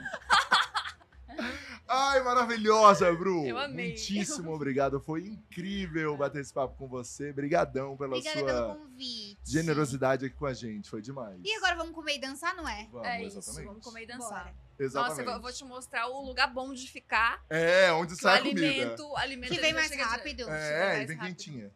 Ai, 1.87 2.19
maravilhosa, 2.23 3.11
Bru. 3.13 3.45
Eu 3.45 3.59
amei. 3.59 3.89
Muitíssimo 3.89 4.51
obrigado. 4.53 4.99
Foi 4.99 5.21
incrível 5.27 6.17
bater 6.17 6.41
esse 6.41 6.51
papo 6.51 6.75
com 6.77 6.87
você. 6.87 7.31
Brigadão 7.31 7.95
pela 7.95 8.17
Obrigada 8.17 8.39
sua 8.39 8.47
pelo 8.47 8.75
convite. 8.75 9.37
generosidade 9.45 10.25
aqui 10.25 10.35
com 10.35 10.47
a 10.47 10.53
gente. 10.53 10.89
Foi 10.89 11.01
demais. 11.01 11.39
E 11.43 11.53
agora 11.55 11.75
vamos 11.75 11.93
comer 11.93 12.15
e 12.15 12.19
dançar, 12.19 12.55
não 12.55 12.67
é? 12.67 12.87
Vamos, 12.91 13.07
É 13.07 13.23
isso, 13.23 13.37
exatamente. 13.37 13.67
vamos 13.67 13.83
comer 13.83 14.03
e 14.03 14.07
dançar. 14.07 14.43
Bora. 14.45 14.55
Exatamente. 14.79 15.19
Nossa, 15.25 15.37
eu 15.37 15.41
vou- 15.41 15.53
te 15.53 15.63
mostrar 15.63 16.07
o 16.07 16.25
lugar 16.25 16.51
bom 16.51 16.73
de 16.73 16.87
ficar. 16.89 17.43
É, 17.49 17.91
onde 17.93 18.15
sai 18.15 18.39
a 18.39 18.41
comida. 18.41 18.61
alimento, 18.65 19.15
alimento 19.17 19.53
Que 19.53 19.59
vem 19.61 19.73
mais 19.73 19.91
de- 19.91 19.97
rápido. 19.97 20.43
chega 20.45 20.57
É, 20.57 20.93
e 20.93 20.97
mais 20.97 21.07
vem 21.07 21.17
rápido. 21.17 21.35
quentinha. 21.37 21.71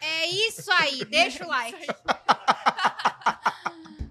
É 0.00 0.26
isso 0.26 0.70
aí, 0.72 1.04
deixa 1.04 1.44
o 1.44 1.46
like. 1.48 1.86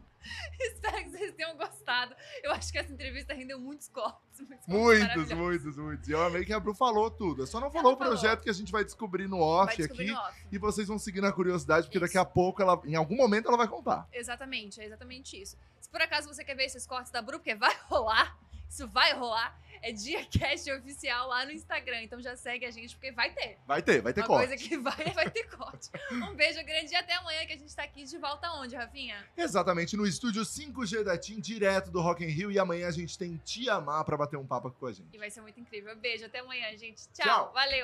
Espero 0.74 0.97
que 1.03 1.09
vocês 1.09 1.34
tenham 1.34 1.55
gostado. 1.57 2.16
Eu 2.43 2.51
acho 2.51 2.72
que 2.72 2.78
essa 2.78 2.91
entrevista 2.91 3.34
rendeu 3.34 3.59
muitos 3.59 3.88
cortes. 3.88 4.22
Muitos, 4.68 4.68
Muitos, 4.68 5.34
muitos, 5.34 5.78
muitos. 5.78 6.07
E 6.07 6.12
eu 6.12 6.24
amei 6.24 6.43
que 6.45 6.53
a 6.53 6.59
Bru 6.59 6.74
falou 6.74 7.09
tudo. 7.12 7.45
Só 7.45 7.59
não 7.59 7.70
falou 7.70 7.91
não 7.91 7.95
o 7.95 7.97
falou. 7.97 8.14
projeto 8.14 8.41
que 8.41 8.49
a 8.49 8.53
gente 8.53 8.72
vai 8.72 8.84
descobrir 8.84 9.28
no 9.28 9.39
off 9.39 9.76
descobrir 9.78 10.03
aqui. 10.05 10.12
no 10.14 10.20
off. 10.20 10.45
E 10.51 10.57
vocês 10.57 10.88
vão 10.88 10.97
seguir 10.97 11.22
na 11.22 11.32
curiosidade, 11.32 11.88
porque 11.88 11.99
daqui 11.99 12.14
Isso. 12.14 12.20
a 12.20 12.26
pouco, 12.26 12.62
ela, 12.62 12.82
em 12.86 12.95
algum 12.95 13.16
momento, 13.16 13.47
ela 13.47 13.57
vai 13.57 13.68
contar. 13.68 14.07
Exatamente, 14.12 14.82
é 14.82 14.86
exatamente 14.86 15.39
isso. 15.39 15.57
Por 15.91 16.01
acaso 16.01 16.27
você 16.27 16.43
quer 16.43 16.55
ver 16.55 16.65
esses 16.65 16.85
cortes 16.87 17.11
da 17.11 17.21
Bru, 17.21 17.37
porque 17.39 17.53
vai 17.55 17.75
rolar, 17.89 18.37
isso 18.69 18.87
vai 18.87 19.13
rolar, 19.13 19.59
é 19.81 19.91
DiaCast 19.91 20.71
oficial 20.71 21.27
lá 21.27 21.43
no 21.45 21.51
Instagram. 21.51 22.03
Então 22.03 22.21
já 22.21 22.35
segue 22.37 22.65
a 22.65 22.71
gente, 22.71 22.95
porque 22.95 23.11
vai 23.11 23.31
ter. 23.31 23.57
Vai 23.67 23.81
ter, 23.81 23.99
vai 24.01 24.13
ter 24.13 24.21
Uma 24.21 24.27
corte. 24.27 24.47
coisa 24.47 24.63
que 24.63 24.77
vai, 24.77 25.05
vai 25.13 25.29
ter 25.29 25.43
corte. 25.49 25.89
Um 26.11 26.33
beijo 26.35 26.63
grande 26.63 26.93
e 26.93 26.95
até 26.95 27.15
amanhã 27.15 27.45
que 27.45 27.53
a 27.53 27.57
gente 27.57 27.75
tá 27.75 27.83
aqui 27.83 28.03
de 28.05 28.17
volta 28.17 28.49
onde, 28.53 28.75
Rafinha? 28.75 29.27
Exatamente, 29.35 29.97
no 29.97 30.05
estúdio 30.07 30.43
5G 30.43 31.03
da 31.03 31.17
TIM, 31.17 31.41
direto 31.41 31.89
do 31.91 31.99
Rock 31.99 32.23
in 32.23 32.27
Rio. 32.27 32.51
E 32.51 32.59
amanhã 32.59 32.87
a 32.87 32.91
gente 32.91 33.17
tem 33.17 33.35
Tia 33.43 33.73
Amar 33.73 34.05
pra 34.05 34.15
bater 34.15 34.37
um 34.37 34.45
papo 34.45 34.67
aqui 34.69 34.77
com 34.79 34.85
a 34.87 34.93
gente. 34.93 35.09
E 35.13 35.17
vai 35.17 35.29
ser 35.29 35.41
muito 35.41 35.59
incrível. 35.59 35.95
Beijo, 35.97 36.25
até 36.25 36.39
amanhã, 36.39 36.69
gente. 36.77 37.01
Tchau. 37.09 37.25
Tchau. 37.25 37.51
valeu. 37.53 37.79